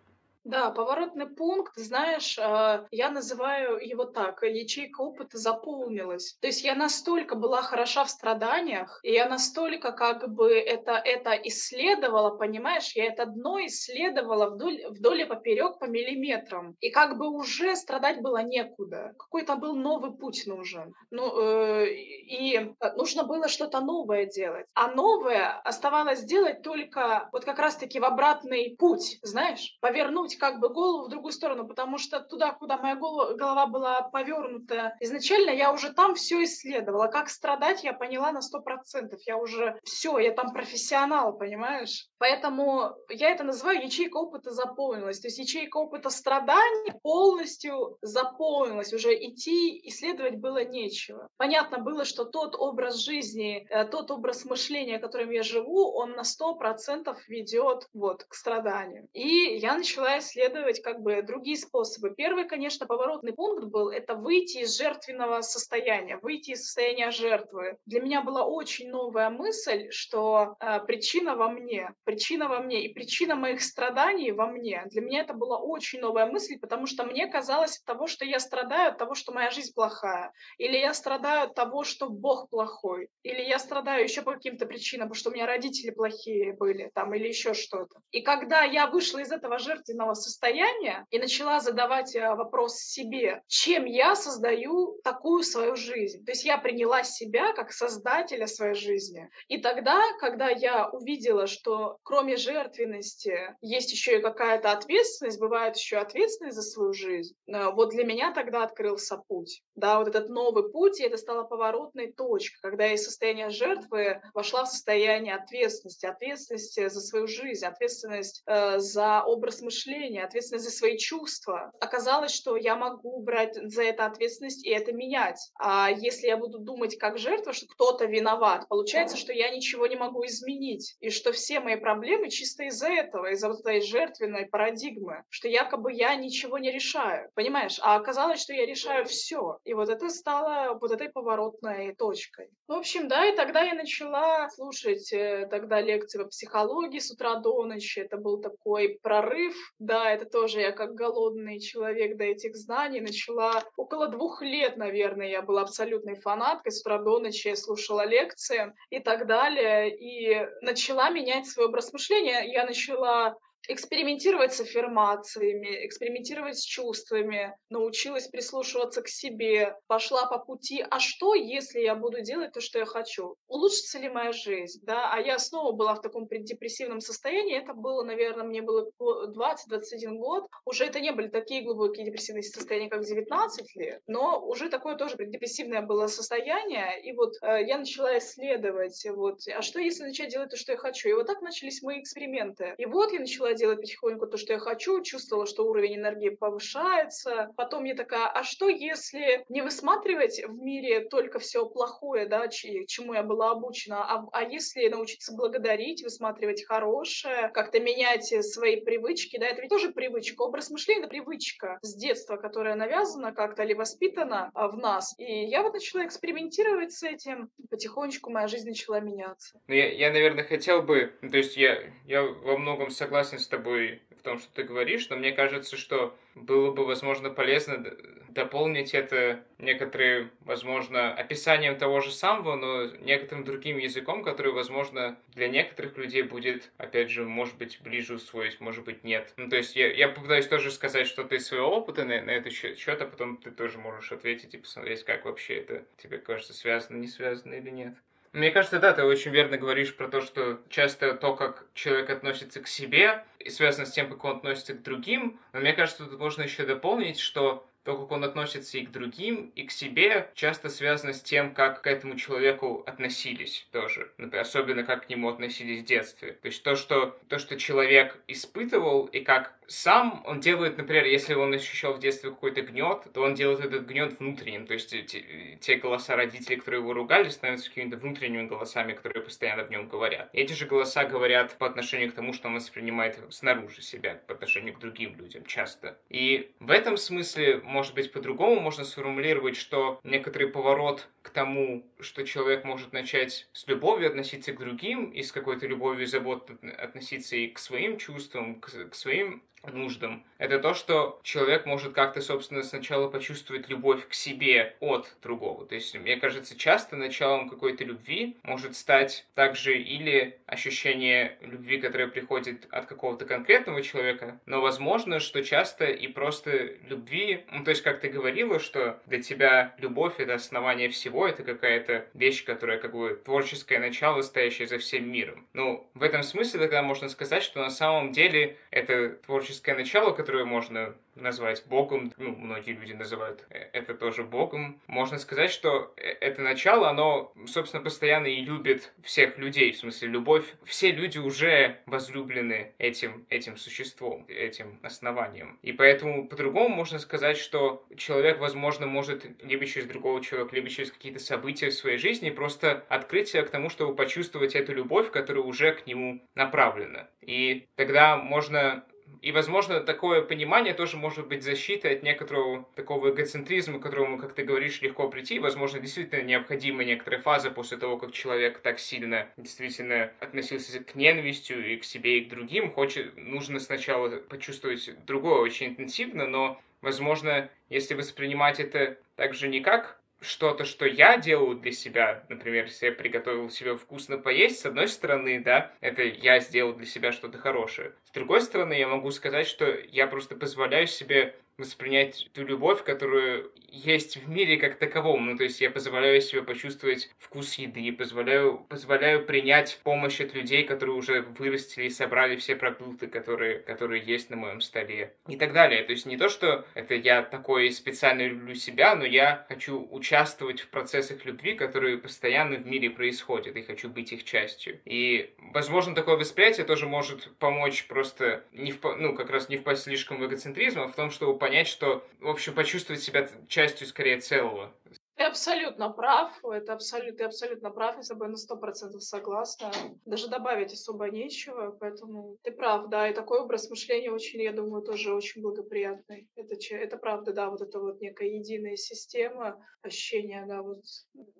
Да, 0.48 0.70
поворотный 0.70 1.26
пункт, 1.26 1.74
знаешь, 1.76 2.38
а, 2.38 2.86
я 2.90 3.10
называю 3.10 3.86
его 3.86 4.06
так, 4.06 4.42
ячейка 4.42 5.02
опыта 5.02 5.36
заполнилась. 5.36 6.38
То 6.40 6.46
есть 6.46 6.64
я 6.64 6.74
настолько 6.74 7.34
была 7.34 7.60
хороша 7.60 8.04
в 8.04 8.10
страданиях, 8.10 8.98
и 9.02 9.12
я 9.12 9.28
настолько 9.28 9.92
как 9.92 10.26
бы 10.32 10.58
это, 10.58 10.92
это 10.92 11.32
исследовала, 11.32 12.30
понимаешь, 12.30 12.96
я 12.96 13.04
это 13.08 13.26
дно 13.26 13.58
исследовала 13.66 14.48
вдоль, 14.48 14.86
вдоль 14.88 15.20
и 15.20 15.24
поперек 15.26 15.78
по 15.78 15.84
миллиметрам. 15.84 16.76
И 16.80 16.88
как 16.88 17.18
бы 17.18 17.28
уже 17.28 17.76
страдать 17.76 18.22
было 18.22 18.42
некуда. 18.42 19.12
Какой-то 19.18 19.56
был 19.56 19.76
новый 19.76 20.12
путь 20.12 20.46
нужен. 20.46 20.94
Ну, 21.10 21.42
э, 21.42 21.90
и 21.90 22.72
нужно 22.96 23.24
было 23.24 23.48
что-то 23.48 23.80
новое 23.80 24.24
делать. 24.24 24.64
А 24.72 24.88
новое 24.92 25.60
оставалось 25.60 26.24
делать 26.24 26.62
только 26.62 27.28
вот 27.32 27.44
как 27.44 27.58
раз-таки 27.58 28.00
в 28.00 28.04
обратный 28.06 28.74
путь, 28.78 29.18
знаешь, 29.22 29.76
повернуть 29.82 30.37
как 30.38 30.60
бы 30.60 30.68
голову 30.68 31.06
в 31.06 31.08
другую 31.08 31.32
сторону, 31.32 31.66
потому 31.66 31.98
что 31.98 32.20
туда, 32.20 32.52
куда 32.52 32.78
моя 32.78 32.94
голова, 32.94 33.34
голова 33.34 33.66
была 33.66 34.02
повернута, 34.02 34.96
изначально 35.00 35.50
я 35.50 35.72
уже 35.72 35.92
там 35.92 36.14
все 36.14 36.44
исследовала. 36.44 37.08
Как 37.08 37.28
страдать, 37.28 37.84
я 37.84 37.92
поняла 37.92 38.32
на 38.32 38.40
сто 38.40 38.60
процентов. 38.60 39.20
Я 39.26 39.36
уже 39.36 39.78
все, 39.84 40.18
я 40.18 40.32
там 40.32 40.52
профессионал, 40.52 41.36
понимаешь? 41.36 42.08
Поэтому 42.18 42.94
я 43.08 43.30
это 43.30 43.44
называю 43.44 43.84
ячейка 43.84 44.16
опыта 44.16 44.50
заполнилась. 44.50 45.20
То 45.20 45.28
есть 45.28 45.38
ячейка 45.38 45.76
опыта 45.76 46.10
страданий 46.10 46.92
полностью 47.02 47.96
заполнилась. 48.02 48.92
Уже 48.92 49.14
идти, 49.14 49.80
исследовать 49.88 50.36
было 50.36 50.64
нечего. 50.64 51.28
Понятно 51.36 51.78
было, 51.78 52.04
что 52.04 52.24
тот 52.24 52.56
образ 52.56 52.96
жизни, 52.96 53.66
э, 53.70 53.84
тот 53.84 54.10
образ 54.10 54.44
мышления, 54.44 54.98
которым 54.98 55.30
я 55.30 55.42
живу, 55.42 55.92
он 55.92 56.12
на 56.12 56.24
сто 56.24 56.54
процентов 56.54 57.18
ведет 57.28 57.86
вот, 57.94 58.24
к 58.24 58.34
страданию. 58.34 59.08
И 59.12 59.56
я 59.58 59.76
начала 59.76 60.18
исследовать 60.18 60.82
как 60.82 61.00
бы 61.00 61.22
другие 61.22 61.56
способы. 61.56 62.14
Первый, 62.14 62.48
конечно, 62.48 62.86
поворотный 62.86 63.32
пункт 63.32 63.64
был 63.64 63.90
это 63.90 64.14
выйти 64.14 64.58
из 64.58 64.76
жертвенного 64.76 65.42
состояния, 65.42 66.18
выйти 66.18 66.52
из 66.52 66.64
состояния 66.64 67.10
жертвы. 67.10 67.78
Для 67.86 68.00
меня 68.00 68.22
была 68.22 68.44
очень 68.44 68.90
новая 68.90 69.30
мысль, 69.30 69.90
что 69.90 70.56
э, 70.60 70.80
причина 70.86 71.36
во 71.36 71.48
мне, 71.48 71.94
причина 72.08 72.48
во 72.48 72.60
мне 72.60 72.86
и 72.86 72.94
причина 72.94 73.34
моих 73.34 73.60
страданий 73.60 74.32
во 74.32 74.46
мне. 74.46 74.82
Для 74.86 75.02
меня 75.02 75.20
это 75.20 75.34
была 75.34 75.58
очень 75.58 76.00
новая 76.00 76.24
мысль, 76.24 76.58
потому 76.58 76.86
что 76.86 77.04
мне 77.04 77.26
казалось 77.26 77.78
от 77.80 77.84
того, 77.84 78.06
что 78.06 78.24
я 78.24 78.40
страдаю 78.40 78.92
от 78.92 78.98
того, 78.98 79.14
что 79.14 79.32
моя 79.32 79.50
жизнь 79.50 79.74
плохая, 79.74 80.32
или 80.56 80.78
я 80.78 80.94
страдаю 80.94 81.42
от 81.42 81.54
того, 81.54 81.84
что 81.84 82.08
Бог 82.08 82.48
плохой, 82.48 83.10
или 83.22 83.42
я 83.42 83.58
страдаю 83.58 84.04
еще 84.04 84.22
по 84.22 84.32
каким-то 84.32 84.64
причинам, 84.64 85.08
потому 85.08 85.20
что 85.20 85.28
у 85.28 85.34
меня 85.34 85.44
родители 85.44 85.90
плохие 85.90 86.54
были, 86.54 86.90
там, 86.94 87.14
или 87.14 87.28
еще 87.28 87.52
что-то. 87.52 88.00
И 88.10 88.22
когда 88.22 88.62
я 88.62 88.86
вышла 88.86 89.18
из 89.18 89.30
этого 89.30 89.58
жертвенного 89.58 90.14
состояния 90.14 91.04
и 91.10 91.18
начала 91.18 91.60
задавать 91.60 92.16
э, 92.16 92.34
вопрос 92.34 92.78
себе, 92.78 93.42
чем 93.48 93.84
я 93.84 94.14
создаю 94.14 94.98
такую 95.04 95.42
свою 95.42 95.76
жизнь. 95.76 96.24
То 96.24 96.32
есть 96.32 96.46
я 96.46 96.56
приняла 96.56 97.02
себя 97.02 97.52
как 97.52 97.70
создателя 97.70 98.46
своей 98.46 98.74
жизни. 98.74 99.28
И 99.48 99.58
тогда, 99.58 100.00
когда 100.20 100.48
я 100.48 100.88
увидела, 100.88 101.46
что 101.46 101.97
кроме 102.02 102.36
жертвенности 102.36 103.56
есть 103.60 103.92
еще 103.92 104.18
и 104.18 104.22
какая-то 104.22 104.72
ответственность, 104.72 105.38
бывает 105.38 105.76
еще 105.76 105.98
ответственность 105.98 106.56
за 106.56 106.62
свою 106.62 106.92
жизнь, 106.92 107.34
э, 107.46 107.70
вот 107.70 107.90
для 107.90 108.04
меня 108.04 108.32
тогда 108.32 108.64
открылся 108.64 109.18
путь. 109.28 109.62
да, 109.74 109.98
вот 109.98 110.08
этот 110.08 110.28
новый 110.28 110.70
путь, 110.70 111.00
и 111.00 111.04
это 111.04 111.16
стало 111.16 111.44
поворотной 111.44 112.12
точкой, 112.12 112.58
когда 112.60 112.86
я 112.86 112.94
из 112.94 113.04
состояния 113.04 113.50
жертвы 113.50 114.20
вошла 114.34 114.64
в 114.64 114.68
состояние 114.68 115.34
ответственности, 115.34 116.06
ответственности 116.06 116.88
за 116.88 117.00
свою 117.00 117.26
жизнь, 117.26 117.64
ответственность 117.64 118.42
э, 118.46 118.78
за 118.78 119.22
образ 119.22 119.60
мышления, 119.60 120.24
ответственность 120.24 120.64
за 120.64 120.70
свои 120.70 120.96
чувства. 120.98 121.72
Оказалось, 121.80 122.32
что 122.32 122.56
я 122.56 122.76
могу 122.76 123.20
брать 123.20 123.54
за 123.54 123.82
это 123.82 124.06
ответственность 124.06 124.64
и 124.64 124.70
это 124.70 124.92
менять. 124.92 125.50
А 125.58 125.90
если 125.90 126.26
я 126.26 126.36
буду 126.36 126.58
думать 126.58 126.98
как 126.98 127.18
жертва, 127.18 127.52
что 127.52 127.66
кто-то 127.66 128.06
виноват, 128.06 128.68
получается, 128.68 129.16
что 129.16 129.32
я 129.32 129.50
ничего 129.50 129.86
не 129.86 129.96
могу 129.96 130.24
изменить, 130.26 130.96
и 131.00 131.10
что 131.10 131.32
все 131.32 131.60
мои 131.60 131.76
проблемы 131.88 132.28
чисто 132.28 132.64
из-за 132.64 132.88
этого, 132.88 133.30
из-за 133.32 133.48
вот 133.48 133.60
этой 133.60 133.80
жертвенной 133.80 134.44
парадигмы, 134.44 135.24
что 135.30 135.48
якобы 135.48 135.90
я 135.90 136.14
ничего 136.16 136.58
не 136.58 136.70
решаю, 136.70 137.30
понимаешь? 137.34 137.78
А 137.80 137.96
оказалось, 137.96 138.42
что 138.42 138.52
я 138.52 138.66
решаю 138.66 139.06
все. 139.06 139.56
И 139.64 139.72
вот 139.72 139.88
это 139.88 140.10
стало 140.10 140.78
вот 140.78 140.90
этой 140.92 141.08
поворотной 141.08 141.94
точкой. 141.94 142.50
В 142.66 142.72
общем, 142.72 143.08
да, 143.08 143.24
и 143.24 143.34
тогда 143.34 143.62
я 143.62 143.72
начала 143.72 144.50
слушать 144.50 145.10
э, 145.14 145.48
тогда 145.50 145.80
лекции 145.80 146.18
по 146.18 146.28
психологии 146.28 146.98
с 146.98 147.10
утра 147.10 147.36
до 147.36 147.64
ночи. 147.64 148.00
Это 148.00 148.18
был 148.18 148.42
такой 148.42 148.98
прорыв. 149.02 149.56
Да, 149.78 150.10
это 150.10 150.26
тоже 150.26 150.60
я 150.60 150.72
как 150.72 150.92
голодный 150.94 151.58
человек 151.58 152.18
до 152.18 152.24
этих 152.24 152.54
знаний 152.54 153.00
начала 153.00 153.64
около 153.78 154.08
двух 154.08 154.42
лет, 154.42 154.76
наверное, 154.76 155.28
я 155.28 155.40
была 155.40 155.62
абсолютной 155.62 156.16
фанаткой. 156.16 156.70
С 156.70 156.82
утра 156.82 156.98
до 156.98 157.18
ночи 157.18 157.48
я 157.48 157.56
слушала 157.56 158.04
лекции 158.04 158.74
и 158.90 159.00
так 159.00 159.26
далее. 159.26 159.96
И 159.96 160.46
начала 160.60 161.08
менять 161.08 161.46
свой 161.46 161.72
образ 161.78 161.92
мышления. 161.92 162.42
Я 162.52 162.66
начала 162.66 163.36
экспериментировать 163.68 164.54
с 164.54 164.60
аффирмациями, 164.60 165.86
экспериментировать 165.86 166.58
с 166.58 166.64
чувствами, 166.64 167.54
научилась 167.68 168.26
прислушиваться 168.28 169.02
к 169.02 169.08
себе, 169.08 169.76
пошла 169.86 170.26
по 170.26 170.38
пути, 170.38 170.84
а 170.88 170.98
что, 170.98 171.34
если 171.34 171.80
я 171.80 171.94
буду 171.94 172.22
делать 172.22 172.52
то, 172.52 172.60
что 172.60 172.78
я 172.78 172.86
хочу? 172.86 173.36
Улучшится 173.46 173.98
ли 173.98 174.08
моя 174.08 174.32
жизнь? 174.32 174.80
Да? 174.84 175.12
А 175.12 175.20
я 175.20 175.38
снова 175.38 175.72
была 175.72 175.94
в 175.94 176.00
таком 176.00 176.26
преддепрессивном 176.26 177.00
состоянии, 177.00 177.58
это 177.58 177.74
было, 177.74 178.02
наверное, 178.02 178.44
мне 178.44 178.62
было 178.62 178.90
20-21 178.98 180.14
год, 180.16 180.46
уже 180.64 180.86
это 180.86 181.00
не 181.00 181.12
были 181.12 181.28
такие 181.28 181.62
глубокие 181.62 182.06
депрессивные 182.06 182.42
состояния, 182.42 182.88
как 182.88 183.02
в 183.02 183.06
19 183.06 183.76
лет, 183.76 184.00
но 184.06 184.40
уже 184.40 184.70
такое 184.70 184.96
тоже 184.96 185.16
преддепрессивное 185.16 185.82
было 185.82 186.06
состояние, 186.06 187.02
и 187.02 187.12
вот 187.12 187.34
э, 187.42 187.64
я 187.66 187.76
начала 187.78 188.16
исследовать, 188.18 189.06
вот, 189.14 189.40
а 189.54 189.60
что, 189.60 189.78
если 189.78 190.04
начать 190.04 190.30
делать 190.30 190.50
то, 190.50 190.56
что 190.56 190.72
я 190.72 190.78
хочу? 190.78 191.10
И 191.10 191.12
вот 191.12 191.26
так 191.26 191.42
начались 191.42 191.82
мои 191.82 192.00
эксперименты. 192.00 192.74
И 192.78 192.86
вот 192.86 193.12
я 193.12 193.20
начала 193.20 193.54
делать 193.58 193.80
потихоньку 193.80 194.26
то, 194.26 194.36
что 194.36 194.52
я 194.52 194.58
хочу, 194.58 195.02
чувствовала, 195.02 195.46
что 195.46 195.64
уровень 195.64 195.96
энергии 195.96 196.30
повышается. 196.30 197.48
Потом 197.56 197.84
я 197.84 197.94
такая, 197.94 198.26
а 198.26 198.42
что 198.44 198.68
если 198.68 199.44
не 199.48 199.62
высматривать 199.62 200.42
в 200.46 200.62
мире 200.62 201.00
только 201.00 201.38
все 201.38 201.66
плохое, 201.66 202.26
да, 202.26 202.48
чему 202.48 203.14
я 203.14 203.22
была 203.22 203.50
обучена, 203.50 204.04
а, 204.04 204.24
а 204.32 204.42
если 204.44 204.88
научиться 204.88 205.34
благодарить, 205.34 206.02
высматривать 206.02 206.64
хорошее, 206.64 207.50
как-то 207.52 207.80
менять 207.80 208.32
свои 208.44 208.80
привычки, 208.80 209.38
да, 209.38 209.46
это 209.46 209.60
ведь 209.60 209.70
тоже 209.70 209.90
привычка, 209.90 210.42
образ 210.42 210.70
мышления— 210.70 211.00
это 211.02 211.08
привычка 211.08 211.78
с 211.82 211.94
детства, 211.96 212.36
которая 212.36 212.74
навязана 212.74 213.32
как-то 213.32 213.62
или 213.62 213.74
воспитана 213.74 214.50
а, 214.54 214.68
в 214.68 214.76
нас. 214.76 215.14
И 215.18 215.44
я 215.46 215.62
вот 215.62 215.74
начала 215.74 216.06
экспериментировать 216.06 216.92
с 216.92 217.02
этим, 217.02 217.50
потихонечку 217.70 218.30
моя 218.30 218.48
жизнь 218.48 218.68
начала 218.68 219.00
меняться. 219.00 219.60
Ну, 219.66 219.74
я, 219.74 219.90
я, 219.90 220.12
наверное, 220.12 220.44
хотел 220.44 220.82
бы, 220.82 221.12
ну, 221.22 221.30
то 221.30 221.36
есть 221.36 221.56
я, 221.56 221.78
я 222.06 222.22
во 222.22 222.56
многом 222.56 222.90
согласен 222.90 223.38
с 223.38 223.47
тобой 223.48 224.02
в 224.18 224.22
том, 224.22 224.38
что 224.38 224.52
ты 224.52 224.62
говоришь, 224.64 225.08
но 225.08 225.16
мне 225.16 225.32
кажется, 225.32 225.76
что 225.76 226.16
было 226.34 226.72
бы, 226.72 226.84
возможно, 226.84 227.30
полезно 227.30 227.84
дополнить 228.28 228.94
это 228.94 229.42
некоторые, 229.58 230.30
возможно, 230.40 231.12
описанием 231.12 231.76
того 231.76 232.00
же 232.00 232.12
самого, 232.12 232.56
но 232.56 232.84
некоторым 233.00 233.44
другим 233.44 233.78
языком, 233.78 234.22
который, 234.22 234.52
возможно, 234.52 235.18
для 235.34 235.48
некоторых 235.48 235.96
людей 235.96 236.22
будет, 236.22 236.70
опять 236.76 237.10
же, 237.10 237.24
может 237.24 237.56
быть, 237.56 237.80
ближе 237.80 238.14
усвоить, 238.14 238.60
может 238.60 238.84
быть, 238.84 239.04
нет. 239.04 239.32
Ну, 239.36 239.48
то 239.48 239.56
есть 239.56 239.74
я, 239.76 239.90
я 239.92 240.08
попытаюсь 240.08 240.46
тоже 240.46 240.70
сказать 240.70 241.06
что-то 241.06 241.36
из 241.36 241.46
своего 241.46 241.68
опыта 241.68 242.04
на, 242.04 242.20
на 242.22 242.30
этот 242.30 242.52
счет, 242.52 243.00
а 243.02 243.06
потом 243.06 243.38
ты 243.38 243.50
тоже 243.50 243.78
можешь 243.78 244.12
ответить 244.12 244.54
и 244.54 244.58
посмотреть, 244.58 245.04
как 245.04 245.24
вообще 245.24 245.56
это 245.56 245.84
тебе 245.96 246.18
кажется 246.18 246.52
связано, 246.52 246.96
не 246.98 247.08
связано 247.08 247.54
или 247.54 247.70
нет. 247.70 247.94
Мне 248.32 248.50
кажется, 248.50 248.78
да, 248.78 248.92
ты 248.92 249.04
очень 249.04 249.30
верно 249.30 249.56
говоришь 249.56 249.96
про 249.96 250.06
то, 250.06 250.20
что 250.20 250.60
часто 250.68 251.14
то, 251.14 251.34
как 251.34 251.66
человек 251.74 252.10
относится 252.10 252.60
к 252.60 252.68
себе, 252.68 253.24
и 253.48 253.50
связано 253.50 253.86
с 253.86 253.92
тем, 253.92 254.08
как 254.08 254.24
он 254.24 254.36
относится 254.36 254.74
к 254.74 254.82
другим. 254.82 255.40
Но 255.52 255.60
мне 255.60 255.72
кажется, 255.72 256.04
тут 256.04 256.18
можно 256.20 256.42
еще 256.42 256.66
дополнить, 256.66 257.18
что 257.18 257.66
то, 257.88 257.96
как 257.96 258.12
он 258.12 258.22
относится 258.22 258.76
и 258.76 258.84
к 258.84 258.90
другим, 258.90 259.50
и 259.56 259.62
к 259.62 259.70
себе, 259.70 260.30
часто 260.34 260.68
связано 260.68 261.14
с 261.14 261.22
тем, 261.22 261.54
как 261.54 261.80
к 261.80 261.86
этому 261.86 262.16
человеку 262.16 262.82
относились 262.86 263.66
тоже. 263.72 264.12
Например, 264.18 264.42
особенно 264.42 264.82
как 264.82 265.06
к 265.06 265.08
нему 265.08 265.30
относились 265.30 265.80
в 265.80 265.86
детстве. 265.86 266.32
То 266.32 266.48
есть 266.48 266.62
то, 266.62 266.76
что, 266.76 267.18
то, 267.30 267.38
что 267.38 267.56
человек 267.56 268.18
испытывал, 268.26 269.06
и 269.06 269.20
как 269.20 269.58
сам 269.68 270.22
он 270.26 270.40
делает, 270.40 270.78
например, 270.78 271.04
если 271.04 271.34
он 271.34 271.52
ощущал 271.52 271.92
в 271.94 272.00
детстве 272.00 272.30
какой-то 272.30 272.62
гнет, 272.62 273.04
то 273.12 273.22
он 273.22 273.34
делает 273.34 273.60
этот 273.60 273.86
гнет 273.86 274.18
внутренним. 274.18 274.66
То 274.66 274.74
есть 274.74 274.90
те, 274.90 275.58
те 275.60 275.76
голоса 275.76 276.16
родителей, 276.16 276.56
которые 276.56 276.80
его 276.80 276.94
ругали, 276.94 277.28
становятся 277.28 277.68
какими-то 277.68 277.98
внутренними 277.98 278.46
голосами, 278.46 278.94
которые 278.94 279.22
постоянно 279.22 279.64
в 279.64 279.70
нем 279.70 279.88
говорят. 279.88 280.30
И 280.32 280.40
эти 280.40 280.54
же 280.54 280.66
голоса 280.66 281.04
говорят 281.04 281.56
по 281.58 281.66
отношению 281.66 282.10
к 282.10 282.14
тому, 282.14 282.32
что 282.32 282.48
он 282.48 282.54
воспринимает 282.54 283.18
снаружи 283.30 283.82
себя, 283.82 284.20
по 284.26 284.34
отношению 284.34 284.74
к 284.74 284.78
другим 284.78 285.14
людям 285.16 285.44
часто. 285.44 285.98
И 286.08 286.50
в 286.60 286.70
этом 286.70 286.96
смысле, 286.96 287.60
может 287.78 287.94
быть, 287.94 288.10
по-другому 288.10 288.60
можно 288.60 288.82
сформулировать, 288.82 289.56
что 289.56 290.00
некоторый 290.02 290.48
поворот 290.48 291.08
к 291.22 291.30
тому, 291.30 291.88
что 292.00 292.24
человек 292.24 292.64
может 292.64 292.92
начать 292.92 293.46
с 293.52 293.68
любовью 293.68 294.08
относиться 294.08 294.52
к 294.52 294.58
другим 294.58 295.10
и 295.10 295.22
с 295.22 295.30
какой-то 295.30 295.68
любовью 295.68 296.02
и 296.02 296.06
заботой 296.06 296.56
относиться 296.72 297.36
и 297.36 297.46
к 297.46 297.60
своим 297.60 297.96
чувствам, 297.96 298.60
к, 298.60 298.90
к 298.90 298.94
своим 298.96 299.44
нуждам. 299.66 300.24
Это 300.38 300.60
то, 300.60 300.72
что 300.72 301.20
человек 301.24 301.66
может 301.66 301.92
как-то, 301.92 302.20
собственно, 302.20 302.62
сначала 302.62 303.08
почувствовать 303.08 303.68
любовь 303.68 304.06
к 304.08 304.14
себе 304.14 304.76
от 304.80 305.16
другого. 305.20 305.66
То 305.66 305.74
есть, 305.74 305.96
мне 305.96 306.16
кажется, 306.16 306.56
часто 306.56 306.96
началом 306.96 307.48
какой-то 307.48 307.84
любви 307.84 308.36
может 308.44 308.76
стать 308.76 309.26
также 309.34 309.76
или 309.76 310.38
ощущение 310.46 311.36
любви, 311.40 311.80
которое 311.80 312.06
приходит 312.06 312.66
от 312.70 312.86
какого-то 312.86 313.26
конкретного 313.26 313.82
человека, 313.82 314.40
но 314.46 314.60
возможно, 314.60 315.18
что 315.18 315.42
часто 315.42 315.86
и 315.86 316.06
просто 316.06 316.76
любви, 316.88 317.44
ну, 317.50 317.64
то 317.64 317.70
есть, 317.70 317.82
как 317.82 318.00
ты 318.00 318.08
говорила, 318.08 318.60
что 318.60 319.00
для 319.06 319.20
тебя 319.20 319.74
любовь— 319.78 320.14
это 320.18 320.34
основание 320.34 320.88
всего, 320.88 321.26
это 321.26 321.42
какая-то 321.42 322.06
вещь, 322.14 322.44
которая 322.44 322.78
как 322.78 322.92
бы 322.92 323.20
творческое 323.24 323.80
начало, 323.80 324.22
стоящее 324.22 324.68
за 324.68 324.78
всем 324.78 325.10
миром. 325.10 325.46
Ну, 325.52 325.90
в 325.94 326.02
этом 326.04 326.22
смысле 326.22 326.60
тогда 326.60 326.82
можно 326.82 327.08
сказать, 327.08 327.42
что 327.42 327.60
на 327.60 327.70
самом 327.70 328.12
деле 328.12 328.56
это 328.70 329.10
творческое 329.26 329.47
творческое 329.48 329.74
начало, 329.74 330.12
которое 330.12 330.44
можно 330.44 330.94
назвать 331.14 331.64
Богом, 331.66 332.12
ну, 332.18 332.36
многие 332.36 332.72
люди 332.72 332.92
называют 332.92 333.46
э, 333.50 333.58
это 333.72 333.94
тоже 333.94 334.22
Богом, 334.22 334.80
можно 334.86 335.18
сказать, 335.18 335.50
что 335.50 335.92
э, 335.96 336.02
это 336.02 336.42
начало, 336.42 336.90
оно, 336.90 337.32
собственно, 337.46 337.82
постоянно 337.82 338.26
и 338.26 338.40
любит 338.40 338.92
всех 339.02 339.38
людей, 339.38 339.72
в 339.72 339.78
смысле, 339.78 340.08
любовь, 340.08 340.44
все 340.64 340.92
люди 340.92 341.18
уже 341.18 341.78
возлюблены 341.86 342.74
этим, 342.78 343.26
этим 343.30 343.56
существом, 343.56 344.26
этим 344.28 344.78
основанием. 344.82 345.58
И 345.62 345.72
поэтому 345.72 346.28
по-другому 346.28 346.68
можно 346.68 346.98
сказать, 346.98 347.38
что 347.38 347.86
человек, 347.96 348.38
возможно, 348.38 348.86
может 348.86 349.24
либо 349.42 349.64
через 349.64 349.86
другого 349.86 350.22
человека, 350.22 350.54
либо 350.54 350.68
через 350.68 350.92
какие-то 350.92 351.20
события 351.20 351.70
в 351.70 351.74
своей 351.74 351.96
жизни 351.96 352.28
просто 352.30 352.84
открыть 352.90 353.28
себя 353.28 353.42
к 353.42 353.50
тому, 353.50 353.70
чтобы 353.70 353.96
почувствовать 353.96 354.54
эту 354.54 354.74
любовь, 354.74 355.10
которая 355.10 355.42
уже 355.42 355.72
к 355.72 355.86
нему 355.86 356.22
направлена. 356.34 357.08
И 357.22 357.66
тогда 357.76 358.16
можно 358.16 358.84
и, 359.20 359.32
возможно, 359.32 359.80
такое 359.80 360.22
понимание 360.22 360.74
тоже 360.74 360.96
может 360.96 361.26
быть 361.26 361.42
защитой 361.42 361.96
от 361.96 362.02
некоторого 362.02 362.68
такого 362.76 363.10
эгоцентризма, 363.10 363.78
к 363.78 363.82
которому, 363.82 364.18
как 364.18 364.32
ты 364.34 364.44
говоришь, 364.44 364.80
легко 364.80 365.08
прийти. 365.08 365.38
Возможно, 365.38 365.80
действительно 365.80 366.22
необходима 366.22 366.84
некоторая 366.84 367.20
фаза 367.20 367.50
после 367.50 367.78
того, 367.78 367.98
как 367.98 368.12
человек 368.12 368.60
так 368.60 368.78
сильно 368.78 369.28
действительно 369.36 370.12
относился 370.20 370.82
к 370.82 370.94
ненавистью 370.94 371.74
и 371.74 371.76
к 371.76 371.84
себе, 371.84 372.18
и 372.18 372.24
к 372.24 372.28
другим. 372.28 372.70
Хочет, 372.70 373.16
нужно 373.16 373.58
сначала 373.58 374.08
почувствовать 374.18 374.90
другое 375.04 375.40
очень 375.40 375.68
интенсивно, 375.68 376.26
но, 376.26 376.60
возможно, 376.80 377.50
если 377.70 377.94
воспринимать 377.94 378.60
это 378.60 378.98
также 379.16 379.48
не 379.48 379.60
как 379.60 379.97
что-то, 380.20 380.64
что 380.64 380.86
я 380.86 381.16
делаю 381.16 381.56
для 381.56 381.72
себя, 381.72 382.24
например, 382.28 382.64
если 382.64 382.86
я 382.86 382.92
приготовил 382.92 383.50
себе 383.50 383.76
вкусно 383.76 384.18
поесть, 384.18 384.60
с 384.60 384.66
одной 384.66 384.88
стороны, 384.88 385.40
да, 385.40 385.72
это 385.80 386.02
я 386.02 386.40
сделал 386.40 386.74
для 386.74 386.86
себя 386.86 387.12
что-то 387.12 387.38
хорошее. 387.38 387.92
С 388.04 388.10
другой 388.10 388.40
стороны, 388.40 388.72
я 388.74 388.88
могу 388.88 389.10
сказать, 389.10 389.46
что 389.46 389.66
я 389.66 390.06
просто 390.06 390.36
позволяю 390.36 390.86
себе 390.86 391.36
воспринять 391.58 392.28
ту 392.32 392.44
любовь, 392.44 392.84
которую 392.84 393.52
есть 393.70 394.16
в 394.16 394.28
мире 394.28 394.56
как 394.56 394.76
таковом. 394.76 395.26
Ну, 395.26 395.36
то 395.36 395.44
есть 395.44 395.60
я 395.60 395.70
позволяю 395.70 396.20
себе 396.20 396.42
почувствовать 396.42 397.10
вкус 397.18 397.54
еды, 397.54 397.92
позволяю, 397.92 398.66
позволяю 398.68 399.26
принять 399.26 399.78
помощь 399.82 400.20
от 400.20 400.34
людей, 400.34 400.64
которые 400.64 400.96
уже 400.96 401.22
вырастили 401.22 401.86
и 401.86 401.90
собрали 401.90 402.36
все 402.36 402.56
продукты, 402.56 403.08
которые, 403.08 403.58
которые 403.58 404.02
есть 404.02 404.30
на 404.30 404.36
моем 404.36 404.60
столе 404.60 405.14
и 405.26 405.36
так 405.36 405.52
далее. 405.52 405.82
То 405.82 405.92
есть 405.92 406.06
не 406.06 406.16
то, 406.16 406.28
что 406.28 406.64
это 406.74 406.94
я 406.94 407.22
такой 407.22 407.70
специально 407.72 408.22
люблю 408.22 408.54
себя, 408.54 408.94
но 408.94 409.04
я 409.04 409.44
хочу 409.48 409.86
участвовать 409.90 410.60
в 410.60 410.68
процессах 410.68 411.24
любви, 411.24 411.54
которые 411.54 411.98
постоянно 411.98 412.56
в 412.56 412.66
мире 412.66 412.90
происходят, 412.90 413.56
и 413.56 413.62
хочу 413.62 413.88
быть 413.88 414.12
их 414.12 414.24
частью. 414.24 414.80
И, 414.84 415.34
возможно, 415.38 415.94
такое 415.94 416.16
восприятие 416.16 416.64
тоже 416.64 416.86
может 416.86 417.30
помочь 417.38 417.86
просто 417.86 418.44
не 418.52 418.72
в, 418.72 418.82
ну, 418.98 419.14
как 419.14 419.30
раз 419.30 419.48
не 419.48 419.56
впасть 419.56 419.82
слишком 419.82 420.18
в 420.18 420.26
эгоцентризм, 420.26 420.80
а 420.80 420.88
в 420.88 420.94
том, 420.94 421.10
чтобы 421.10 421.38
понять, 421.48 421.68
что, 421.68 422.06
в 422.20 422.28
общем, 422.28 422.54
почувствовать 422.54 423.02
себя 423.02 423.26
частью 423.48 423.86
скорее 423.86 424.20
целого. 424.20 424.74
Ты 425.18 425.24
абсолютно 425.24 425.90
прав, 425.90 426.32
это 426.44 426.74
абсолютно, 426.74 427.18
ты 427.18 427.24
абсолютно 427.24 427.70
прав, 427.72 427.96
я 427.96 428.02
с 428.02 428.08
тобой 428.08 428.28
на 428.28 428.36
сто 428.36 428.56
процентов 428.56 429.02
согласна. 429.02 429.72
Даже 430.06 430.28
добавить 430.28 430.72
особо 430.72 431.10
нечего, 431.10 431.76
поэтому 431.80 432.36
ты 432.44 432.52
прав, 432.52 432.88
да, 432.88 433.08
и 433.08 433.12
такой 433.12 433.40
образ 433.40 433.68
мышления 433.68 434.12
очень, 434.12 434.40
я 434.40 434.52
думаю, 434.52 434.82
тоже 434.82 435.12
очень 435.12 435.42
благоприятный. 435.42 436.28
Это, 436.36 436.54
это 436.70 436.96
правда, 436.98 437.32
да, 437.32 437.50
вот 437.50 437.60
это 437.60 437.80
вот 437.80 438.00
некая 438.00 438.28
единая 438.28 438.76
система, 438.76 439.60
ощущение, 439.82 440.44
да, 440.46 440.62
вот. 440.62 440.84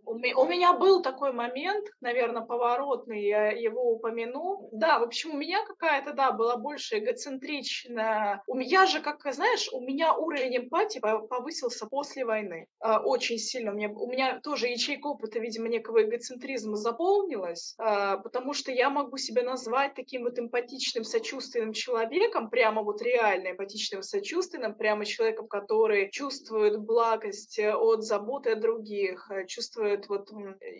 У, 0.05 0.15
у 0.15 0.47
меня 0.47 0.73
был 0.73 1.01
такой 1.01 1.33
момент, 1.33 1.87
наверное, 2.01 2.43
поворотный, 2.43 3.25
я 3.25 3.53
его 3.53 3.93
упомяну. 3.93 4.71
Да, 4.73 4.99
в 4.99 5.05
общем, 5.05 5.35
у 5.35 5.39
меня 5.39 5.65
какая-то, 5.65 6.15
да, 6.15 6.33
была 6.33 6.57
больше 6.57 6.99
эгоцентричная. 6.99 8.43
У 8.49 8.57
меня 8.57 8.87
же, 8.87 9.01
как, 9.01 9.23
знаешь, 9.33 9.69
у 9.73 9.81
меня 9.81 10.15
уровень 10.15 10.57
эмпатии 10.57 10.99
повысился 10.99 11.87
после 11.87 12.25
войны. 12.25 12.67
А, 12.81 13.01
очень 13.01 13.39
сильно 13.39 13.68
сильно. 13.69 13.73
У 13.73 13.77
меня, 13.77 13.91
у 13.91 14.07
меня 14.07 14.41
тоже 14.41 14.69
ячейка 14.69 15.07
опыта, 15.07 15.39
видимо, 15.39 15.69
некого 15.69 16.03
эгоцентризма 16.03 16.77
заполнилась, 16.77 17.75
а, 17.79 18.19
потому 18.19 18.55
что 18.55 18.73
я 18.73 18.91
могу 18.91 19.17
себя 19.17 19.43
назвать 19.43 19.95
таким 19.95 20.25
вот 20.25 20.39
эмпатичным, 20.39 21.05
сочувственным 21.05 21.73
человеком, 21.73 22.51
прямо 22.51 22.83
вот 22.83 23.03
реально 23.03 23.53
эмпатичным, 23.53 24.03
сочувственным, 24.03 24.75
прямо 24.75 25.05
человеком, 25.05 25.49
который 25.49 26.11
чувствует 26.11 26.79
благость 26.79 27.59
э, 27.59 27.75
от 27.75 28.05
заботы 28.05 28.51
о 28.51 28.57
других, 28.57 29.31
э, 29.31 29.47
чувствует 29.47 30.09
вот 30.09 30.31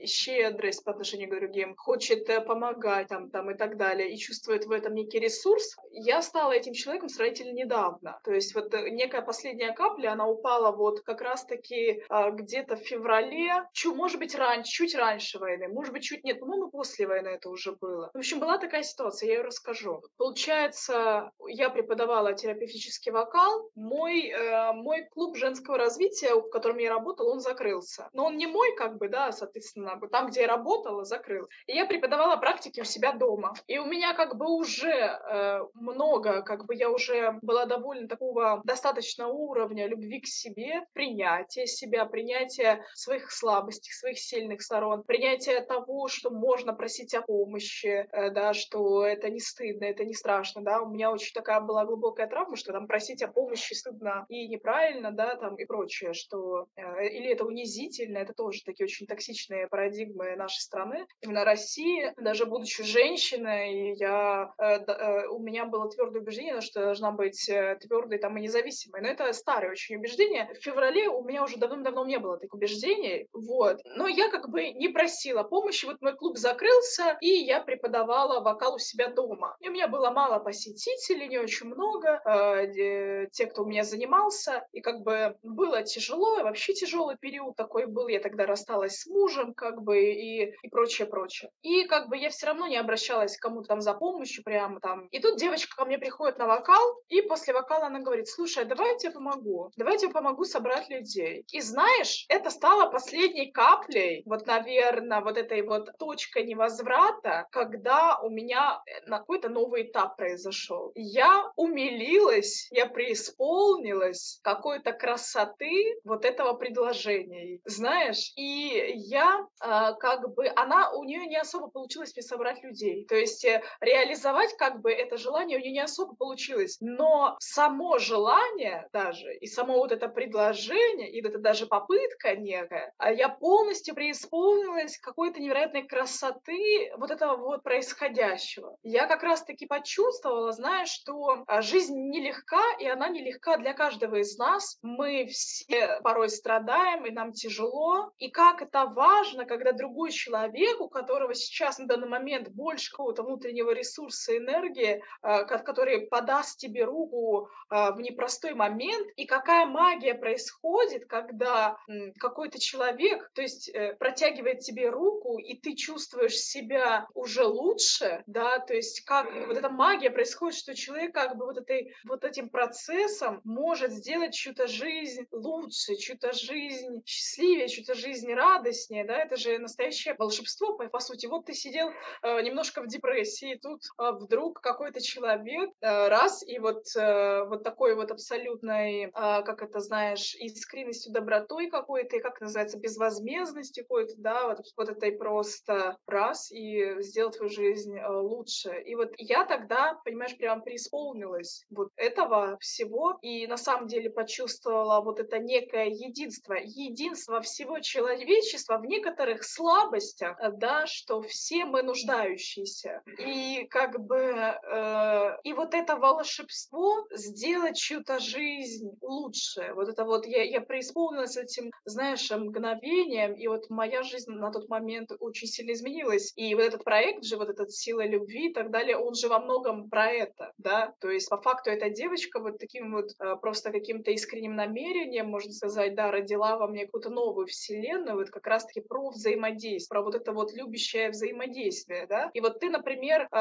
щедрость 0.05 0.85
по 0.85 0.93
отношению 0.93 1.29
к 1.29 1.35
другим, 1.35 1.75
хочет 1.77 2.29
э, 2.29 2.41
помогать 2.41 3.09
там, 3.09 3.31
там 3.31 3.51
и 3.51 3.55
так 3.55 3.77
далее, 3.77 4.13
и 4.13 4.19
чувствует 4.19 4.67
в 4.67 4.73
этом 4.73 4.95
некий 4.95 5.19
ресурс. 5.19 5.77
Я 5.91 6.23
стала 6.23 6.53
этим 6.53 6.73
человеком 6.73 7.09
сравнительно 7.09 7.53
недавно. 7.53 8.21
То 8.25 8.33
есть 8.33 8.55
вот 8.55 8.73
некая 8.91 9.23
последняя 9.23 9.73
капля, 9.73 10.13
она 10.13 10.27
упала 10.27 10.75
вот 10.75 11.01
как 11.01 11.21
раз-таки 11.21 12.03
а, 12.09 12.31
где-то 12.31 12.77
в 12.79 12.87
феврале, 12.87 13.65
чуть, 13.73 13.95
может 13.95 14.19
быть, 14.19 14.35
раньше, 14.35 14.71
чуть 14.71 14.95
раньше 14.95 15.39
войны, 15.39 15.69
может 15.69 15.93
быть, 15.93 16.03
чуть 16.03 16.25
нет, 16.25 16.41
по-моему, 16.41 16.71
после 16.71 17.07
войны 17.07 17.29
это 17.29 17.51
уже 17.51 17.73
было. 17.73 18.11
В 18.15 18.19
общем, 18.19 18.41
была 18.41 18.59
такая 18.59 18.83
ситуация, 18.83 19.29
я 19.29 19.35
ее 19.37 19.43
расскажу. 19.43 20.03
Получается, 20.17 21.31
я 21.49 21.71
преподавала 21.71 22.33
терапевтический 22.33 23.13
вокал, 23.13 23.71
мой, 23.75 24.29
э, 24.29 24.73
мой 24.73 25.05
клуб 25.11 25.37
женского 25.37 25.79
развития, 25.79 26.35
в 26.35 26.51
котором 26.51 26.79
я 26.79 26.91
работала, 26.91 27.33
он 27.33 27.41
закрылся. 27.41 28.09
Но 28.13 28.27
он 28.27 28.37
не 28.37 28.47
мой, 28.47 28.75
как 28.77 28.99
бы, 28.99 29.09
да, 29.09 29.33
соответственно, 29.33 29.99
там, 30.11 30.29
где 30.29 30.43
я 30.43 30.49
работала, 30.49 31.05
закрыл. 31.05 31.49
И 31.67 31.75
я 31.75 31.87
преподавала 31.87 32.37
практики 32.37 32.81
у 32.81 32.85
себя 32.85 33.13
дома. 33.13 33.55
И 33.67 33.79
у 33.79 33.85
меня 33.85 34.15
как 34.15 34.37
бы 34.37 34.47
уже 34.47 34.91
э, 34.91 35.61
много, 35.75 36.43
как 36.43 36.67
бы 36.67 36.75
я 36.75 36.91
уже 36.91 37.39
была 37.43 37.67
довольна 37.67 38.09
такого 38.09 38.61
достаточного 38.65 39.33
уровня 39.33 39.87
любви 39.87 40.21
к 40.21 40.27
себе, 40.27 40.83
принятия 40.93 41.67
себя, 41.67 42.05
принятия 42.05 42.68
принятие 42.69 42.85
своих 42.95 43.31
слабостей, 43.31 43.93
своих 43.93 44.19
сильных 44.19 44.63
сторон, 44.63 45.03
принятие 45.03 45.61
того, 45.61 46.09
что 46.09 46.31
можно 46.31 46.73
просить 46.73 47.15
о 47.15 47.23
помощи, 47.23 48.07
э, 48.11 48.31
да, 48.31 48.53
что 48.53 49.05
это 49.05 49.31
не 49.31 49.41
стыдно, 49.41 49.85
это 49.85 50.05
не 50.05 50.15
страшно, 50.15 50.63
да, 50.63 50.81
у 50.81 50.91
меня 50.91 51.11
очень 51.11 51.33
такая 51.33 51.61
была 51.61 51.85
глубокая 51.85 52.27
травма, 52.27 52.57
что 52.57 52.73
там 52.73 52.87
просить 52.87 53.23
о 53.23 53.29
помощи 53.29 53.75
стыдно 53.75 54.27
и 54.29 54.49
неправильно, 54.49 55.11
да, 55.11 55.37
там 55.37 55.57
и 55.57 55.65
прочее, 55.65 56.13
что 56.13 56.67
э, 56.77 57.09
или 57.09 57.31
это 57.31 57.45
унизительно, 57.45 58.19
это 58.19 58.33
тоже 58.33 58.63
такие 58.65 58.85
очень 58.85 59.07
токсичные 59.07 59.69
парадигмы 59.69 60.37
нашей 60.37 60.61
страны, 60.61 61.07
именно 61.21 61.45
России, 61.45 62.13
даже 62.17 62.47
будучи 62.47 62.83
женщиной, 62.83 63.95
я, 63.97 64.53
э, 64.59 65.27
у 65.29 65.39
меня 65.39 65.65
было 65.67 65.89
твердое 65.91 66.23
убеждение, 66.23 66.61
что 66.61 66.81
я 66.81 66.87
должна 66.87 67.13
быть 67.13 67.51
твердой 67.81 68.19
там 68.19 68.37
и 68.37 68.43
независимой, 68.43 69.01
но 69.01 69.09
это 69.09 69.33
старое 69.33 69.73
очень 69.73 69.97
убеждение. 69.97 70.53
В 70.55 70.63
феврале 70.63 71.09
у 71.09 71.25
меня 71.25 71.45
уже 71.45 71.57
давным-давно 71.57 72.05
не 72.05 72.19
было 72.19 72.37
таких 72.39 72.58
убеждений, 72.59 73.29
вот. 73.33 73.79
Но 73.97 74.07
я 74.09 74.29
как 74.31 74.49
бы 74.51 74.71
не 74.71 74.89
просила 74.89 75.43
помощи, 75.43 75.87
вот 75.87 76.01
мой 76.01 76.15
клуб 76.15 76.37
закрылся, 76.37 77.17
и 77.21 77.29
я 77.29 77.61
преподавала 77.61 78.41
вокал 78.41 78.75
у 78.75 78.79
себя 78.79 79.09
дома. 79.09 79.57
И 79.61 79.69
у 79.69 79.73
меня 79.73 79.89
было 79.89 80.11
мало 80.11 80.39
посетителей, 80.39 81.29
не 81.29 81.39
очень 81.39 81.69
много, 81.69 82.21
э, 82.25 83.27
те, 83.33 83.47
кто 83.47 83.63
у 83.63 83.67
меня 83.67 83.85
занимался, 83.85 84.67
и 84.73 84.81
как 84.81 85.03
бы 85.03 85.37
было 85.43 85.83
тяжело, 85.83 86.43
вообще 86.43 86.75
тяжелый 86.75 87.17
период 87.17 87.57
такой 87.57 87.87
был, 87.87 88.09
я 88.09 88.21
тогда 88.21 88.47
рассталась 88.47 89.01
с 89.01 89.07
мужем, 89.07 89.55
как 89.55 89.83
бы, 89.83 90.01
и, 90.01 90.55
и 90.63 90.69
прочее, 90.71 91.07
прочее. 91.07 91.51
И 91.63 91.85
как 91.85 92.09
бы 92.09 92.17
я 92.17 92.31
все 92.31 92.47
равно 92.47 92.67
не 92.67 92.77
обращалась 92.77 93.37
к 93.37 93.43
кому-то 93.43 93.69
там 93.69 93.81
за 93.81 93.95
помощью 93.95 94.43
прямо 94.45 94.81
там. 94.81 95.07
И 95.09 95.21
тут 95.21 95.39
девочка 95.39 95.77
ко 95.77 95.85
мне 95.85 95.99
приходит 95.99 96.39
на 96.39 96.47
вокал, 96.47 96.83
и 97.09 97.23
после 97.23 97.55
вокала 97.55 97.87
она 97.87 98.01
говорит, 98.01 98.29
слушай, 98.29 98.65
а 98.65 98.67
давай 98.67 98.93
я 98.93 98.99
тебе 98.99 99.13
помогу, 99.13 99.71
давай 99.77 99.95
я 99.95 99.99
тебе 99.99 100.13
помогу 100.13 100.45
собрать 100.45 100.89
людей. 100.89 101.45
И 101.53 101.61
знаешь, 101.61 102.25
это 102.39 102.51
стало 102.51 102.91
последней 102.91 103.51
каплей, 103.51 104.23
вот, 104.25 104.47
наверное, 104.47 105.21
вот 105.21 105.37
этой 105.37 105.63
вот 105.63 105.91
точкой 105.99 106.45
невозврата, 106.45 107.47
когда 107.51 108.19
у 108.21 108.31
меня 108.31 108.81
э, 108.87 109.07
какой-то 109.07 109.49
новый 109.49 109.83
этап 109.83 110.17
произошел. 110.17 110.93
Я 110.95 111.51
умилилась, 111.57 112.69
я 112.71 112.87
преисполнилась 112.87 114.41
какой-то 114.43 114.93
красоты 114.93 115.99
вот 116.05 116.25
этого 116.25 116.55
предложения, 116.55 117.61
знаешь, 117.65 118.33
и 118.37 118.93
я 118.95 119.47
э, 119.63 119.95
как 119.99 120.35
бы, 120.35 120.49
она, 120.55 120.93
у 120.93 121.05
нее 121.05 121.27
не 121.27 121.37
особо 121.37 121.69
получилось 121.69 122.13
мне 122.15 122.23
собрать 122.23 122.63
людей, 122.63 123.05
то 123.07 123.17
есть 123.17 123.45
э, 123.45 123.63
реализовать 123.81 124.57
как 124.57 124.81
бы 124.81 124.93
это 124.93 125.17
желание 125.17 125.59
у 125.59 125.61
нее 125.61 125.73
не 125.73 125.81
особо 125.81 126.15
получилось, 126.15 126.79
но 126.81 127.37
само 127.41 127.99
желание 127.99 128.89
даже 128.93 129.35
и 129.37 129.47
само 129.47 129.79
вот 129.79 129.93
это 129.93 130.09
предложение, 130.09 131.11
и 131.11 131.27
это 131.27 131.39
даже 131.39 131.67
попытка 131.67 132.28
сказка 132.29 132.37
некая. 132.37 132.93
А 132.99 133.13
я 133.13 133.29
полностью 133.29 133.95
преисполнилась 133.95 134.99
какой-то 134.99 135.41
невероятной 135.41 135.87
красоты 135.87 136.93
вот 136.97 137.11
этого 137.11 137.37
вот 137.37 137.63
происходящего. 137.63 138.77
Я 138.83 139.07
как 139.07 139.23
раз-таки 139.23 139.67
почувствовала, 139.67 140.53
знаешь, 140.53 140.89
что 140.89 141.45
а, 141.47 141.63
жизнь 141.63 141.95
нелегка, 141.95 142.63
и 142.79 142.87
она 142.87 143.09
нелегка 143.09 143.57
для 143.59 143.73
каждого 143.73 144.17
из 144.17 144.37
нас. 144.39 144.79
Мы 144.83 145.27
все 145.27 146.01
порой 146.03 146.29
страдаем, 146.29 147.07
и 147.07 147.11
нам 147.11 147.33
тяжело. 147.33 148.11
И 148.19 148.31
как 148.31 148.63
это 148.63 148.87
важно, 148.87 149.45
когда 149.45 149.73
другой 149.73 150.11
человек, 150.11 150.81
у 150.81 150.89
которого 150.89 151.35
сейчас 151.35 151.79
на 151.79 151.87
данный 151.87 152.09
момент 152.09 152.49
больше 152.49 152.91
какого-то 152.91 153.23
внутреннего 153.23 153.71
ресурса, 153.71 154.37
энергии, 154.37 155.03
а, 155.23 155.45
который 155.45 156.07
подаст 156.07 156.59
тебе 156.59 156.85
руку 156.85 157.49
а, 157.69 157.93
в 157.93 158.01
непростой 158.01 158.55
момент, 158.55 159.09
и 159.17 159.27
какая 159.27 159.67
магия 159.67 160.15
происходит, 160.15 161.07
когда 161.07 161.77
какой-то 162.19 162.59
человек, 162.59 163.31
то 163.35 163.43
есть 163.43 163.69
э, 163.69 163.95
протягивает 163.99 164.61
тебе 164.61 164.91
руку, 164.91 165.39
и 165.39 165.55
ты 165.55 165.75
чувствуешь 165.75 166.37
себя 166.37 167.07
уже 167.15 167.45
лучше, 167.45 168.23
да, 168.27 168.59
то 168.59 168.75
есть 168.75 169.05
как 169.05 169.27
вот 169.47 169.57
эта 169.57 169.69
магия 169.69 170.11
происходит, 170.11 170.59
что 170.59 170.75
человек 170.75 171.15
как 171.15 171.37
бы 171.37 171.47
вот, 171.47 171.59
этой, 171.59 171.95
вот 172.05 172.25
этим 172.25 172.49
процессом 172.49 173.41
может 173.45 173.93
сделать 173.93 174.35
чью-то 174.35 174.67
жизнь 174.67 175.27
лучше, 175.33 175.97
чью-то 175.97 176.33
жизнь 176.33 177.03
счастливее, 177.05 177.69
чью-то 177.69 177.95
жизнь 177.95 178.33
радостнее, 178.33 179.05
да, 179.05 179.19
это 179.19 179.37
же 179.37 179.59
настоящее 179.59 180.15
волшебство, 180.19 180.77
по, 180.77 180.87
по 180.89 181.01
сути. 181.01 181.27
Вот 181.27 181.47
ты 181.47 181.55
сидел 181.55 181.91
э, 182.23 182.43
немножко 182.43 182.83
в 182.83 182.87
депрессии, 182.87 183.53
и 183.53 183.59
тут 183.59 183.83
э, 183.99 184.13
вдруг 184.13 184.61
какой-то 184.61 185.01
человек 185.01 185.71
э, 185.81 186.09
раз, 186.09 186.43
и 186.43 186.59
вот, 186.59 186.85
э, 186.97 187.45
вот 187.45 187.63
такой 187.63 187.95
вот 187.95 188.11
абсолютной, 188.11 189.05
э, 189.05 189.11
как 189.13 189.63
это 189.63 189.81
знаешь, 189.81 190.35
искренностью, 190.35 191.13
добротой 191.13 191.71
какой 191.71 192.05
этой, 192.09 192.21
как 192.21 192.41
называется, 192.41 192.79
безвозмездности 192.79 193.83
какой-то, 193.83 194.15
да, 194.17 194.49
вот, 194.49 194.59
вот 194.77 194.89
этой 194.89 195.13
просто 195.13 195.97
раз 196.07 196.51
и 196.51 197.01
сделать 197.01 197.37
твою 197.37 197.51
жизнь 197.51 197.97
э, 197.97 198.09
лучше. 198.09 198.81
И 198.85 198.95
вот 198.95 199.13
я 199.19 199.45
тогда, 199.45 200.01
понимаешь, 200.05 200.37
прям 200.37 200.63
преисполнилась 200.63 201.65
вот 201.71 201.91
этого 201.97 202.57
всего 202.61 203.19
и 203.23 203.47
на 203.47 203.57
самом 203.57 203.87
деле 203.87 204.11
почувствовала 204.11 205.01
вот 205.01 205.21
это 205.21 205.39
некое 205.39 205.87
единство, 205.87 206.55
единство 206.55 207.41
всего 207.41 207.81
человечества 207.81 208.79
в 208.79 208.87
некоторых 208.87 209.45
слабостях, 209.45 210.39
э, 210.41 210.51
да, 210.53 210.87
что 210.87 211.23
все 211.23 211.65
мы 211.65 211.83
нуждающиеся. 211.83 213.03
И 213.19 213.67
как 213.71 214.01
бы, 214.01 214.17
э, 214.19 215.37
и 215.45 215.53
вот 215.53 215.75
это 215.75 215.97
волшебство 215.97 217.07
сделать 217.11 217.77
чью-то 217.77 218.19
жизнь 218.19 218.91
лучше, 219.03 219.73
вот 219.75 219.89
это 219.89 220.05
вот 220.05 220.27
я, 220.27 220.43
я 220.43 220.61
преисполнилась 220.61 221.37
этим, 221.37 221.71
знаешь, 221.99 222.31
мгновением, 222.31 223.35
и 223.35 223.49
вот 223.49 223.71
моя 223.71 224.05
жизнь 224.05 224.31
на 224.31 224.53
тот 224.53 224.69
момент 224.69 225.11
очень 225.19 225.49
сильно 225.49 225.73
изменилась. 225.73 226.33
И 226.37 226.55
вот 226.55 226.63
этот 226.63 226.85
проект 226.85 227.25
же, 227.25 227.37
вот 227.37 227.49
этот 227.49 227.73
сила 227.73 228.07
любви 228.07 228.51
и 228.51 228.53
так 228.53 228.71
далее, 228.71 228.97
он 228.97 229.15
же 229.15 229.27
во 229.29 229.41
многом 229.41 229.91
про 229.91 230.09
это, 230.13 230.53
да, 230.59 230.95
то 231.01 231.11
есть 231.11 231.29
по 231.29 231.39
факту 231.39 231.71
эта 231.71 231.91
девочка 231.91 232.39
вот 232.39 232.59
таким 232.59 232.93
вот 232.93 233.11
э, 233.19 233.35
просто 233.43 233.73
каким-то 233.73 234.13
искренним 234.13 234.55
намерением, 234.55 235.27
можно 235.27 235.53
сказать, 235.53 235.97
да, 235.97 236.13
родила 236.13 236.57
во 236.57 236.69
мне 236.69 236.87
какую-то 236.87 237.11
новую 237.11 237.49
вселенную, 237.49 238.17
вот 238.17 238.31
как 238.31 238.47
раз-таки 238.47 238.81
про 238.81 239.11
взаимодействие, 239.11 239.89
про 239.89 240.03
вот 240.03 240.15
это 240.15 240.33
вот 240.33 240.53
любящее 240.53 241.11
взаимодействие, 241.11 242.07
да. 242.07 242.31
И 242.33 242.41
вот 242.41 242.61
ты, 242.61 242.71
например, 242.71 243.23
э, 243.23 243.37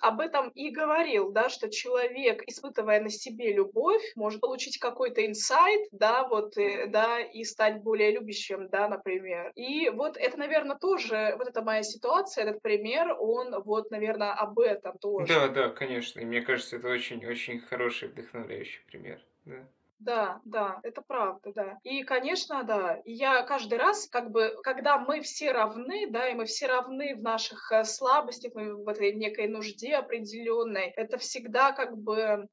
об 0.00 0.20
этом 0.20 0.50
и 0.50 0.70
говорил, 0.70 1.32
да, 1.32 1.48
что 1.48 1.68
человек, 1.68 2.44
испытывая 2.46 3.00
на 3.00 3.10
себе 3.10 3.52
любовь, 3.52 4.12
может 4.14 4.40
получить 4.40 4.78
какой-то 4.78 5.26
инсайт, 5.26 5.88
да, 5.90 6.28
вот, 6.28 6.56
э, 6.56 6.86
да, 6.86 7.20
и 7.20 7.42
стать 7.42 7.82
более 7.82 7.95
любящим, 7.96 8.68
да, 8.68 8.88
например. 8.88 9.52
И 9.54 9.88
вот 9.90 10.16
это, 10.16 10.38
наверное, 10.38 10.76
тоже, 10.76 11.34
вот 11.38 11.48
эта 11.48 11.62
моя 11.62 11.82
ситуация, 11.82 12.44
этот 12.44 12.62
пример, 12.62 13.16
он 13.18 13.62
вот, 13.62 13.90
наверное, 13.90 14.32
об 14.32 14.58
этом 14.58 14.98
тоже. 14.98 15.32
Да, 15.32 15.48
да, 15.48 15.68
конечно. 15.70 16.20
И 16.20 16.24
мне 16.24 16.42
кажется, 16.42 16.76
это 16.76 16.88
очень-очень 16.88 17.60
хороший, 17.60 18.08
вдохновляющий 18.08 18.80
пример. 18.86 19.20
Да. 19.44 19.68
Да, 19.98 20.40
да, 20.44 20.78
это 20.82 21.00
правда, 21.00 21.52
да. 21.54 21.78
И, 21.82 22.02
конечно, 22.02 22.62
да, 22.64 23.00
я 23.06 23.42
каждый 23.42 23.78
раз, 23.78 24.06
как 24.08 24.30
бы, 24.30 24.54
когда 24.62 24.98
мы 24.98 25.22
все 25.22 25.52
равны, 25.52 26.10
да, 26.10 26.28
и 26.28 26.34
мы 26.34 26.44
все 26.44 26.66
равны 26.66 27.16
в 27.16 27.22
наших 27.22 27.72
э, 27.72 27.82
слабостях, 27.84 28.52
в 28.54 28.88
этой 28.88 29.14
некой 29.14 29.48
нужде 29.48 29.94
определенной, 29.94 30.92
это 30.96 31.16
всегда 31.16 31.72
как 31.72 31.96
бы 31.96 32.46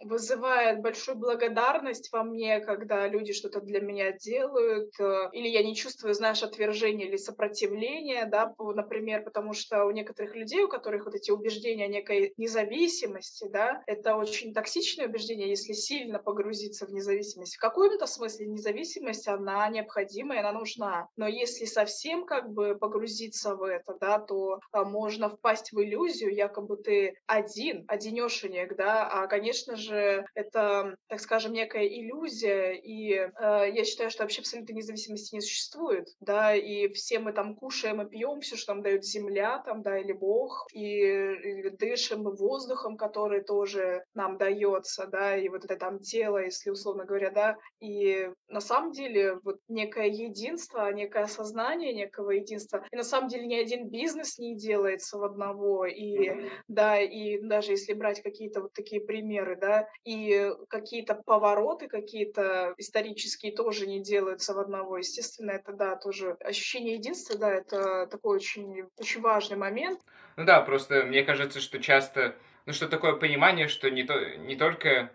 вызывает 0.00 0.80
большую 0.80 1.18
благодарность 1.18 2.10
во 2.12 2.22
мне, 2.24 2.60
когда 2.60 3.06
люди 3.06 3.34
что-то 3.34 3.60
для 3.60 3.80
меня 3.80 4.12
делают, 4.12 4.98
э, 4.98 5.28
или 5.32 5.48
я 5.48 5.62
не 5.62 5.76
чувствую, 5.76 6.14
знаешь, 6.14 6.42
отвержения 6.42 7.06
или 7.06 7.16
сопротивления, 7.18 8.24
да, 8.24 8.54
например, 8.58 9.22
потому 9.22 9.52
что 9.52 9.84
у 9.84 9.90
некоторых 9.90 10.34
людей, 10.34 10.64
у 10.64 10.68
которых 10.68 11.04
вот 11.04 11.14
эти 11.14 11.30
убеждения 11.30 11.88
некой 11.88 12.32
независимости, 12.38 13.48
да, 13.50 13.82
это 13.86 14.16
очень 14.16 14.54
токсичные 14.54 15.08
убеждения, 15.08 15.50
если 15.50 15.74
сильно 15.74 16.18
погрузиться 16.18 16.69
погрузиться 16.70 16.86
в 16.86 16.92
независимость. 16.92 17.56
В 17.56 17.60
каком-то 17.60 18.06
смысле 18.06 18.46
независимость, 18.46 19.28
она 19.28 19.68
необходима 19.68 20.34
и 20.34 20.38
она 20.38 20.52
нужна. 20.52 21.08
Но 21.16 21.26
если 21.26 21.64
совсем 21.64 22.24
как 22.24 22.52
бы 22.52 22.76
погрузиться 22.76 23.56
в 23.56 23.62
это, 23.62 23.96
да, 24.00 24.18
то 24.18 24.60
а, 24.72 24.84
можно 24.84 25.28
впасть 25.28 25.72
в 25.72 25.80
иллюзию, 25.80 26.34
якобы 26.34 26.76
ты 26.76 27.14
один, 27.26 27.84
одинешенек, 27.88 28.76
да, 28.76 29.08
а, 29.08 29.26
конечно 29.26 29.76
же, 29.76 30.24
это, 30.34 30.96
так 31.08 31.20
скажем, 31.20 31.52
некая 31.52 31.86
иллюзия, 31.86 32.72
и 32.72 33.12
э, 33.12 33.30
я 33.40 33.84
считаю, 33.84 34.10
что 34.10 34.22
вообще 34.22 34.40
абсолютной 34.40 34.76
независимости 34.76 35.34
не 35.34 35.40
существует, 35.40 36.08
да, 36.20 36.54
и 36.54 36.88
все 36.92 37.18
мы 37.18 37.32
там 37.32 37.54
кушаем 37.54 38.02
и 38.02 38.08
пьем 38.08 38.40
все, 38.40 38.56
что 38.56 38.74
нам 38.74 38.82
дает 38.82 39.04
земля, 39.04 39.62
там, 39.64 39.82
да, 39.82 39.98
или 39.98 40.12
Бог, 40.12 40.66
и, 40.72 40.84
и 40.84 41.70
дышим 41.70 42.22
воздухом, 42.22 42.96
который 42.96 43.42
тоже 43.42 44.04
нам 44.14 44.38
дается, 44.38 45.06
да, 45.06 45.36
и 45.36 45.48
вот 45.48 45.64
это 45.64 45.76
там 45.76 45.98
тело 45.98 46.38
и 46.38 46.50
если 46.60 46.70
условно 46.70 47.04
говоря, 47.04 47.30
да, 47.30 47.56
и 47.80 48.30
на 48.48 48.60
самом 48.60 48.92
деле 48.92 49.38
вот 49.42 49.58
некое 49.68 50.08
единство, 50.08 50.92
некое 50.92 51.24
осознание 51.24 51.92
некого 51.92 52.32
единства, 52.32 52.84
и 52.90 52.96
на 52.96 53.02
самом 53.02 53.28
деле 53.28 53.46
ни 53.46 53.54
один 53.54 53.88
бизнес 53.88 54.38
не 54.38 54.56
делается 54.56 55.18
в 55.18 55.24
одного, 55.24 55.86
и 55.86 56.28
mm-hmm. 56.28 56.50
да, 56.68 57.00
и 57.00 57.40
даже 57.40 57.72
если 57.72 57.94
брать 57.94 58.22
какие-то 58.22 58.62
вот 58.62 58.72
такие 58.74 59.00
примеры, 59.00 59.56
да, 59.56 59.88
и 60.04 60.52
какие-то 60.68 61.14
повороты, 61.14 61.88
какие-то 61.88 62.74
исторические 62.76 63.52
тоже 63.52 63.86
не 63.86 64.00
делаются 64.00 64.54
в 64.54 64.58
одного, 64.58 64.98
естественно, 64.98 65.52
это, 65.52 65.72
да, 65.72 65.96
тоже 65.96 66.36
ощущение 66.40 66.96
единства, 66.96 67.38
да, 67.38 67.50
это 67.50 68.06
такой 68.06 68.36
очень, 68.36 68.84
очень 68.98 69.20
важный 69.20 69.56
момент. 69.56 70.00
Ну 70.36 70.44
да, 70.44 70.60
просто 70.60 71.04
мне 71.04 71.22
кажется, 71.22 71.60
что 71.60 71.80
часто, 71.80 72.36
ну 72.66 72.72
что 72.72 72.88
такое 72.88 73.14
понимание, 73.14 73.68
что 73.68 73.90
не, 73.90 74.04
то, 74.04 74.36
не 74.36 74.56
только 74.56 75.10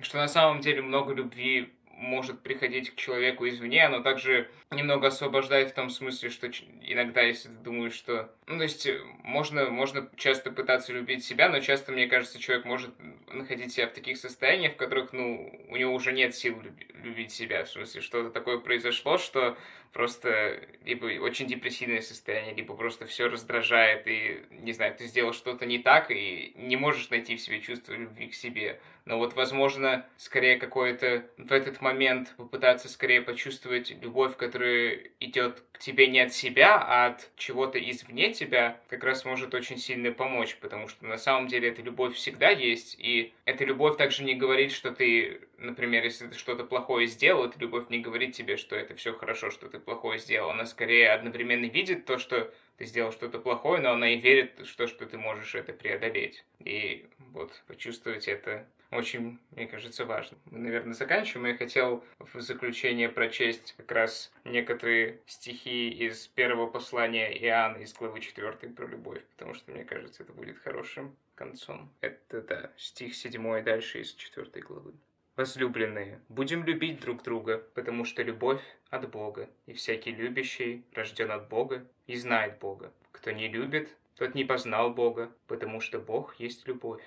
что 0.00 0.18
на 0.18 0.28
самом 0.28 0.60
деле 0.60 0.82
много 0.82 1.14
любви 1.14 1.72
может 1.96 2.40
приходить 2.40 2.90
к 2.90 2.96
человеку 2.96 3.48
извне, 3.48 3.84
оно 3.86 4.00
также 4.00 4.50
немного 4.70 5.08
освобождает 5.08 5.70
в 5.70 5.74
том 5.74 5.90
смысле, 5.90 6.30
что 6.30 6.48
иногда, 6.82 7.22
если 7.22 7.48
ты 7.48 7.54
думаешь, 7.54 7.94
что... 7.94 8.34
Ну, 8.46 8.56
то 8.56 8.64
есть, 8.64 8.86
э, 8.86 9.00
можно, 9.22 9.70
можно 9.70 10.08
часто 10.16 10.50
пытаться 10.50 10.92
любить 10.92 11.24
себя, 11.24 11.48
но 11.48 11.60
часто, 11.60 11.92
мне 11.92 12.06
кажется, 12.06 12.38
человек 12.38 12.64
может 12.64 12.90
находить 13.32 13.72
себя 13.72 13.88
в 13.88 13.92
таких 13.92 14.16
состояниях, 14.16 14.74
в 14.74 14.76
которых, 14.76 15.12
ну, 15.12 15.52
у 15.68 15.76
него 15.76 15.94
уже 15.94 16.12
нет 16.12 16.34
сил 16.34 16.60
любить 17.02 17.32
себя. 17.32 17.64
В 17.64 17.70
смысле, 17.70 18.00
что-то 18.00 18.30
такое 18.30 18.58
произошло, 18.58 19.18
что 19.18 19.56
просто 19.94 20.60
либо 20.84 21.06
очень 21.22 21.46
депрессивное 21.46 22.02
состояние, 22.02 22.54
либо 22.54 22.74
просто 22.74 23.06
все 23.06 23.28
раздражает, 23.28 24.06
и, 24.06 24.42
не 24.50 24.72
знаю, 24.72 24.94
ты 24.94 25.06
сделал 25.06 25.32
что-то 25.32 25.64
не 25.64 25.78
так, 25.78 26.10
и 26.10 26.52
не 26.56 26.76
можешь 26.76 27.08
найти 27.10 27.36
в 27.36 27.40
себе 27.40 27.60
чувство 27.60 27.94
любви 27.94 28.26
к 28.26 28.34
себе. 28.34 28.80
Но 29.06 29.18
вот, 29.18 29.34
возможно, 29.34 30.06
скорее 30.16 30.56
какое-то 30.56 31.26
в 31.36 31.52
этот 31.52 31.82
момент 31.82 32.34
попытаться 32.36 32.88
скорее 32.88 33.20
почувствовать 33.20 33.94
любовь, 34.02 34.36
которая 34.36 34.98
идет 35.20 35.62
к 35.72 35.78
тебе 35.78 36.06
не 36.06 36.20
от 36.20 36.32
себя, 36.32 36.76
а 36.76 37.08
от 37.08 37.30
чего-то 37.36 37.78
извне 37.78 38.32
тебя, 38.32 38.80
как 38.88 39.04
раз 39.04 39.26
может 39.26 39.54
очень 39.54 39.76
сильно 39.76 40.10
помочь, 40.10 40.56
потому 40.56 40.88
что 40.88 41.04
на 41.04 41.18
самом 41.18 41.48
деле 41.48 41.68
эта 41.68 41.82
любовь 41.82 42.14
всегда 42.14 42.48
есть, 42.48 42.96
и 42.98 43.34
эта 43.44 43.64
любовь 43.64 43.98
также 43.98 44.24
не 44.24 44.34
говорит, 44.34 44.72
что 44.72 44.90
ты, 44.90 45.42
например, 45.58 46.02
если 46.02 46.26
ты 46.28 46.38
что-то 46.38 46.64
плохое 46.64 47.06
сделал, 47.06 47.44
эта 47.44 47.58
любовь 47.58 47.90
не 47.90 47.98
говорит 47.98 48.34
тебе, 48.34 48.56
что 48.56 48.74
это 48.74 48.94
все 48.94 49.12
хорошо, 49.12 49.50
что 49.50 49.68
ты 49.68 49.78
плохое 49.84 50.18
сделал. 50.18 50.50
Она 50.50 50.66
скорее 50.66 51.10
одновременно 51.10 51.66
видит 51.66 52.04
то, 52.04 52.18
что 52.18 52.52
ты 52.76 52.86
сделал 52.86 53.12
что-то 53.12 53.38
плохое, 53.38 53.80
но 53.80 53.92
она 53.92 54.14
и 54.14 54.20
верит, 54.20 54.66
что, 54.66 54.86
что 54.86 55.06
ты 55.06 55.16
можешь 55.16 55.54
это 55.54 55.72
преодолеть. 55.72 56.44
И 56.58 57.06
вот 57.32 57.62
почувствовать 57.66 58.26
это 58.26 58.66
очень, 58.90 59.38
мне 59.50 59.66
кажется, 59.66 60.04
важно. 60.04 60.38
Мы, 60.50 60.58
наверное, 60.58 60.94
заканчиваем. 60.94 61.46
Я 61.48 61.56
хотел 61.56 62.04
в 62.18 62.40
заключение 62.40 63.08
прочесть 63.08 63.74
как 63.76 63.90
раз 63.90 64.32
некоторые 64.44 65.20
стихи 65.26 65.90
из 65.90 66.28
первого 66.28 66.66
послания 66.66 67.36
Иоанна 67.44 67.78
из 67.78 67.92
главы 67.92 68.20
4 68.20 68.52
про 68.52 68.86
любовь, 68.86 69.22
потому 69.36 69.54
что, 69.54 69.70
мне 69.72 69.84
кажется, 69.84 70.22
это 70.22 70.32
будет 70.32 70.58
хорошим 70.58 71.16
концом. 71.34 71.90
Это, 72.00 72.40
да, 72.42 72.72
стих 72.76 73.14
7 73.16 73.58
и 73.58 73.62
дальше 73.62 74.00
из 74.00 74.12
4 74.14 74.62
главы. 74.62 74.92
Возлюбленные, 75.36 76.20
будем 76.28 76.62
любить 76.62 77.00
друг 77.00 77.24
друга, 77.24 77.58
потому 77.74 78.04
что 78.04 78.22
любовь 78.22 78.62
от 78.88 79.10
Бога, 79.10 79.50
и 79.66 79.72
всякий 79.72 80.12
любящий 80.12 80.84
рожден 80.92 81.32
от 81.32 81.48
Бога 81.48 81.84
и 82.06 82.14
знает 82.14 82.60
Бога. 82.60 82.92
Кто 83.10 83.32
не 83.32 83.48
любит, 83.48 83.96
тот 84.14 84.36
не 84.36 84.44
познал 84.44 84.94
Бога, 84.94 85.32
потому 85.48 85.80
что 85.80 85.98
Бог 85.98 86.36
есть 86.36 86.68
любовь. 86.68 87.02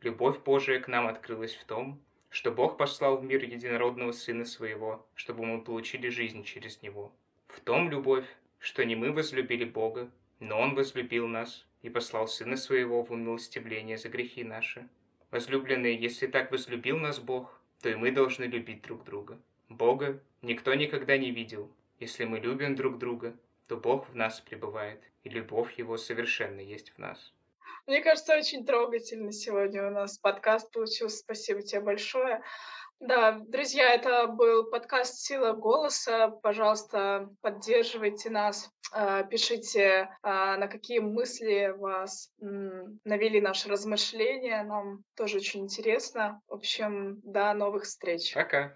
Любовь 0.00 0.38
Божия 0.44 0.78
к 0.78 0.86
нам 0.86 1.08
открылась 1.08 1.56
в 1.56 1.64
том, 1.64 2.00
что 2.30 2.52
Бог 2.52 2.76
послал 2.76 3.16
в 3.16 3.24
мир 3.24 3.42
единородного 3.42 4.12
Сына 4.12 4.44
Своего, 4.44 5.04
чтобы 5.16 5.44
мы 5.44 5.60
получили 5.60 6.08
жизнь 6.08 6.44
через 6.44 6.82
Него. 6.82 7.12
В 7.48 7.58
том 7.58 7.90
любовь, 7.90 8.26
что 8.60 8.84
не 8.84 8.94
мы 8.94 9.10
возлюбили 9.10 9.64
Бога, 9.64 10.08
но 10.38 10.60
Он 10.60 10.76
возлюбил 10.76 11.26
нас 11.26 11.66
и 11.82 11.90
послал 11.90 12.28
Сына 12.28 12.56
Своего 12.56 13.02
в 13.02 13.10
умилостивление 13.10 13.96
за 13.96 14.08
грехи 14.08 14.44
наши. 14.44 14.88
Возлюбленные, 15.32 15.96
если 15.96 16.28
так 16.28 16.52
возлюбил 16.52 16.98
нас 16.98 17.18
Бог, 17.18 17.55
то 17.82 17.88
и 17.88 17.94
мы 17.94 18.10
должны 18.10 18.44
любить 18.44 18.82
друг 18.82 19.04
друга. 19.04 19.40
Бога 19.68 20.22
никто 20.42 20.74
никогда 20.74 21.16
не 21.18 21.30
видел. 21.30 21.70
Если 21.98 22.24
мы 22.24 22.38
любим 22.38 22.74
друг 22.74 22.98
друга, 22.98 23.36
то 23.68 23.76
Бог 23.76 24.08
в 24.08 24.14
нас 24.14 24.40
пребывает, 24.40 25.02
и 25.24 25.28
любовь 25.28 25.78
Его 25.78 25.96
совершенно 25.96 26.60
есть 26.60 26.90
в 26.90 26.98
нас. 26.98 27.32
Мне 27.86 28.02
кажется, 28.02 28.36
очень 28.36 28.66
трогательно 28.66 29.32
сегодня 29.32 29.86
у 29.86 29.90
нас 29.90 30.18
подкаст 30.18 30.70
получился. 30.72 31.18
Спасибо 31.18 31.62
тебе 31.62 31.80
большое. 31.80 32.42
Да, 33.00 33.40
друзья, 33.46 33.92
это 33.92 34.26
был 34.26 34.70
подкаст 34.70 35.18
«Сила 35.18 35.52
голоса». 35.52 36.28
Пожалуйста, 36.42 37.28
поддерживайте 37.42 38.30
нас, 38.30 38.70
а, 38.90 39.22
пишите, 39.22 40.08
а, 40.22 40.56
на 40.56 40.66
какие 40.66 41.00
мысли 41.00 41.74
вас 41.76 42.30
навели 42.40 43.40
наши 43.40 43.68
размышления. 43.68 44.62
Нам 44.62 45.02
тоже 45.14 45.36
очень 45.36 45.64
интересно. 45.64 46.40
В 46.48 46.54
общем, 46.54 47.20
до 47.22 47.52
новых 47.52 47.84
встреч. 47.84 48.32
Пока. 48.32 48.74